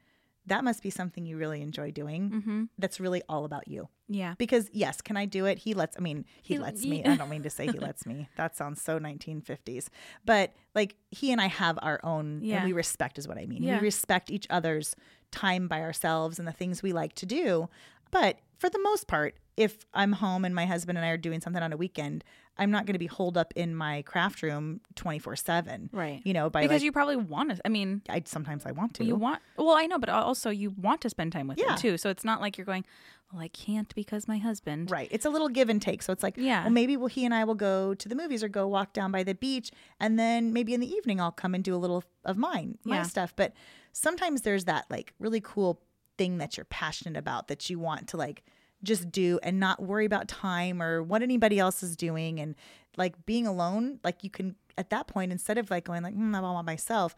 that 0.51 0.63
must 0.63 0.83
be 0.83 0.89
something 0.89 1.25
you 1.25 1.37
really 1.37 1.61
enjoy 1.61 1.89
doing 1.91 2.29
Mhm. 2.29 2.69
that's 2.77 2.99
really 2.99 3.21
all 3.29 3.45
about 3.45 3.67
you 3.67 3.87
Yeah. 4.09 4.33
because 4.37 4.69
yes 4.73 5.01
can 5.01 5.15
i 5.17 5.25
do 5.25 5.45
it 5.45 5.57
he 5.59 5.73
lets 5.73 5.95
i 5.97 6.01
mean 6.01 6.25
he, 6.41 6.55
He- 6.55 6.59
lets 6.59 6.85
me 6.85 7.03
i 7.05 7.15
don't 7.15 7.29
mean 7.29 7.43
to 7.43 7.49
say 7.49 7.65
he 7.67 7.79
lets 7.89 8.05
me 8.05 8.27
that 8.35 8.55
sounds 8.57 8.81
so 8.81 8.99
1950s 8.99 9.87
but 10.25 10.53
like 10.75 10.95
he 11.09 11.31
and 11.31 11.39
i 11.41 11.47
have 11.47 11.79
our 11.81 11.99
own 12.03 12.41
Yeah. 12.43 12.57
and 12.57 12.65
we 12.65 12.73
respect 12.73 13.17
is 13.17 13.27
what 13.27 13.37
i 13.37 13.45
mean 13.45 13.63
Yeah. 13.63 13.77
we 13.79 13.85
respect 13.85 14.29
each 14.29 14.47
other's 14.49 14.95
time 15.31 15.67
by 15.69 15.81
ourselves 15.81 16.37
and 16.39 16.47
the 16.47 16.51
things 16.51 16.83
we 16.83 16.91
like 16.91 17.13
to 17.15 17.25
do 17.25 17.69
but 18.12 18.39
for 18.60 18.69
the 18.69 18.80
most 18.80 19.08
part 19.08 19.36
if 19.58 19.86
i'm 19.93 20.13
home 20.13 20.45
and 20.45 20.54
my 20.56 20.65
husband 20.65 20.97
and 20.97 21.06
i 21.06 21.10
are 21.10 21.17
doing 21.17 21.41
something 21.41 21.62
on 21.63 21.74
a 21.74 21.78
weekend 21.78 22.24
i'm 22.58 22.71
not 22.71 22.86
going 22.86 22.93
to 22.93 23.00
be 23.00 23.08
holed 23.08 23.38
up 23.38 23.52
in 23.56 23.76
my 23.76 24.02
craft 24.04 24.41
room 24.43 24.80
24 24.95 25.36
7 25.36 25.89
Right. 25.91 26.21
you 26.24 26.34
know 26.34 26.50
by 26.50 26.62
because 26.62 26.76
like, 26.76 26.84
you 26.84 26.91
probably 26.91 27.15
want 27.17 27.50
to 27.56 27.62
I 27.65 27.69
mean, 27.69 28.02
I 28.10 28.21
sometimes 28.26 28.65
I 28.65 28.71
want 28.71 28.93
to. 28.95 29.04
you 29.04 29.15
want 29.15 29.41
well, 29.58 29.76
I 29.76 29.86
know, 29.88 30.00
but 30.00 30.10
also 30.10 30.50
you 30.50 30.71
want 30.71 31.02
to 31.02 31.10
spend 31.10 31.32
time 31.34 31.47
with 31.47 31.58
Yeah. 31.60 31.71
him 31.71 31.78
too. 31.78 31.97
So 31.97 32.10
it's 32.10 32.24
not 32.24 32.41
like 32.41 32.58
you're 32.58 32.65
going, 32.65 32.84
"Well, 33.32 33.41
I 33.41 33.47
can't 33.50 33.93
because 33.93 34.28
my 34.28 34.38
husband." 34.39 34.89
Right. 34.89 35.08
It's 35.12 35.26
a 35.26 35.30
little 35.30 35.50
give 35.50 35.69
and 35.69 35.80
take. 35.82 36.02
So 36.02 36.12
it's 36.12 36.24
like, 36.24 36.36
Yeah. 36.38 36.63
well, 36.63 36.71
maybe 36.71 36.97
well, 36.97 37.08
he 37.08 37.24
and 37.26 37.34
I 37.34 37.43
will 37.43 37.56
go 37.56 37.93
to 37.93 38.10
the 38.10 38.15
movies 38.15 38.43
or 38.43 38.47
go 38.50 38.67
walk 38.67 38.93
down 38.93 39.12
by 39.12 39.21
the 39.24 39.36
beach. 39.36 39.69
And 40.00 40.17
then 40.17 40.52
maybe 40.54 40.74
in 40.74 40.80
the 40.80 40.89
evening, 40.91 41.21
I'll 41.21 41.32
come 41.32 41.54
and 41.54 41.63
do 41.63 41.76
a 41.76 41.78
little 41.78 42.04
of 42.26 42.38
mine, 42.38 42.78
my 42.84 42.97
Yeah. 42.97 43.04
stuff. 43.04 43.34
But 43.36 43.54
sometimes 43.91 44.41
there's 44.41 44.65
that 44.65 44.86
like 44.89 45.13
really 45.19 45.41
cool 45.41 45.82
thing 46.17 46.38
that 46.38 46.58
you're 46.58 46.65
passionate 46.65 47.17
about 47.17 47.47
that 47.47 47.69
you 47.69 47.80
want 47.80 48.08
to 48.10 48.17
like 48.17 48.43
just 48.84 49.12
do 49.12 49.39
and 49.43 49.60
not 49.60 49.82
worry 49.82 50.06
about 50.06 50.28
time 50.28 50.82
or 50.82 51.04
what 51.04 51.21
anybody 51.21 51.60
else 51.60 51.84
is 51.84 51.95
doing. 51.95 52.39
And 52.39 52.56
like 52.97 53.26
being 53.26 53.45
alone, 53.45 54.00
like 54.04 54.24
you 54.24 54.30
can, 54.30 54.56
at 54.78 54.89
that 54.89 55.08
point, 55.08 55.32
instead 55.32 55.58
of 55.58 55.69
like 55.69 55.86
going 55.86 56.04
like, 56.04 56.15
mm, 56.15 56.36
I'm 56.36 56.43
all 56.43 56.56
by 56.56 56.71
myself, 56.71 57.15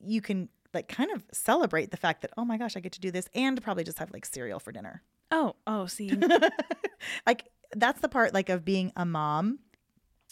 you 0.00 0.20
can 0.20 0.48
like 0.72 0.88
kind 0.88 1.10
of 1.10 1.24
celebrate 1.32 1.90
the 1.90 1.96
fact 1.96 2.22
that, 2.22 2.32
oh 2.36 2.44
my 2.44 2.56
gosh, 2.56 2.76
I 2.76 2.80
get 2.80 2.92
to 2.92 3.00
do 3.00 3.10
this 3.10 3.28
and 3.34 3.62
probably 3.62 3.84
just 3.84 3.98
have 3.98 4.10
like 4.12 4.24
cereal 4.24 4.58
for 4.58 4.72
dinner 4.72 5.02
Oh, 5.34 5.56
oh, 5.66 5.86
see. 5.86 6.12
like 7.26 7.48
that's 7.74 8.00
the 8.00 8.08
part 8.08 8.32
like 8.32 8.48
of 8.48 8.64
being 8.64 8.92
a 8.94 9.04
mom 9.04 9.58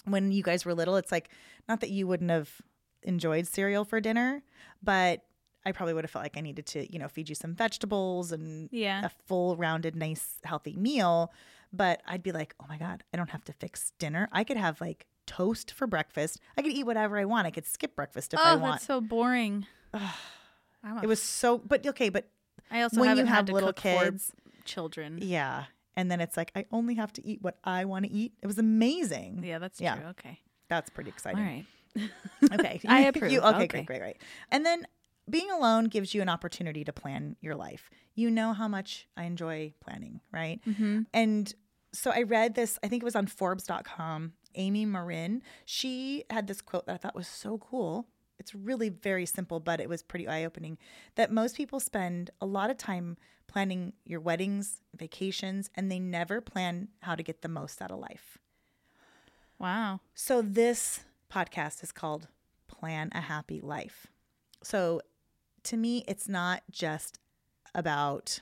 when 0.04 0.30
you 0.30 0.44
guys 0.44 0.64
were 0.64 0.74
little 0.74 0.96
it's 0.96 1.10
like 1.10 1.28
not 1.68 1.80
that 1.80 1.90
you 1.90 2.06
wouldn't 2.06 2.30
have 2.30 2.60
enjoyed 3.02 3.48
cereal 3.48 3.84
for 3.84 4.00
dinner 4.00 4.44
but 4.80 5.24
i 5.64 5.72
probably 5.72 5.94
would 5.94 6.04
have 6.04 6.10
felt 6.10 6.22
like 6.24 6.36
i 6.36 6.40
needed 6.40 6.66
to 6.66 6.90
you 6.92 6.98
know 6.98 7.08
feed 7.08 7.28
you 7.28 7.34
some 7.34 7.54
vegetables 7.54 8.32
and 8.32 8.68
Yeah. 8.72 9.04
a 9.06 9.10
full 9.26 9.56
rounded 9.56 9.94
nice 9.96 10.38
healthy 10.44 10.76
meal 10.76 11.32
but 11.72 12.02
i'd 12.06 12.22
be 12.22 12.32
like 12.32 12.54
oh 12.60 12.66
my 12.68 12.78
god 12.78 13.02
i 13.12 13.16
don't 13.16 13.30
have 13.30 13.44
to 13.44 13.52
fix 13.52 13.92
dinner 13.98 14.28
i 14.32 14.44
could 14.44 14.56
have 14.56 14.80
like 14.80 15.06
toast 15.26 15.72
for 15.72 15.86
breakfast 15.86 16.40
i 16.58 16.62
could 16.62 16.72
eat 16.72 16.84
whatever 16.84 17.16
i 17.18 17.24
want 17.24 17.46
i 17.46 17.50
could 17.50 17.66
skip 17.66 17.94
breakfast 17.96 18.34
if 18.34 18.40
i 18.40 18.52
oh, 18.52 18.58
want 18.58 18.74
that's 18.74 18.86
so 18.86 19.00
boring. 19.00 19.66
It 21.02 21.06
was 21.06 21.22
so 21.22 21.58
but 21.58 21.86
okay 21.86 22.08
but 22.08 22.28
I 22.70 22.82
also 22.82 23.00
when 23.00 23.16
you 23.16 23.24
have 23.26 23.48
little 23.48 23.72
kids 23.72 24.32
children. 24.64 25.18
yeah 25.22 25.64
and 25.96 26.10
then 26.10 26.20
it's 26.20 26.36
like 26.36 26.50
i 26.56 26.64
only 26.72 26.94
have 26.94 27.12
to 27.14 27.24
eat 27.26 27.40
what 27.40 27.56
i 27.62 27.84
want 27.84 28.04
to 28.04 28.10
eat 28.10 28.32
it 28.42 28.46
was 28.48 28.58
amazing 28.58 29.42
Yeah, 29.44 29.58
that's 29.60 29.80
Yeah. 29.80 29.96
true. 29.96 30.06
Okay. 30.08 30.40
That's 30.68 30.90
pretty 30.90 31.10
exciting. 31.10 31.44
right. 31.44 31.64
Okay. 32.52 32.80
I 32.88 33.02
You- 33.02 33.08
approve. 33.08 33.32
okay, 33.32 33.48
Okay. 33.56 33.66
great, 33.66 33.86
great, 33.86 34.00
great. 34.00 34.16
And 34.50 34.64
then 34.66 34.86
being 35.28 35.50
alone 35.50 35.84
gives 35.84 36.14
you 36.14 36.22
an 36.22 36.28
opportunity 36.28 36.84
to 36.84 36.92
plan 36.92 37.36
your 37.40 37.54
life. 37.54 37.90
You 38.14 38.30
know 38.30 38.52
how 38.52 38.68
much 38.68 39.08
I 39.16 39.24
enjoy 39.24 39.74
planning, 39.80 40.20
right? 40.32 40.60
Mm-hmm. 40.66 41.02
And 41.14 41.54
so 41.92 42.10
I 42.10 42.22
read 42.22 42.54
this, 42.54 42.78
I 42.82 42.88
think 42.88 43.02
it 43.02 43.04
was 43.04 43.16
on 43.16 43.26
Forbes.com. 43.26 44.32
Amy 44.54 44.84
Morin, 44.84 45.42
she 45.64 46.24
had 46.28 46.46
this 46.46 46.60
quote 46.60 46.86
that 46.86 46.94
I 46.94 46.96
thought 46.98 47.14
was 47.14 47.28
so 47.28 47.58
cool. 47.58 48.06
It's 48.38 48.54
really 48.54 48.88
very 48.88 49.24
simple, 49.24 49.60
but 49.60 49.80
it 49.80 49.88
was 49.88 50.02
pretty 50.02 50.28
eye 50.28 50.44
opening 50.44 50.76
that 51.14 51.30
most 51.30 51.56
people 51.56 51.80
spend 51.80 52.30
a 52.40 52.46
lot 52.46 52.70
of 52.70 52.76
time 52.76 53.16
planning 53.46 53.92
your 54.04 54.20
weddings, 54.20 54.80
vacations, 54.96 55.70
and 55.74 55.90
they 55.90 55.98
never 55.98 56.40
plan 56.40 56.88
how 57.00 57.14
to 57.14 57.22
get 57.22 57.42
the 57.42 57.48
most 57.48 57.80
out 57.80 57.90
of 57.90 57.98
life. 57.98 58.38
Wow. 59.58 60.00
So 60.14 60.42
this 60.42 61.04
podcast 61.32 61.82
is 61.82 61.92
called 61.92 62.28
Plan 62.66 63.10
a 63.12 63.20
Happy 63.20 63.60
Life. 63.60 64.08
So 64.62 65.02
to 65.64 65.76
me, 65.76 66.04
it's 66.08 66.28
not 66.28 66.62
just 66.70 67.18
about 67.74 68.40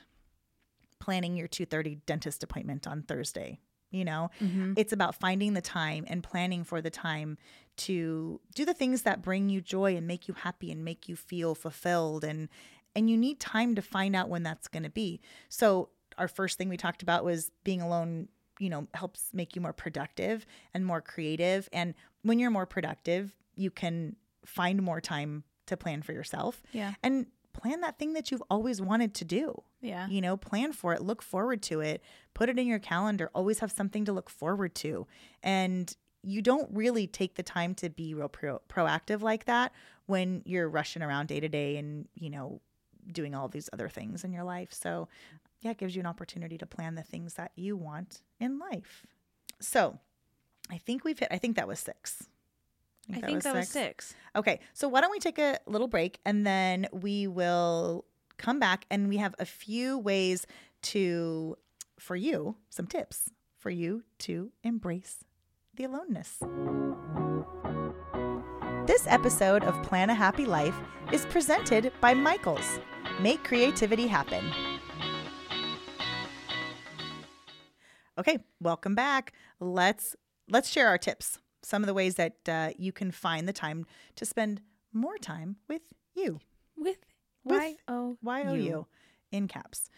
planning 0.99 1.35
your 1.35 1.47
2:30 1.47 2.01
dentist 2.05 2.43
appointment 2.43 2.87
on 2.87 3.03
Thursday. 3.03 3.59
You 3.89 4.05
know, 4.05 4.29
Mm-hmm. 4.41 4.73
it's 4.77 4.93
about 4.93 5.15
finding 5.15 5.53
the 5.53 5.61
time 5.61 6.05
and 6.07 6.23
planning 6.23 6.63
for 6.63 6.81
the 6.81 6.89
time 6.89 7.37
to 7.77 8.39
do 8.55 8.63
the 8.63 8.73
things 8.73 9.01
that 9.01 9.21
bring 9.21 9.49
you 9.49 9.59
joy 9.59 9.97
and 9.97 10.07
make 10.07 10.29
you 10.29 10.33
happy 10.33 10.71
and 10.71 10.85
make 10.85 11.09
you 11.09 11.15
feel 11.17 11.55
fulfilled 11.55 12.23
and 12.23 12.47
and 12.95 13.09
you 13.09 13.17
need 13.17 13.39
time 13.39 13.75
to 13.75 13.81
find 13.81 14.15
out 14.15 14.29
when 14.29 14.43
that's 14.43 14.67
going 14.69 14.83
to 14.83 14.89
be. 14.89 15.19
So 15.49 15.89
our 16.17 16.27
first 16.29 16.57
thing 16.57 16.69
we 16.69 16.77
talked 16.77 17.01
about 17.01 17.23
was 17.25 17.51
being 17.63 17.81
alone, 17.81 18.27
you 18.59 18.69
know, 18.69 18.87
helps 18.93 19.29
make 19.33 19.55
you 19.55 19.61
more 19.61 19.73
productive 19.73 20.45
and 20.73 20.85
more 20.85 21.01
creative 21.01 21.67
and 21.73 21.93
when 22.21 22.37
you're 22.39 22.51
more 22.51 22.65
productive, 22.67 23.35
you 23.55 23.71
can 23.71 24.15
find 24.45 24.81
more 24.81 25.01
time 25.01 25.43
to 25.67 25.77
plan 25.77 26.01
for 26.01 26.13
yourself 26.13 26.61
Yeah. 26.71 26.93
and 27.03 27.27
plan 27.53 27.81
that 27.81 27.99
thing 27.99 28.13
that 28.13 28.31
you've 28.31 28.43
always 28.49 28.81
wanted 28.81 29.13
to 29.15 29.25
do. 29.25 29.61
Yeah. 29.81 30.07
You 30.07 30.21
know, 30.21 30.37
plan 30.37 30.71
for 30.73 30.93
it, 30.93 31.01
look 31.01 31.21
forward 31.21 31.61
to 31.63 31.81
it, 31.81 32.01
put 32.33 32.49
it 32.49 32.57
in 32.57 32.67
your 32.67 32.79
calendar, 32.79 33.29
always 33.35 33.59
have 33.59 33.71
something 33.71 34.05
to 34.05 34.13
look 34.13 34.29
forward 34.29 34.73
to. 34.75 35.05
And 35.43 35.93
you 36.23 36.41
don't 36.41 36.69
really 36.71 37.07
take 37.07 37.35
the 37.35 37.43
time 37.43 37.73
to 37.75 37.89
be 37.89 38.13
real 38.13 38.29
pro- 38.29 38.61
proactive 38.69 39.21
like 39.21 39.45
that 39.45 39.71
when 40.05 40.43
you're 40.45 40.69
rushing 40.69 41.01
around 41.01 41.27
day 41.27 41.39
to 41.39 41.49
day 41.49 41.77
and, 41.77 42.07
you 42.15 42.29
know, 42.29 42.61
doing 43.11 43.33
all 43.33 43.47
these 43.47 43.69
other 43.73 43.89
things 43.89 44.23
in 44.23 44.31
your 44.31 44.43
life. 44.43 44.71
So, 44.71 45.07
yeah, 45.61 45.71
it 45.71 45.77
gives 45.77 45.95
you 45.95 45.99
an 45.99 46.05
opportunity 46.05 46.57
to 46.59 46.65
plan 46.65 46.95
the 46.95 47.03
things 47.03 47.33
that 47.33 47.51
you 47.55 47.75
want 47.75 48.21
in 48.39 48.59
life. 48.59 49.05
So, 49.59 49.99
I 50.69 50.77
think 50.77 51.03
we've 51.03 51.17
hit, 51.19 51.27
I 51.31 51.37
think 51.37 51.55
that 51.57 51.67
was 51.67 51.79
six. 51.79 52.29
I 53.09 53.19
think 53.19 53.43
that 53.43 53.55
was 53.55 53.69
six. 53.69 54.15
Okay, 54.35 54.59
so 54.73 54.87
why 54.87 55.01
don't 55.01 55.11
we 55.11 55.19
take 55.19 55.39
a 55.39 55.57
little 55.65 55.87
break 55.87 56.19
and 56.25 56.45
then 56.45 56.87
we 56.91 57.27
will 57.27 58.05
come 58.37 58.59
back 58.59 58.85
and 58.89 59.09
we 59.09 59.17
have 59.17 59.35
a 59.39 59.45
few 59.45 59.97
ways 59.97 60.45
to, 60.83 61.57
for 61.99 62.15
you, 62.15 62.57
some 62.69 62.87
tips 62.87 63.29
for 63.57 63.69
you 63.69 64.03
to 64.19 64.51
embrace 64.63 65.23
the 65.75 65.83
aloneness. 65.83 66.39
This 68.87 69.05
episode 69.07 69.63
of 69.63 69.81
Plan 69.83 70.09
a 70.09 70.15
Happy 70.15 70.45
Life 70.45 70.75
is 71.11 71.25
presented 71.27 71.93
by 72.01 72.13
Michaels. 72.13 72.79
Make 73.19 73.43
creativity 73.43 74.07
happen. 74.07 74.43
Okay, 78.17 78.39
welcome 78.59 78.95
back. 78.95 79.33
Let's 79.59 80.15
let's 80.49 80.69
share 80.69 80.87
our 80.87 80.97
tips. 80.97 81.39
Some 81.63 81.83
of 81.83 81.87
the 81.87 81.93
ways 81.93 82.15
that 82.15 82.37
uh, 82.49 82.71
you 82.77 82.91
can 82.91 83.11
find 83.11 83.47
the 83.47 83.53
time 83.53 83.85
to 84.15 84.25
spend 84.25 84.61
more 84.93 85.17
time 85.17 85.57
with 85.67 85.81
you. 86.15 86.39
With 86.77 86.97
With 87.43 87.59
Y 87.59 87.75
O 87.87 88.17
Y 88.23 88.43
O 88.47 88.53
U 88.53 88.87
in 89.31 89.47
caps. 89.47 89.89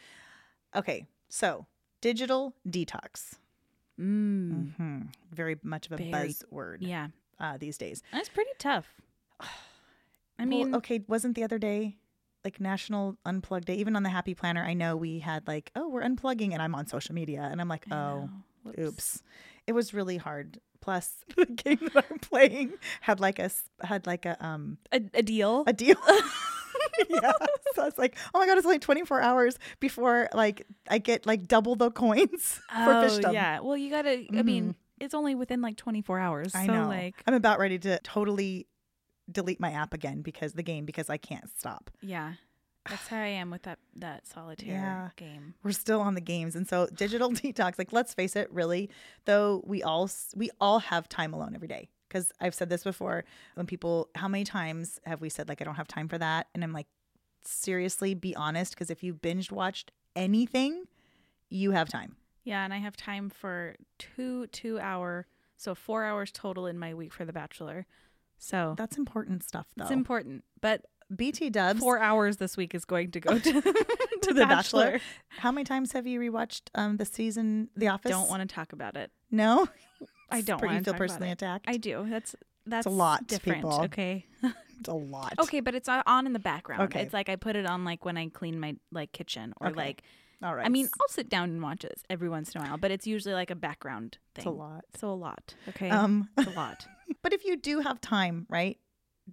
Okay, 0.76 1.06
so 1.30 1.66
digital 2.02 2.54
detox. 2.68 3.36
Mm. 4.00 4.76
hmm 4.76 5.02
Very 5.32 5.58
much 5.64 5.86
of 5.86 5.94
a 5.94 5.98
buzzword 5.98 6.78
Yeah. 6.82 7.08
uh, 7.40 7.58
these 7.58 7.78
days. 7.78 8.02
That's 8.12 8.30
pretty 8.30 8.52
tough. 8.58 8.88
I 9.40 9.46
Well, 10.40 10.48
mean, 10.48 10.76
okay, 10.76 11.04
wasn't 11.08 11.36
the 11.36 11.44
other 11.44 11.60
day 11.60 11.98
like 12.44 12.60
National 12.60 13.16
Unplug 13.26 13.66
Day? 13.66 13.76
Even 13.76 13.96
on 13.96 14.04
the 14.04 14.10
Happy 14.10 14.34
Planner, 14.34 14.64
I 14.66 14.74
know 14.74 14.98
we 14.98 15.20
had 15.20 15.48
like, 15.48 15.72
oh, 15.76 15.88
we're 15.88 16.02
unplugging, 16.04 16.52
and 16.54 16.62
I'm 16.62 16.76
on 16.76 16.88
social 16.88 17.14
media, 17.16 17.48
and 17.52 17.62
I'm 17.62 17.70
like, 17.70 17.86
oh. 17.92 18.30
Oops. 18.80 19.22
It 19.68 19.74
was 19.74 19.94
really 19.94 20.18
hard. 20.18 20.60
Plus, 20.82 21.16
the 21.38 21.46
game 21.46 21.80
that 21.94 22.06
I'm 22.10 22.20
playing 22.20 22.74
had 23.02 23.20
like 23.20 23.40
a 23.40 23.50
had 23.82 24.06
like 24.06 24.26
a 24.26 24.44
um 24.46 24.78
A, 24.92 25.02
a 25.14 25.24
deal. 25.24 25.64
a 25.66 25.74
deal. 25.74 25.96
yeah. 27.10 27.32
So 27.76 27.86
it's 27.88 27.98
like, 27.98 28.18
oh 28.34 28.40
my 28.40 28.46
god, 28.46 28.58
it's 28.58 28.66
only 28.66 28.80
24 28.80 29.22
hours 29.22 29.58
before 29.80 30.30
like 30.34 30.66
I 30.90 30.98
get 30.98 31.26
like 31.26 31.48
double 31.48 31.76
the 31.76 31.90
coins 31.92 32.60
for 32.70 32.92
oh, 32.92 33.08
fishdom. 33.08 33.34
yeah. 33.34 33.60
Well, 33.62 33.78
you 33.78 33.90
gotta. 33.90 34.26
I 34.38 34.44
mean, 34.44 34.76
it's 35.00 35.14
only 35.14 35.36
within 35.36 35.62
like 35.62 35.78
24 35.78 36.20
hours. 36.20 36.48
Mm-hmm. 36.52 36.58
I 36.58 36.66
so 36.66 36.82
know. 36.82 36.88
like, 36.88 37.24
I'm 37.26 37.34
about 37.34 37.60
ready 37.60 37.80
to 37.80 38.00
totally 38.00 38.68
delete 39.32 39.60
my 39.60 39.72
app 39.72 39.94
again 39.94 40.22
because 40.22 40.54
the 40.54 40.64
game 40.64 40.86
because 40.86 41.10
I 41.10 41.18
can't 41.18 41.50
stop. 41.58 41.90
yeah. 42.02 42.34
That's 42.90 43.08
how 43.08 43.18
I 43.18 43.28
am 43.28 43.50
with 43.50 43.64
that 43.64 43.80
that 43.96 44.28
solitaire 44.28 44.74
Yeah. 44.74 45.10
game. 45.16 45.54
We're 45.64 45.72
still 45.72 46.02
on 46.02 46.16
the 46.16 46.22
games, 46.22 46.56
and 46.56 46.68
so 46.68 46.88
digital 46.94 47.32
detox. 47.42 47.78
Like, 47.78 47.94
let's 47.94 48.14
face 48.14 48.36
it, 48.36 48.52
really, 48.52 48.90
though 49.26 49.62
we 49.66 49.82
all 49.84 50.10
we 50.36 50.50
all 50.60 50.80
have 50.80 51.08
time 51.08 51.34
alone 51.34 51.54
every 51.56 51.68
day. 51.68 51.90
Because 52.10 52.32
I've 52.40 52.54
said 52.54 52.70
this 52.70 52.84
before, 52.84 53.24
when 53.56 53.66
people, 53.66 54.08
how 54.14 54.28
many 54.28 54.44
times 54.44 55.00
have 55.06 55.20
we 55.20 55.30
said 55.30 55.50
like 55.50 55.62
I 55.62 55.64
don't 55.66 55.76
have 55.76 55.88
time 55.88 56.08
for 56.08 56.18
that? 56.20 56.48
And 56.54 56.64
I'm 56.64 56.72
like, 56.74 56.86
seriously, 57.44 58.14
be 58.14 58.36
honest. 58.36 58.74
Because 58.74 58.90
if 58.90 59.04
you 59.04 59.14
binged 59.14 59.52
watched 59.52 59.92
anything, 60.16 60.84
you 61.50 61.72
have 61.72 61.90
time. 61.90 62.16
Yeah, 62.44 62.64
and 62.64 62.74
I 62.74 62.78
have 62.78 62.98
time 62.98 63.30
for 63.30 63.76
two 63.98 64.48
two 64.48 64.80
hour, 64.80 65.26
so 65.58 65.74
four 65.74 66.04
hours 66.04 66.32
total 66.32 66.68
in 66.68 66.78
my 66.78 66.94
week 66.94 67.14
for 67.14 67.26
The 67.26 67.34
Bachelor. 67.34 67.86
So 68.38 68.76
That's 68.78 68.98
important 68.98 69.42
stuff, 69.44 69.68
though. 69.78 69.84
it's 69.84 69.92
important. 69.92 70.44
But 70.60 70.86
BT 71.16 71.50
Dubs. 71.50 71.80
four 71.80 72.00
hours 72.00 72.38
this 72.38 72.56
week 72.58 72.74
is 72.76 72.86
going 72.86 73.12
to 73.12 73.20
go 73.20 73.38
to, 73.40 73.62
to 73.62 74.34
The 74.34 74.46
Bachelor. 74.48 75.00
How 75.30 75.52
many 75.52 75.64
times 75.66 75.92
have 75.94 76.06
you 76.08 76.20
rewatched 76.20 76.64
um 76.76 76.98
the 76.98 77.06
season 77.06 77.70
The 77.76 77.88
Office? 77.88 78.12
Don't 78.12 78.30
want 78.30 78.48
to 78.48 78.54
talk 78.54 78.74
about 78.74 78.96
it. 78.98 79.12
No, 79.32 79.68
I 80.30 80.42
don't 80.42 80.60
Pretty- 80.60 80.76
You 80.76 80.82
feel 80.82 80.94
personally 80.94 81.32
attacked. 81.32 81.66
I 81.68 81.78
do. 81.78 82.06
That's 82.10 82.36
that's 82.66 82.86
a 82.86 82.90
lot, 82.90 83.28
different. 83.28 83.58
people. 83.60 83.82
Okay. 83.84 84.26
it's 84.44 84.88
a 84.88 84.94
lot. 84.94 85.34
Okay, 85.42 85.60
but 85.60 85.76
it's 85.76 85.90
on- 85.90 86.04
on 86.06 86.26
in 86.26 86.34
the 86.34 86.40
background. 86.40 86.84
Okay. 86.84 87.02
It's 87.02 87.14
like 87.14 87.28
I 87.30 87.36
put 87.36 87.56
it 87.56 87.66
on 87.66 87.84
like 87.84 88.06
when 88.06 88.18
I 88.18 88.30
clean 88.30 88.60
my 88.60 88.76
like 88.92 89.12
kitchen 89.12 89.54
or 89.60 89.68
Okay. 89.68 89.76
like 89.76 90.04
All 90.42 90.56
right. 90.56 90.66
I 90.66 90.70
mean 90.70 90.88
I'll 91.02 91.08
sit 91.10 91.30
down 91.30 91.50
and 91.50 91.62
watch 91.62 91.84
it 91.84 92.02
every 92.10 92.30
once 92.30 92.54
in 92.56 92.62
a 92.62 92.64
while, 92.64 92.78
but 92.78 92.90
it's 92.92 93.06
usually 93.06 93.34
like 93.34 93.52
a 93.52 93.56
background 93.56 94.18
thing. 94.34 94.44
it's 94.44 94.46
a 94.46 94.50
lot. 94.52 94.86
So 94.96 95.10
a 95.10 95.12
lot. 95.12 95.56
Okay. 95.70 95.90
Um, 95.90 96.30
it's 96.38 96.48
a 96.48 96.52
lot. 96.52 96.86
but 97.22 97.34
if 97.34 97.44
you 97.44 97.58
do 97.58 97.80
have 97.82 98.00
time, 98.00 98.46
right? 98.50 98.78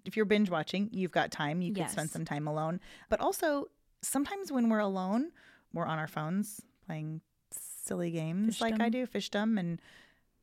If 0.05 0.17
you're 0.17 0.25
binge 0.27 0.51
watching, 0.51 0.89
you've 0.93 1.11
got 1.11 1.31
time. 1.31 1.63
You 1.63 1.73
can 1.73 1.89
spend 1.89 2.11
some 2.11 2.25
time 2.25 2.47
alone. 2.47 2.81
But 3.09 3.21
also, 3.21 3.67
sometimes 4.03 4.53
when 4.53 4.69
we're 4.69 4.79
alone, 4.79 5.33
we're 5.73 5.87
on 5.87 5.99
our 5.99 6.09
phones 6.09 6.61
playing 6.87 7.21
silly 7.51 8.11
games 8.11 8.61
like 8.61 8.81
I 8.81 8.89
do, 8.89 9.07
Fishdom 9.07 9.59
and 9.59 9.81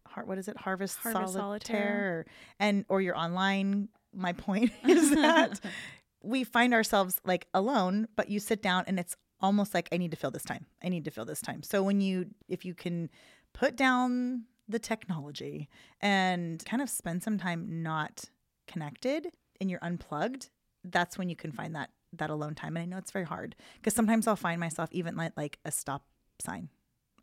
har- 0.05 0.25
what 0.25 0.37
is 0.37 0.47
it, 0.47 0.57
Harvest, 0.57 0.97
Harvest 0.99 1.33
Solitaire, 1.33 1.39
Solitaire. 1.41 2.07
or, 2.09 2.25
and 2.59 2.85
or 2.89 3.01
you're 3.01 3.17
online. 3.17 3.89
My 4.13 4.33
point 4.33 4.71
is 4.87 5.11
that 5.11 5.59
we 6.23 6.43
find 6.43 6.73
ourselves 6.73 7.21
like 7.25 7.47
alone, 7.53 8.07
but 8.15 8.29
you 8.29 8.39
sit 8.39 8.61
down 8.61 8.83
and 8.87 8.99
it's 8.99 9.15
almost 9.39 9.73
like 9.73 9.87
I 9.91 9.97
need 9.97 10.11
to 10.11 10.17
fill 10.17 10.31
this 10.31 10.43
time. 10.43 10.65
I 10.83 10.89
need 10.89 11.05
to 11.05 11.11
fill 11.11 11.25
this 11.25 11.41
time. 11.41 11.63
So 11.63 11.83
when 11.83 12.01
you 12.01 12.27
if 12.47 12.65
you 12.65 12.73
can 12.73 13.09
put 13.53 13.75
down 13.75 14.43
the 14.67 14.79
technology 14.79 15.69
and 16.01 16.63
kind 16.65 16.81
of 16.81 16.89
spend 16.89 17.23
some 17.23 17.37
time 17.37 17.81
not 17.83 18.25
connected 18.67 19.27
and 19.59 19.69
you're 19.69 19.79
unplugged, 19.81 20.49
that's 20.83 21.17
when 21.17 21.29
you 21.29 21.35
can 21.35 21.51
find 21.51 21.75
that 21.75 21.89
that 22.13 22.29
alone 22.29 22.55
time. 22.55 22.77
And 22.77 22.83
I 22.83 22.85
know 22.85 22.97
it's 22.97 23.11
very 23.11 23.25
hard 23.25 23.55
because 23.75 23.93
sometimes 23.93 24.27
I'll 24.27 24.35
find 24.35 24.59
myself 24.59 24.89
even 24.91 25.19
at 25.19 25.35
like 25.35 25.59
a 25.65 25.71
stop 25.71 26.03
sign 26.39 26.69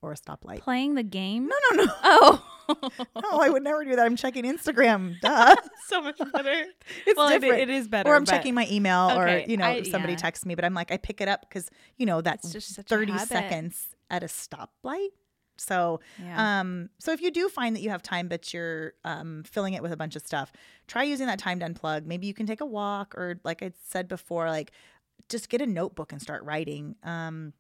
or 0.03 0.13
a 0.13 0.17
stoplight. 0.17 0.61
Playing 0.61 0.95
the 0.95 1.03
game? 1.03 1.49
No, 1.49 1.77
no, 1.77 1.85
no. 1.85 1.93
Oh. 2.05 2.45
No, 3.23 3.39
I 3.41 3.51
would 3.51 3.63
never 3.63 3.85
do 3.85 3.95
that. 3.97 4.07
I'm 4.07 4.17
checking 4.17 4.45
Instagram. 4.45 5.21
Duh. 5.21 5.55
so 5.87 6.01
much 6.01 6.17
better. 6.17 6.65
It's 7.07 7.15
well, 7.17 7.29
it, 7.29 7.41
different. 7.41 7.63
it 7.63 7.69
is 7.71 7.89
better. 7.89 8.09
or 8.09 8.17
I'm 8.17 8.25
but 8.25 8.31
checking 8.31 8.55
my 8.55 8.67
email, 8.71 9.11
Okay, 9.13 9.45
or 9.45 9.51
you 9.51 9.59
know, 9.59 9.67
I- 9.67 9.83
somebody 9.83 10.15
yeah. 10.15 10.19
texts 10.19 10.47
me, 10.47 10.55
but 10.55 10.65
I'm 10.65 10.73
like, 10.73 10.91
I 10.91 10.97
pick 10.97 11.21
it 11.21 11.29
up 11.29 11.43
because 11.47 11.71
you 11.99 12.07
know 12.07 12.23
that's 12.23 12.51
just 12.53 12.77
30 12.81 13.19
seconds 13.19 13.89
at 14.09 14.23
a 14.23 14.27
stoplight. 14.27 15.09
So, 15.57 16.01
Yeah. 16.19 16.61
um, 16.61 16.91
so 16.99 17.13
if 17.13 17.21
you 17.21 17.31
do 17.31 17.49
find 17.49 17.75
that 17.77 17.81
you 17.81 17.91
have 17.91 18.03
time, 18.03 18.29
but 18.29 18.53
you're 18.53 18.95
um, 19.05 19.43
filling 19.45 19.75
it 19.75 19.83
with 19.83 19.93
a 19.93 19.97
bunch 19.97 20.17
of 20.17 20.27
stuff, 20.27 20.53
try 20.89 21.03
using 21.03 21.27
that 21.27 21.39
time 21.39 21.61
to 21.61 21.67
unplug. 21.67 22.07
Maybe 22.07 22.27
you 22.27 22.35
can 22.35 22.47
take 22.47 22.61
a 22.61 22.67
walk, 22.67 23.15
or 23.17 23.41
like 23.45 23.63
I 23.63 23.73
said 23.89 24.09
before, 24.09 24.49
like 24.49 24.73
just 25.29 25.49
get 25.49 25.61
a 25.61 25.67
notebook 25.67 26.13
and 26.13 26.21
start 26.21 26.43
writing. 26.45 26.97
Um, 27.03 27.53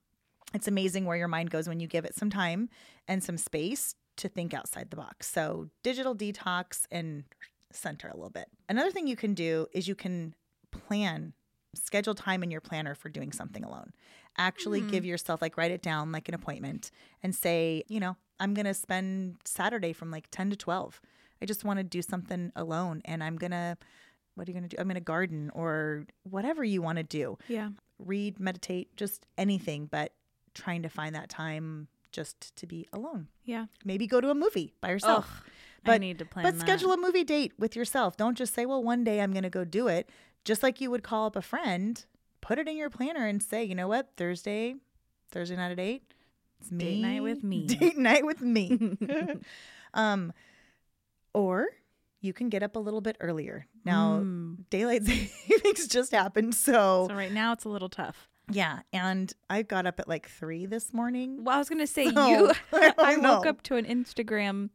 it's 0.52 0.68
amazing 0.68 1.04
where 1.04 1.16
your 1.16 1.28
mind 1.28 1.50
goes 1.50 1.68
when 1.68 1.80
you 1.80 1.86
give 1.88 2.04
it 2.04 2.14
some 2.14 2.30
time 2.30 2.68
and 3.08 3.22
some 3.22 3.38
space 3.38 3.94
to 4.16 4.28
think 4.28 4.54
outside 4.54 4.90
the 4.90 4.96
box. 4.96 5.28
So, 5.28 5.68
digital 5.82 6.14
detox 6.14 6.86
and 6.90 7.24
center 7.72 8.08
a 8.08 8.14
little 8.14 8.30
bit. 8.30 8.46
Another 8.68 8.90
thing 8.90 9.06
you 9.06 9.16
can 9.16 9.34
do 9.34 9.66
is 9.72 9.88
you 9.88 9.96
can 9.96 10.34
plan 10.70 11.32
schedule 11.74 12.14
time 12.14 12.44
in 12.44 12.50
your 12.52 12.60
planner 12.60 12.94
for 12.94 13.08
doing 13.08 13.32
something 13.32 13.64
alone. 13.64 13.92
Actually 14.36 14.80
mm-hmm. 14.80 14.90
give 14.90 15.04
yourself 15.04 15.40
like 15.40 15.56
write 15.56 15.70
it 15.70 15.82
down 15.82 16.12
like 16.12 16.28
an 16.28 16.34
appointment 16.34 16.90
and 17.22 17.34
say, 17.34 17.84
you 17.88 18.00
know, 18.00 18.16
I'm 18.40 18.54
going 18.54 18.66
to 18.66 18.74
spend 18.74 19.36
Saturday 19.44 19.92
from 19.92 20.10
like 20.10 20.28
10 20.30 20.50
to 20.50 20.56
12. 20.56 21.00
I 21.40 21.46
just 21.46 21.64
want 21.64 21.78
to 21.78 21.84
do 21.84 22.02
something 22.02 22.52
alone 22.56 23.02
and 23.04 23.22
I'm 23.22 23.36
going 23.36 23.52
to 23.52 23.76
what 24.34 24.48
are 24.48 24.50
you 24.50 24.58
going 24.58 24.68
to 24.68 24.76
do? 24.76 24.80
I'm 24.80 24.88
going 24.88 24.96
to 24.96 25.00
garden 25.00 25.50
or 25.54 26.06
whatever 26.24 26.64
you 26.64 26.82
want 26.82 26.98
to 26.98 27.04
do. 27.04 27.38
Yeah. 27.48 27.68
Read, 27.98 28.40
meditate, 28.40 28.96
just 28.96 29.26
anything 29.38 29.86
but 29.86 30.12
trying 30.54 30.82
to 30.82 30.88
find 30.88 31.14
that 31.14 31.28
time 31.28 31.88
just 32.10 32.54
to 32.56 32.66
be 32.66 32.86
alone. 32.92 33.28
Yeah. 33.44 33.66
Maybe 33.84 34.06
go 34.06 34.20
to 34.20 34.30
a 34.30 34.34
movie 34.34 34.74
by 34.80 34.90
yourself. 34.90 35.42
I 35.84 35.86
But- 35.86 36.00
need 36.00 36.18
to 36.18 36.24
plan 36.24 36.44
But 36.44 36.54
that. 36.54 36.60
schedule 36.60 36.92
a 36.92 36.96
movie 36.96 37.24
date 37.24 37.52
with 37.58 37.76
yourself. 37.76 38.16
Don't 38.16 38.36
just 38.36 38.54
say, 38.54 38.66
well, 38.66 38.82
one 38.82 39.04
day 39.04 39.20
I'm 39.20 39.32
going 39.32 39.42
to 39.42 39.50
go 39.50 39.64
do 39.64 39.88
it. 39.88 40.08
Just 40.44 40.62
like 40.62 40.80
you 40.80 40.90
would 40.90 41.02
call 41.02 41.26
up 41.26 41.36
a 41.36 41.42
friend, 41.42 42.04
put 42.44 42.58
it 42.58 42.68
in 42.68 42.76
your 42.76 42.90
planner 42.90 43.26
and 43.26 43.42
say, 43.42 43.64
you 43.64 43.74
know 43.74 43.88
what, 43.88 44.10
Thursday, 44.16 44.74
Thursday 45.30 45.56
night 45.56 45.72
at 45.72 45.80
eight, 45.80 46.02
it's 46.60 46.70
me. 46.70 46.84
Date 46.84 47.00
night 47.00 47.22
with 47.22 47.42
me. 47.42 47.66
Date 47.80 47.96
night 47.98 48.24
with 48.26 48.40
me. 48.42 48.96
um, 49.94 50.32
or 51.32 51.68
you 52.20 52.32
can 52.32 52.48
get 52.48 52.62
up 52.62 52.76
a 52.76 52.78
little 52.78 53.00
bit 53.00 53.16
earlier. 53.20 53.66
Now, 53.84 54.20
Mm. 54.22 54.64
daylight 54.70 55.04
savings 55.04 55.88
just 55.88 56.12
happened. 56.12 56.54
So, 56.54 57.06
So 57.08 57.14
right 57.14 57.32
now 57.32 57.52
it's 57.52 57.64
a 57.64 57.68
little 57.68 57.88
tough. 57.90 58.28
yeah. 58.50 58.80
And 58.92 59.32
I 59.50 59.62
got 59.62 59.86
up 59.86 60.00
at 60.00 60.08
like 60.08 60.28
three 60.28 60.66
this 60.66 60.92
morning. 60.92 61.44
Well, 61.44 61.56
I 61.56 61.58
was 61.58 61.68
gonna 61.68 61.86
say 61.86 62.10
So, 62.10 62.28
you. 62.28 62.52
I 62.72 62.92
I 62.98 63.16
woke 63.16 63.46
up 63.46 63.62
to 63.64 63.76
an 63.76 63.84
Instagram 63.86 64.70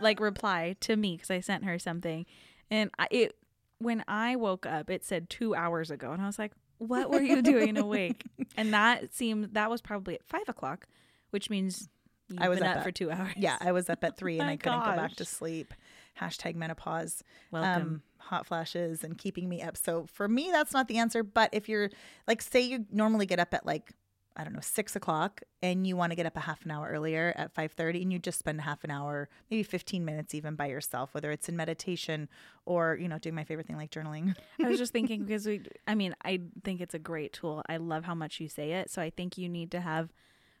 like 0.00 0.18
reply 0.20 0.76
to 0.80 0.96
me 0.96 1.16
because 1.16 1.30
I 1.30 1.40
sent 1.40 1.64
her 1.64 1.78
something, 1.78 2.24
and 2.70 2.90
I, 2.98 3.06
it 3.10 3.36
when 3.78 4.02
I 4.08 4.36
woke 4.36 4.66
up, 4.66 4.90
it 4.90 5.04
said 5.04 5.28
two 5.30 5.54
hours 5.54 5.90
ago, 5.90 6.12
and 6.12 6.20
I 6.22 6.26
was 6.26 6.38
like, 6.38 6.52
"What 6.80 7.10
were 7.10 7.20
you 7.22 7.40
doing 7.42 7.78
awake?" 7.78 8.24
And 8.56 8.74
that 8.74 9.14
seemed 9.14 9.54
that 9.54 9.70
was 9.70 9.80
probably 9.80 10.14
at 10.16 10.24
five 10.24 10.48
o'clock, 10.48 10.86
which 11.30 11.48
means 11.48 11.88
you've 12.28 12.42
I 12.42 12.48
was 12.48 12.58
been 12.58 12.68
up 12.68 12.78
at- 12.78 12.82
for 12.82 12.90
two 12.90 13.10
hours. 13.10 13.32
Yeah, 13.36 13.56
I 13.60 13.70
was 13.72 13.88
up 13.88 14.02
at 14.02 14.16
three 14.18 14.38
and 14.40 14.48
I 14.50 14.56
couldn't 14.56 14.80
go 14.80 14.96
back 14.96 15.14
to 15.16 15.24
sleep. 15.24 15.72
Hashtag 16.20 16.56
menopause. 16.56 17.22
Welcome. 17.52 17.82
um, 17.82 18.02
hot 18.18 18.46
flashes 18.46 19.04
and 19.04 19.16
keeping 19.16 19.48
me 19.48 19.62
up. 19.62 19.76
So 19.76 20.06
for 20.12 20.26
me, 20.28 20.50
that's 20.52 20.72
not 20.72 20.88
the 20.88 20.98
answer. 20.98 21.22
But 21.22 21.50
if 21.52 21.68
you're 21.68 21.90
like, 22.26 22.42
say 22.42 22.60
you 22.60 22.86
normally 22.90 23.26
get 23.26 23.38
up 23.38 23.54
at 23.54 23.64
like, 23.64 23.92
I 24.36 24.44
don't 24.44 24.52
know, 24.52 24.60
six 24.60 24.94
o'clock 24.96 25.42
and 25.62 25.86
you 25.86 25.96
want 25.96 26.12
to 26.12 26.16
get 26.16 26.24
up 26.24 26.36
a 26.36 26.40
half 26.40 26.64
an 26.64 26.70
hour 26.70 26.88
earlier 26.88 27.32
at 27.36 27.54
5.30 27.54 28.02
and 28.02 28.12
you 28.12 28.18
just 28.18 28.38
spend 28.38 28.60
half 28.60 28.84
an 28.84 28.90
hour, 28.90 29.28
maybe 29.50 29.62
15 29.62 30.04
minutes 30.04 30.34
even 30.34 30.54
by 30.54 30.66
yourself, 30.66 31.12
whether 31.12 31.30
it's 31.30 31.48
in 31.48 31.56
meditation 31.56 32.28
or, 32.64 32.96
you 33.00 33.08
know, 33.08 33.18
doing 33.18 33.34
my 33.34 33.44
favorite 33.44 33.66
thing 33.66 33.76
like 33.76 33.90
journaling. 33.90 34.34
I 34.62 34.68
was 34.68 34.78
just 34.78 34.92
thinking 34.92 35.24
because 35.26 35.46
we, 35.46 35.62
I 35.86 35.94
mean, 35.94 36.14
I 36.24 36.40
think 36.64 36.80
it's 36.80 36.94
a 36.94 36.98
great 36.98 37.32
tool. 37.32 37.62
I 37.68 37.76
love 37.78 38.04
how 38.04 38.14
much 38.14 38.40
you 38.40 38.48
say 38.48 38.72
it. 38.72 38.90
So 38.90 39.02
I 39.02 39.10
think 39.10 39.36
you 39.36 39.48
need 39.48 39.70
to 39.72 39.80
have, 39.80 40.12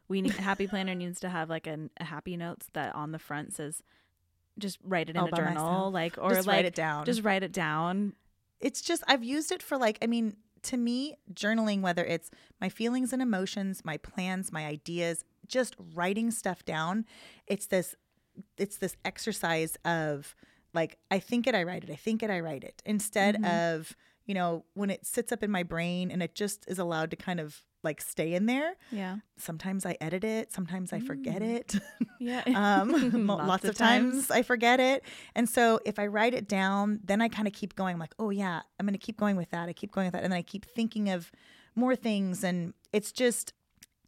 we 0.08 0.20
need, 0.20 0.32
Happy 0.36 0.66
Planner 0.66 0.94
needs 0.94 1.20
to 1.20 1.28
have 1.28 1.48
like 1.48 1.66
an, 1.66 1.90
a 1.98 2.04
happy 2.04 2.36
notes 2.36 2.66
that 2.72 2.94
on 2.94 3.12
the 3.12 3.18
front 3.20 3.54
says, 3.54 3.82
just 4.58 4.78
write 4.84 5.08
it 5.08 5.16
in 5.16 5.22
All 5.22 5.28
a 5.28 5.30
journal, 5.30 5.54
myself. 5.54 5.94
like, 5.94 6.18
or 6.18 6.34
just 6.34 6.46
like, 6.46 6.56
write 6.56 6.64
it 6.66 6.74
down. 6.74 7.04
just 7.06 7.22
write 7.22 7.42
it 7.42 7.52
down. 7.52 8.14
it's 8.60 8.82
just 8.82 9.02
I've 9.06 9.24
used 9.24 9.52
it 9.52 9.62
for 9.62 9.78
like 9.78 9.96
I 10.02 10.06
mean 10.06 10.36
to 10.64 10.76
me 10.76 11.16
journaling 11.32 11.80
whether 11.80 12.04
it's 12.04 12.30
my 12.60 12.68
feelings 12.68 13.12
and 13.12 13.22
emotions, 13.22 13.82
my 13.84 13.96
plans, 13.96 14.52
my 14.52 14.66
ideas, 14.66 15.24
just 15.46 15.74
writing 15.94 16.30
stuff 16.30 16.64
down, 16.64 17.04
it's 17.46 17.66
this 17.66 17.94
it's 18.56 18.76
this 18.76 18.96
exercise 19.04 19.76
of 19.84 20.34
like 20.72 20.98
I 21.10 21.18
think 21.18 21.46
it 21.46 21.54
I 21.54 21.64
write 21.64 21.84
it. 21.84 21.90
I 21.90 21.96
think 21.96 22.22
it 22.22 22.30
I 22.30 22.40
write 22.40 22.64
it 22.64 22.82
instead 22.86 23.36
mm-hmm. 23.36 23.76
of, 23.76 23.96
you 24.30 24.34
know, 24.34 24.64
when 24.74 24.90
it 24.90 25.04
sits 25.04 25.32
up 25.32 25.42
in 25.42 25.50
my 25.50 25.64
brain 25.64 26.08
and 26.08 26.22
it 26.22 26.36
just 26.36 26.64
is 26.68 26.78
allowed 26.78 27.10
to 27.10 27.16
kind 27.16 27.40
of 27.40 27.62
like 27.82 28.00
stay 28.00 28.32
in 28.32 28.46
there. 28.46 28.76
Yeah. 28.92 29.16
Sometimes 29.36 29.84
I 29.84 29.96
edit 30.00 30.22
it, 30.22 30.52
sometimes 30.52 30.92
I 30.92 31.00
forget 31.00 31.42
it. 31.42 31.74
Yeah. 32.20 32.42
Um, 32.54 33.24
mo- 33.26 33.36
lots, 33.36 33.64
of 33.64 33.74
times. 33.74 34.30
I 34.30 34.42
forget 34.42 34.78
it. 34.78 35.02
And 35.34 35.48
so 35.48 35.80
if 35.86 35.98
I 35.98 36.06
write 36.06 36.34
it 36.34 36.46
down, 36.46 37.00
then 37.02 37.22
I 37.22 37.28
kind 37.28 37.48
of 37.48 37.54
keep 37.54 37.74
going. 37.74 37.94
I'm 37.94 37.98
like, 37.98 38.14
oh, 38.18 38.28
yeah, 38.28 38.60
I'm 38.78 38.84
going 38.86 38.92
to 38.92 39.04
keep 39.04 39.16
going 39.16 39.36
with 39.36 39.50
that. 39.50 39.70
I 39.70 39.72
keep 39.72 39.90
going 39.90 40.06
with 40.06 40.12
that. 40.12 40.22
And 40.22 40.30
then 40.30 40.38
I 40.38 40.42
keep 40.42 40.66
thinking 40.66 41.08
of 41.08 41.32
more 41.74 41.96
things. 41.96 42.44
And 42.44 42.74
it's 42.92 43.10
just, 43.10 43.54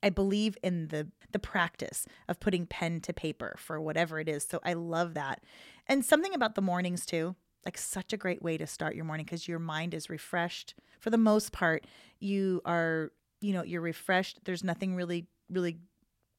I 0.02 0.10
believe 0.10 0.58
in 0.62 0.88
the 0.88 1.08
the 1.32 1.38
practice 1.38 2.06
of 2.28 2.38
putting 2.38 2.66
pen 2.66 3.00
to 3.00 3.14
paper 3.14 3.54
for 3.58 3.80
whatever 3.80 4.20
it 4.20 4.28
is. 4.28 4.44
So 4.44 4.60
I 4.62 4.74
love 4.74 5.14
that. 5.14 5.42
And 5.86 6.04
something 6.04 6.34
about 6.34 6.54
the 6.54 6.60
mornings 6.60 7.06
too, 7.06 7.34
like 7.64 7.78
such 7.78 8.12
a 8.12 8.16
great 8.16 8.42
way 8.42 8.56
to 8.58 8.66
start 8.66 8.94
your 8.94 9.04
morning 9.04 9.24
because 9.24 9.46
your 9.48 9.58
mind 9.58 9.94
is 9.94 10.10
refreshed. 10.10 10.74
For 11.00 11.10
the 11.10 11.18
most 11.18 11.52
part, 11.52 11.86
you 12.20 12.60
are, 12.64 13.12
you 13.40 13.52
know, 13.52 13.62
you're 13.62 13.80
refreshed. 13.80 14.40
There's 14.44 14.64
nothing 14.64 14.94
really, 14.94 15.26
really 15.50 15.78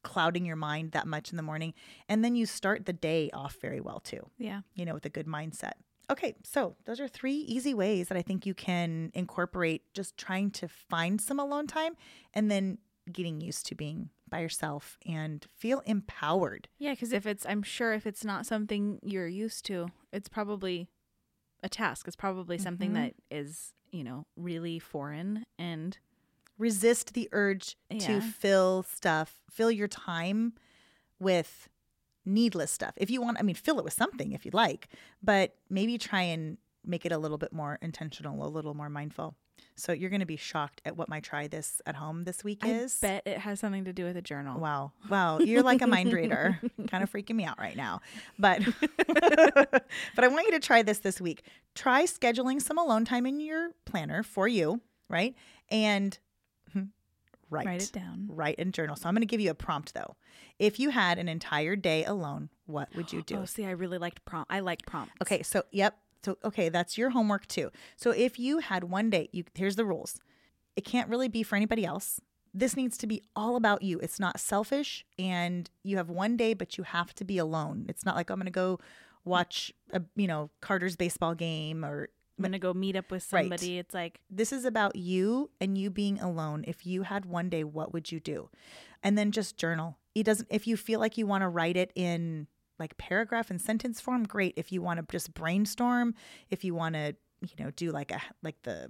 clouding 0.04 0.46
your 0.46 0.56
mind 0.58 0.92
that 0.92 1.08
much 1.08 1.32
in 1.32 1.38
the 1.38 1.44
morning. 1.44 1.74
And 2.10 2.24
then 2.26 2.36
you 2.36 2.46
start 2.46 2.86
the 2.86 2.94
day 2.94 3.30
off 3.34 3.56
very 3.62 3.80
well 3.80 4.00
too, 4.02 4.30
Yeah. 4.38 4.62
you 4.76 4.84
know, 4.86 4.94
with 4.94 5.06
a 5.06 5.10
good 5.10 5.28
mindset. 5.28 5.74
Okay, 6.10 6.36
so 6.44 6.76
those 6.84 7.00
are 7.00 7.08
three 7.08 7.36
easy 7.38 7.74
ways 7.74 8.10
that 8.10 8.18
I 8.18 8.22
think 8.22 8.46
you 8.46 8.54
can 8.54 9.12
incorporate 9.14 9.84
just 9.94 10.18
trying 10.18 10.52
to 10.52 10.68
find 10.68 11.22
some 11.22 11.40
alone 11.40 11.68
time 11.68 11.96
and 12.34 12.52
then 12.52 12.80
getting 13.12 13.40
used 13.40 13.66
to 13.68 13.76
being 13.76 14.10
by 14.30 14.40
yourself 14.42 14.98
and 15.06 15.46
feel 15.56 15.82
empowered. 15.86 16.68
Yeah. 16.78 16.92
Because 16.92 17.14
if 17.14 17.26
it's, 17.26 17.46
I'm 17.46 17.64
sure 17.64 17.94
if 17.94 18.06
it's 18.06 18.26
not 18.26 18.46
something 18.46 19.00
you're 19.04 19.28
used 19.28 19.66
to, 19.68 19.88
it's 20.12 20.28
probably 20.28 20.90
a 21.64 21.70
task. 21.70 22.08
It's 22.08 22.16
probably 22.16 22.58
something 22.58 22.92
Mhm. 22.92 22.96
that 22.96 23.14
is, 23.32 23.74
you 23.92 24.04
know, 24.04 24.26
really 24.36 24.80
foreign 24.80 25.44
and 25.58 25.98
Resist 26.60 27.14
the 27.16 27.28
urge 27.32 27.76
Yeah. 27.90 28.06
to 28.20 28.22
fill 28.22 28.84
stuff, 28.84 29.42
fill 29.50 29.72
your 29.72 29.88
time 29.88 30.54
with 31.20 31.68
needless 32.26 32.70
stuff. 32.72 32.94
If 32.96 33.10
you 33.10 33.22
want, 33.24 33.40
I 33.40 33.42
mean, 33.42 33.56
fill 33.56 33.80
it 33.80 33.84
with 33.84 33.94
something 33.94 34.34
if 34.34 34.46
you'd 34.46 34.54
like, 34.54 34.88
but 35.22 35.56
maybe 35.68 35.98
try 35.98 36.22
and 36.22 36.60
make 36.86 37.06
it 37.08 37.12
a 37.12 37.18
little 37.18 37.40
bit 37.40 37.54
more 37.54 37.80
intentional, 37.82 38.46
a 38.46 38.48
little 38.48 38.76
more 38.76 38.88
mindful. 38.88 39.36
So 39.76 39.92
you're 39.92 40.10
going 40.10 40.20
to 40.20 40.26
be 40.26 40.38
shocked 40.38 40.82
at 40.86 40.96
what 40.96 41.10
my 41.10 41.20
try 41.20 41.48
this 41.48 41.82
at 41.86 41.96
home 41.96 42.24
this 42.26 42.44
week 42.44 42.60
I 42.64 42.70
is. 42.70 43.00
bet 43.00 43.24
it 43.26 43.40
has 43.40 43.60
something 43.60 43.86
to 43.86 43.94
do 43.94 44.06
with 44.06 44.16
a 44.18 44.22
journal. 44.22 44.60
Wow. 44.60 44.92
Wow. 45.10 45.40
You're 45.40 45.64
like 45.64 45.82
a 45.82 45.88
mind 45.88 46.14
reader. 46.14 46.60
kind 46.88 47.04
of 47.04 47.12
freaking 47.12 47.36
me 47.36 47.46
out 47.46 47.60
right 47.60 47.76
now. 47.76 48.02
But 48.38 48.62
but 49.08 50.24
I 50.24 50.28
want 50.28 50.46
you 50.46 50.52
to 50.52 50.60
try 50.60 50.84
this 50.84 51.00
this 51.00 51.20
week. 51.20 51.44
Try 51.76 52.06
scheduling 52.06 52.62
some 52.62 52.78
alone 52.78 53.06
time 53.06 53.26
in 53.26 53.40
your 53.40 53.72
planner 53.86 54.22
for 54.22 54.48
you, 54.48 54.82
right? 55.10 55.36
And 55.70 56.18
hmm, 56.72 56.84
write. 57.50 57.66
Write 57.66 57.84
it 57.84 57.92
down. 57.92 58.28
Write 58.30 58.56
and 58.60 58.74
journal. 58.74 58.96
So 58.96 59.08
I'm 59.10 59.16
going 59.16 59.22
to 59.22 59.28
give 59.28 59.42
you 59.42 59.50
a 59.52 59.56
prompt 59.56 59.94
though. 59.94 60.16
If 60.60 60.80
you 60.80 60.92
had 60.92 61.18
an 61.18 61.28
entire 61.28 61.76
day 61.76 62.06
alone, 62.06 62.50
what 62.68 62.90
would 62.96 63.12
you 63.12 63.24
do? 63.24 63.38
Oh, 63.38 63.46
see, 63.46 63.66
I 63.66 63.72
really 63.72 63.98
liked 63.98 64.24
prompt. 64.24 64.52
I 64.52 64.60
like 64.60 64.86
prompts. 64.86 65.14
Okay, 65.22 65.42
so 65.42 65.64
yep. 65.72 65.98
So 66.24 66.38
okay, 66.44 66.70
that's 66.70 66.98
your 66.98 67.12
homework 67.12 67.48
too. 67.48 67.72
So 67.96 68.12
if 68.12 68.40
you 68.40 68.60
had 68.60 68.86
one 68.86 69.10
day, 69.10 69.30
you 69.32 69.44
here's 69.56 69.76
the 69.76 69.86
rules. 69.86 70.20
It 70.76 70.86
can't 70.86 71.10
really 71.10 71.28
be 71.28 71.44
for 71.44 71.56
anybody 71.56 71.86
else. 71.86 72.20
This 72.54 72.76
needs 72.76 72.98
to 73.00 73.08
be 73.08 73.22
all 73.36 73.56
about 73.56 73.82
you. 73.82 74.00
It's 74.00 74.20
not 74.20 74.40
selfish 74.40 75.06
and 75.18 75.70
you 75.84 75.98
have 75.98 76.10
one 76.10 76.38
day 76.38 76.54
but 76.54 76.78
you 76.78 76.84
have 76.84 77.14
to 77.16 77.24
be 77.26 77.38
alone. 77.38 77.86
It's 77.90 78.06
not 78.06 78.16
like 78.16 78.30
I'm 78.30 78.38
going 78.38 78.46
to 78.46 78.52
go 78.52 78.80
watch 79.26 79.72
a, 79.92 80.02
you 80.16 80.28
know, 80.28 80.50
Carter's 80.62 80.96
baseball 80.96 81.34
game 81.36 81.84
or 81.84 82.10
I'm 82.38 82.44
gonna 82.44 82.60
go 82.60 82.74
meet 82.74 82.96
up 82.96 83.12
with 83.12 83.32
Right. 83.32 83.44
somebody. 83.44 83.78
It's 83.78 83.94
like 83.94 84.20
this 84.30 84.52
is 84.52 84.66
about 84.66 84.96
you 84.96 85.52
and 85.62 85.78
you 85.78 85.90
being 85.92 86.20
alone. 86.20 86.64
If 86.68 86.86
you 86.86 87.04
had 87.04 87.26
one 87.26 87.48
day, 87.50 87.64
what 87.64 87.94
would 87.94 88.12
you 88.12 88.20
do? 88.20 88.50
And 89.04 89.18
then 89.18 89.32
just 89.32 89.56
journal. 89.56 89.98
It 90.16 90.24
doesn't 90.24 90.48
if 90.52 90.66
you 90.68 90.76
feel 90.76 91.00
like 91.00 91.18
you 91.18 91.28
want 91.28 91.44
to 91.44 91.48
write 91.48 91.78
it 91.78 91.92
in 91.96 92.48
like 92.80 92.98
paragraph 92.98 93.50
and 93.50 93.62
sentence 93.62 94.02
form, 94.02 94.24
great. 94.24 94.54
If 94.58 94.72
you 94.72 94.82
want 94.82 95.00
to 95.00 95.06
just 95.12 95.34
brainstorm, 95.34 96.16
if 96.50 96.64
you 96.64 96.74
want 96.74 96.96
to, 96.96 97.16
you 97.42 97.64
know, 97.64 97.72
do 97.72 97.92
like 97.92 98.12
a 98.12 98.22
like 98.42 98.62
the 98.64 98.90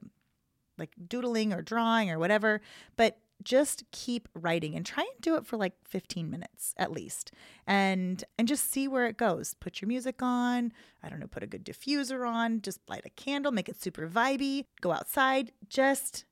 like 0.78 0.92
doodling 1.08 1.54
or 1.54 1.62
drawing 1.62 2.10
or 2.10 2.20
whatever, 2.20 2.62
but 2.96 3.20
just 3.44 3.84
keep 3.92 4.30
writing 4.34 4.76
and 4.76 4.86
try 4.86 5.04
and 5.04 5.22
do 5.22 5.36
it 5.36 5.46
for 5.46 5.58
like 5.58 5.74
15 5.84 6.30
minutes 6.30 6.74
at 6.78 6.92
least. 6.92 7.32
And 7.68 8.24
and 8.38 8.48
just 8.48 8.72
see 8.72 8.88
where 8.88 9.06
it 9.06 9.18
goes. 9.18 9.54
Put 9.56 9.82
your 9.82 9.88
music 9.88 10.22
on 10.22 10.72
i 11.04 11.10
don't 11.10 11.20
know 11.20 11.28
put 11.28 11.44
a 11.44 11.48
good 11.48 11.66
diffuser 11.66 12.28
on 12.28 12.62
just 12.62 12.80
light 12.88 13.04
a 13.06 13.10
candle 13.10 13.52
make 13.52 13.68
it 13.68 13.82
super 13.82 14.08
vibey 14.08 14.66
go 14.80 14.92
outside 14.92 15.52
just 15.70 16.26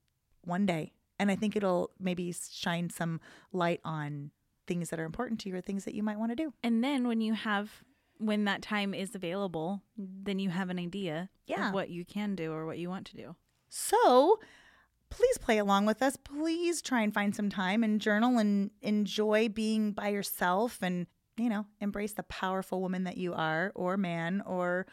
one 0.43 0.65
day. 0.65 0.93
And 1.19 1.29
i 1.29 1.35
think 1.35 1.55
it'll 1.55 1.91
maybe 1.99 2.33
shine 2.33 2.89
some 2.89 3.19
light 3.51 3.81
on 3.83 4.31
things 4.67 4.89
that 4.89 4.99
are 4.99 5.05
important 5.05 5.39
to 5.41 5.49
you 5.49 5.55
or 5.55 5.61
things 5.61 5.85
that 5.85 5.93
you 5.95 6.03
might 6.03 6.17
want 6.19 6.31
to 6.31 6.35
do 6.35 6.53
And 6.63 6.83
then 6.83 7.07
when 7.07 7.21
you 7.21 7.33
have 7.33 7.83
when 8.17 8.45
that 8.45 8.61
time 8.61 8.93
is 8.93 9.15
available, 9.15 9.81
then 9.97 10.37
you 10.37 10.51
have 10.51 10.69
an 10.69 10.77
idea 10.77 11.29
Yeah. 11.47 11.69
of 11.69 11.73
what 11.73 11.89
you 11.89 12.05
can 12.05 12.35
do 12.35 12.51
or 12.53 12.67
what 12.67 12.77
you 12.77 12.87
want 12.87 13.07
to 13.07 13.15
do. 13.15 13.35
So 13.67 14.39
please 15.09 15.39
play 15.39 15.57
along 15.57 15.87
with 15.87 16.03
us. 16.03 16.17
Please 16.17 16.81
try 16.83 17.01
and 17.01 17.11
find 17.13 17.35
some 17.35 17.49
time 17.49 17.83
and 17.83 17.99
journal 17.99 18.37
and 18.37 18.69
enjoy 18.83 19.49
being 19.49 19.91
by 19.91 20.09
yourself 20.09 20.77
and, 20.83 21.07
you 21.35 21.49
know, 21.49 21.65
embrace 21.79 22.13
the 22.13 22.21
powerful 22.23 22.79
woman 22.79 23.05
that 23.05 23.17
you 23.17 23.33
are 23.33 23.71
or 23.73 23.97
man 23.97 24.41
or 24.45 24.85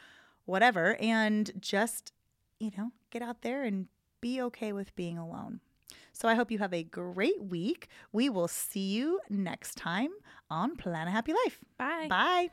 whatever. 0.46 0.96
And 0.98 1.50
just, 1.60 2.12
you 2.58 2.70
know, 2.78 2.92
get 3.10 3.20
out 3.20 3.42
there 3.42 3.62
and 3.62 3.88
be 4.22 4.40
okay 4.40 4.72
with 4.72 4.96
being 4.96 5.18
alone. 5.18 5.60
So 6.12 6.28
I 6.28 6.34
hope 6.34 6.50
you 6.50 6.58
have 6.58 6.74
a 6.74 6.82
great 6.82 7.42
week. 7.42 7.88
We 8.12 8.28
will 8.28 8.48
see 8.48 8.88
you 8.88 9.20
next 9.30 9.76
time 9.76 10.10
on 10.50 10.76
Plan 10.76 11.08
a 11.08 11.10
Happy 11.10 11.32
Life. 11.32 11.60
Bye. 11.78 12.06
Bye. 12.08 12.50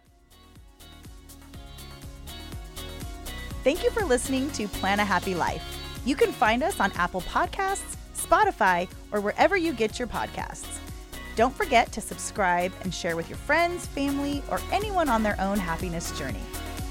Thank 3.64 3.84
you 3.84 3.90
for 3.90 4.04
listening 4.06 4.52
to 4.52 4.68
Plan 4.68 5.00
a 5.00 5.06
Happy 5.06 5.34
Life. 5.34 5.64
You 6.06 6.16
can 6.16 6.32
find 6.32 6.62
us 6.62 6.80
on 6.80 6.92
Apple 6.92 7.22
Podcasts, 7.22 7.96
Spotify, 8.16 8.88
or 9.12 9.22
wherever 9.22 9.58
you 9.58 9.74
get 9.74 9.98
your 9.98 10.08
podcasts. 10.08 10.78
Don't 11.36 11.54
forget 11.54 11.92
to 11.94 12.02
subscribe 12.02 12.72
and 12.82 12.94
share 12.94 13.16
with 13.16 13.28
your 13.28 13.40
friends, 13.40 13.88
family, 13.88 14.44
or 14.50 14.62
anyone 14.72 15.10
on 15.10 15.24
their 15.24 15.40
own 15.42 15.58
happiness 15.58 16.18
journey. 16.18 16.40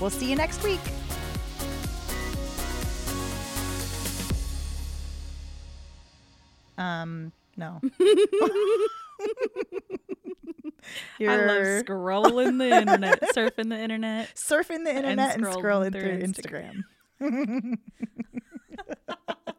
We'll 0.00 0.10
see 0.10 0.28
you 0.28 0.36
next 0.36 0.64
week. 0.64 0.80
Um, 6.78 7.32
no. 7.56 7.80
I 11.20 11.36
love 11.36 11.84
scrolling 11.84 12.58
the 12.58 12.76
internet, 12.76 13.22
surfing 13.34 13.68
the 13.70 13.78
internet. 13.78 14.34
surfing 14.34 14.84
the 14.84 14.94
internet 14.94 15.36
and, 15.36 15.44
scrolling 15.44 15.62
scrolling 15.62 15.92
through 15.92 16.26
through 16.26 16.82
Instagram. 17.20 17.78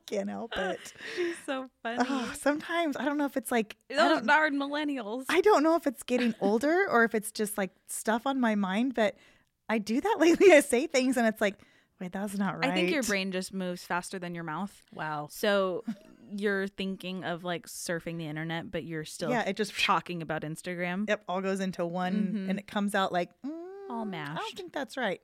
Can't 0.08 0.30
help 0.30 0.56
it. 0.56 0.94
She's 1.16 1.36
so 1.48 1.68
funny. 1.82 1.98
Oh, 2.08 2.32
sometimes 2.40 2.96
I 2.96 3.06
don't 3.06 3.18
know 3.18 3.26
if 3.26 3.38
it's 3.38 3.52
like 3.52 3.76
I 3.90 3.96
Those 3.96 4.10
don't, 4.10 4.28
darn 4.28 4.56
millennials. 4.56 5.26
I 5.30 5.42
don't 5.42 5.64
know 5.64 5.76
if 5.76 5.88
it's 5.88 6.04
getting 6.04 6.36
older 6.42 6.86
or 6.90 7.06
if 7.06 7.16
it's 7.16 7.32
just 7.32 7.58
like 7.58 7.72
stuff 7.88 8.28
on 8.28 8.40
my 8.40 8.54
mind, 8.54 8.94
but 8.94 9.16
I 9.68 9.80
do 9.80 10.00
that 10.00 10.18
lately. 10.20 10.52
I 10.52 10.60
say 10.60 10.86
things 10.86 11.18
and 11.18 11.26
it's 11.26 11.42
like, 11.42 11.56
wait, 12.00 12.12
that's 12.12 12.38
not 12.38 12.60
right. 12.60 12.70
I 12.70 12.74
think 12.76 12.92
your 12.92 13.02
brain 13.02 13.32
just 13.32 13.52
moves 13.52 13.84
faster 13.84 14.20
than 14.20 14.36
your 14.36 14.44
mouth. 14.44 14.84
Wow. 14.94 15.28
So 15.32 15.84
you're 16.40 16.68
thinking 16.68 17.24
of 17.24 17.44
like 17.44 17.68
surfing 17.68 18.18
the 18.18 18.28
internet, 18.28 18.70
but 18.72 18.84
you're 18.84 19.06
still 19.06 19.30
Yeah, 19.30 19.48
it 19.48 19.56
just 19.56 19.78
talking 19.84 20.22
about 20.22 20.42
Instagram. 20.44 21.08
yep 21.08 21.24
all 21.28 21.42
goes 21.42 21.60
into 21.60 21.86
one 21.86 22.34
Mhm. 22.34 22.50
and 22.50 22.60
it 22.60 22.68
comes 22.68 22.94
out 22.96 23.12
like 23.12 23.30
mm, 23.46 23.52
All 23.90 24.06
mashed. 24.06 24.32
I 24.32 24.36
don't 24.36 24.56
think 24.58 24.74
that's 24.74 24.98
right. 24.98 25.22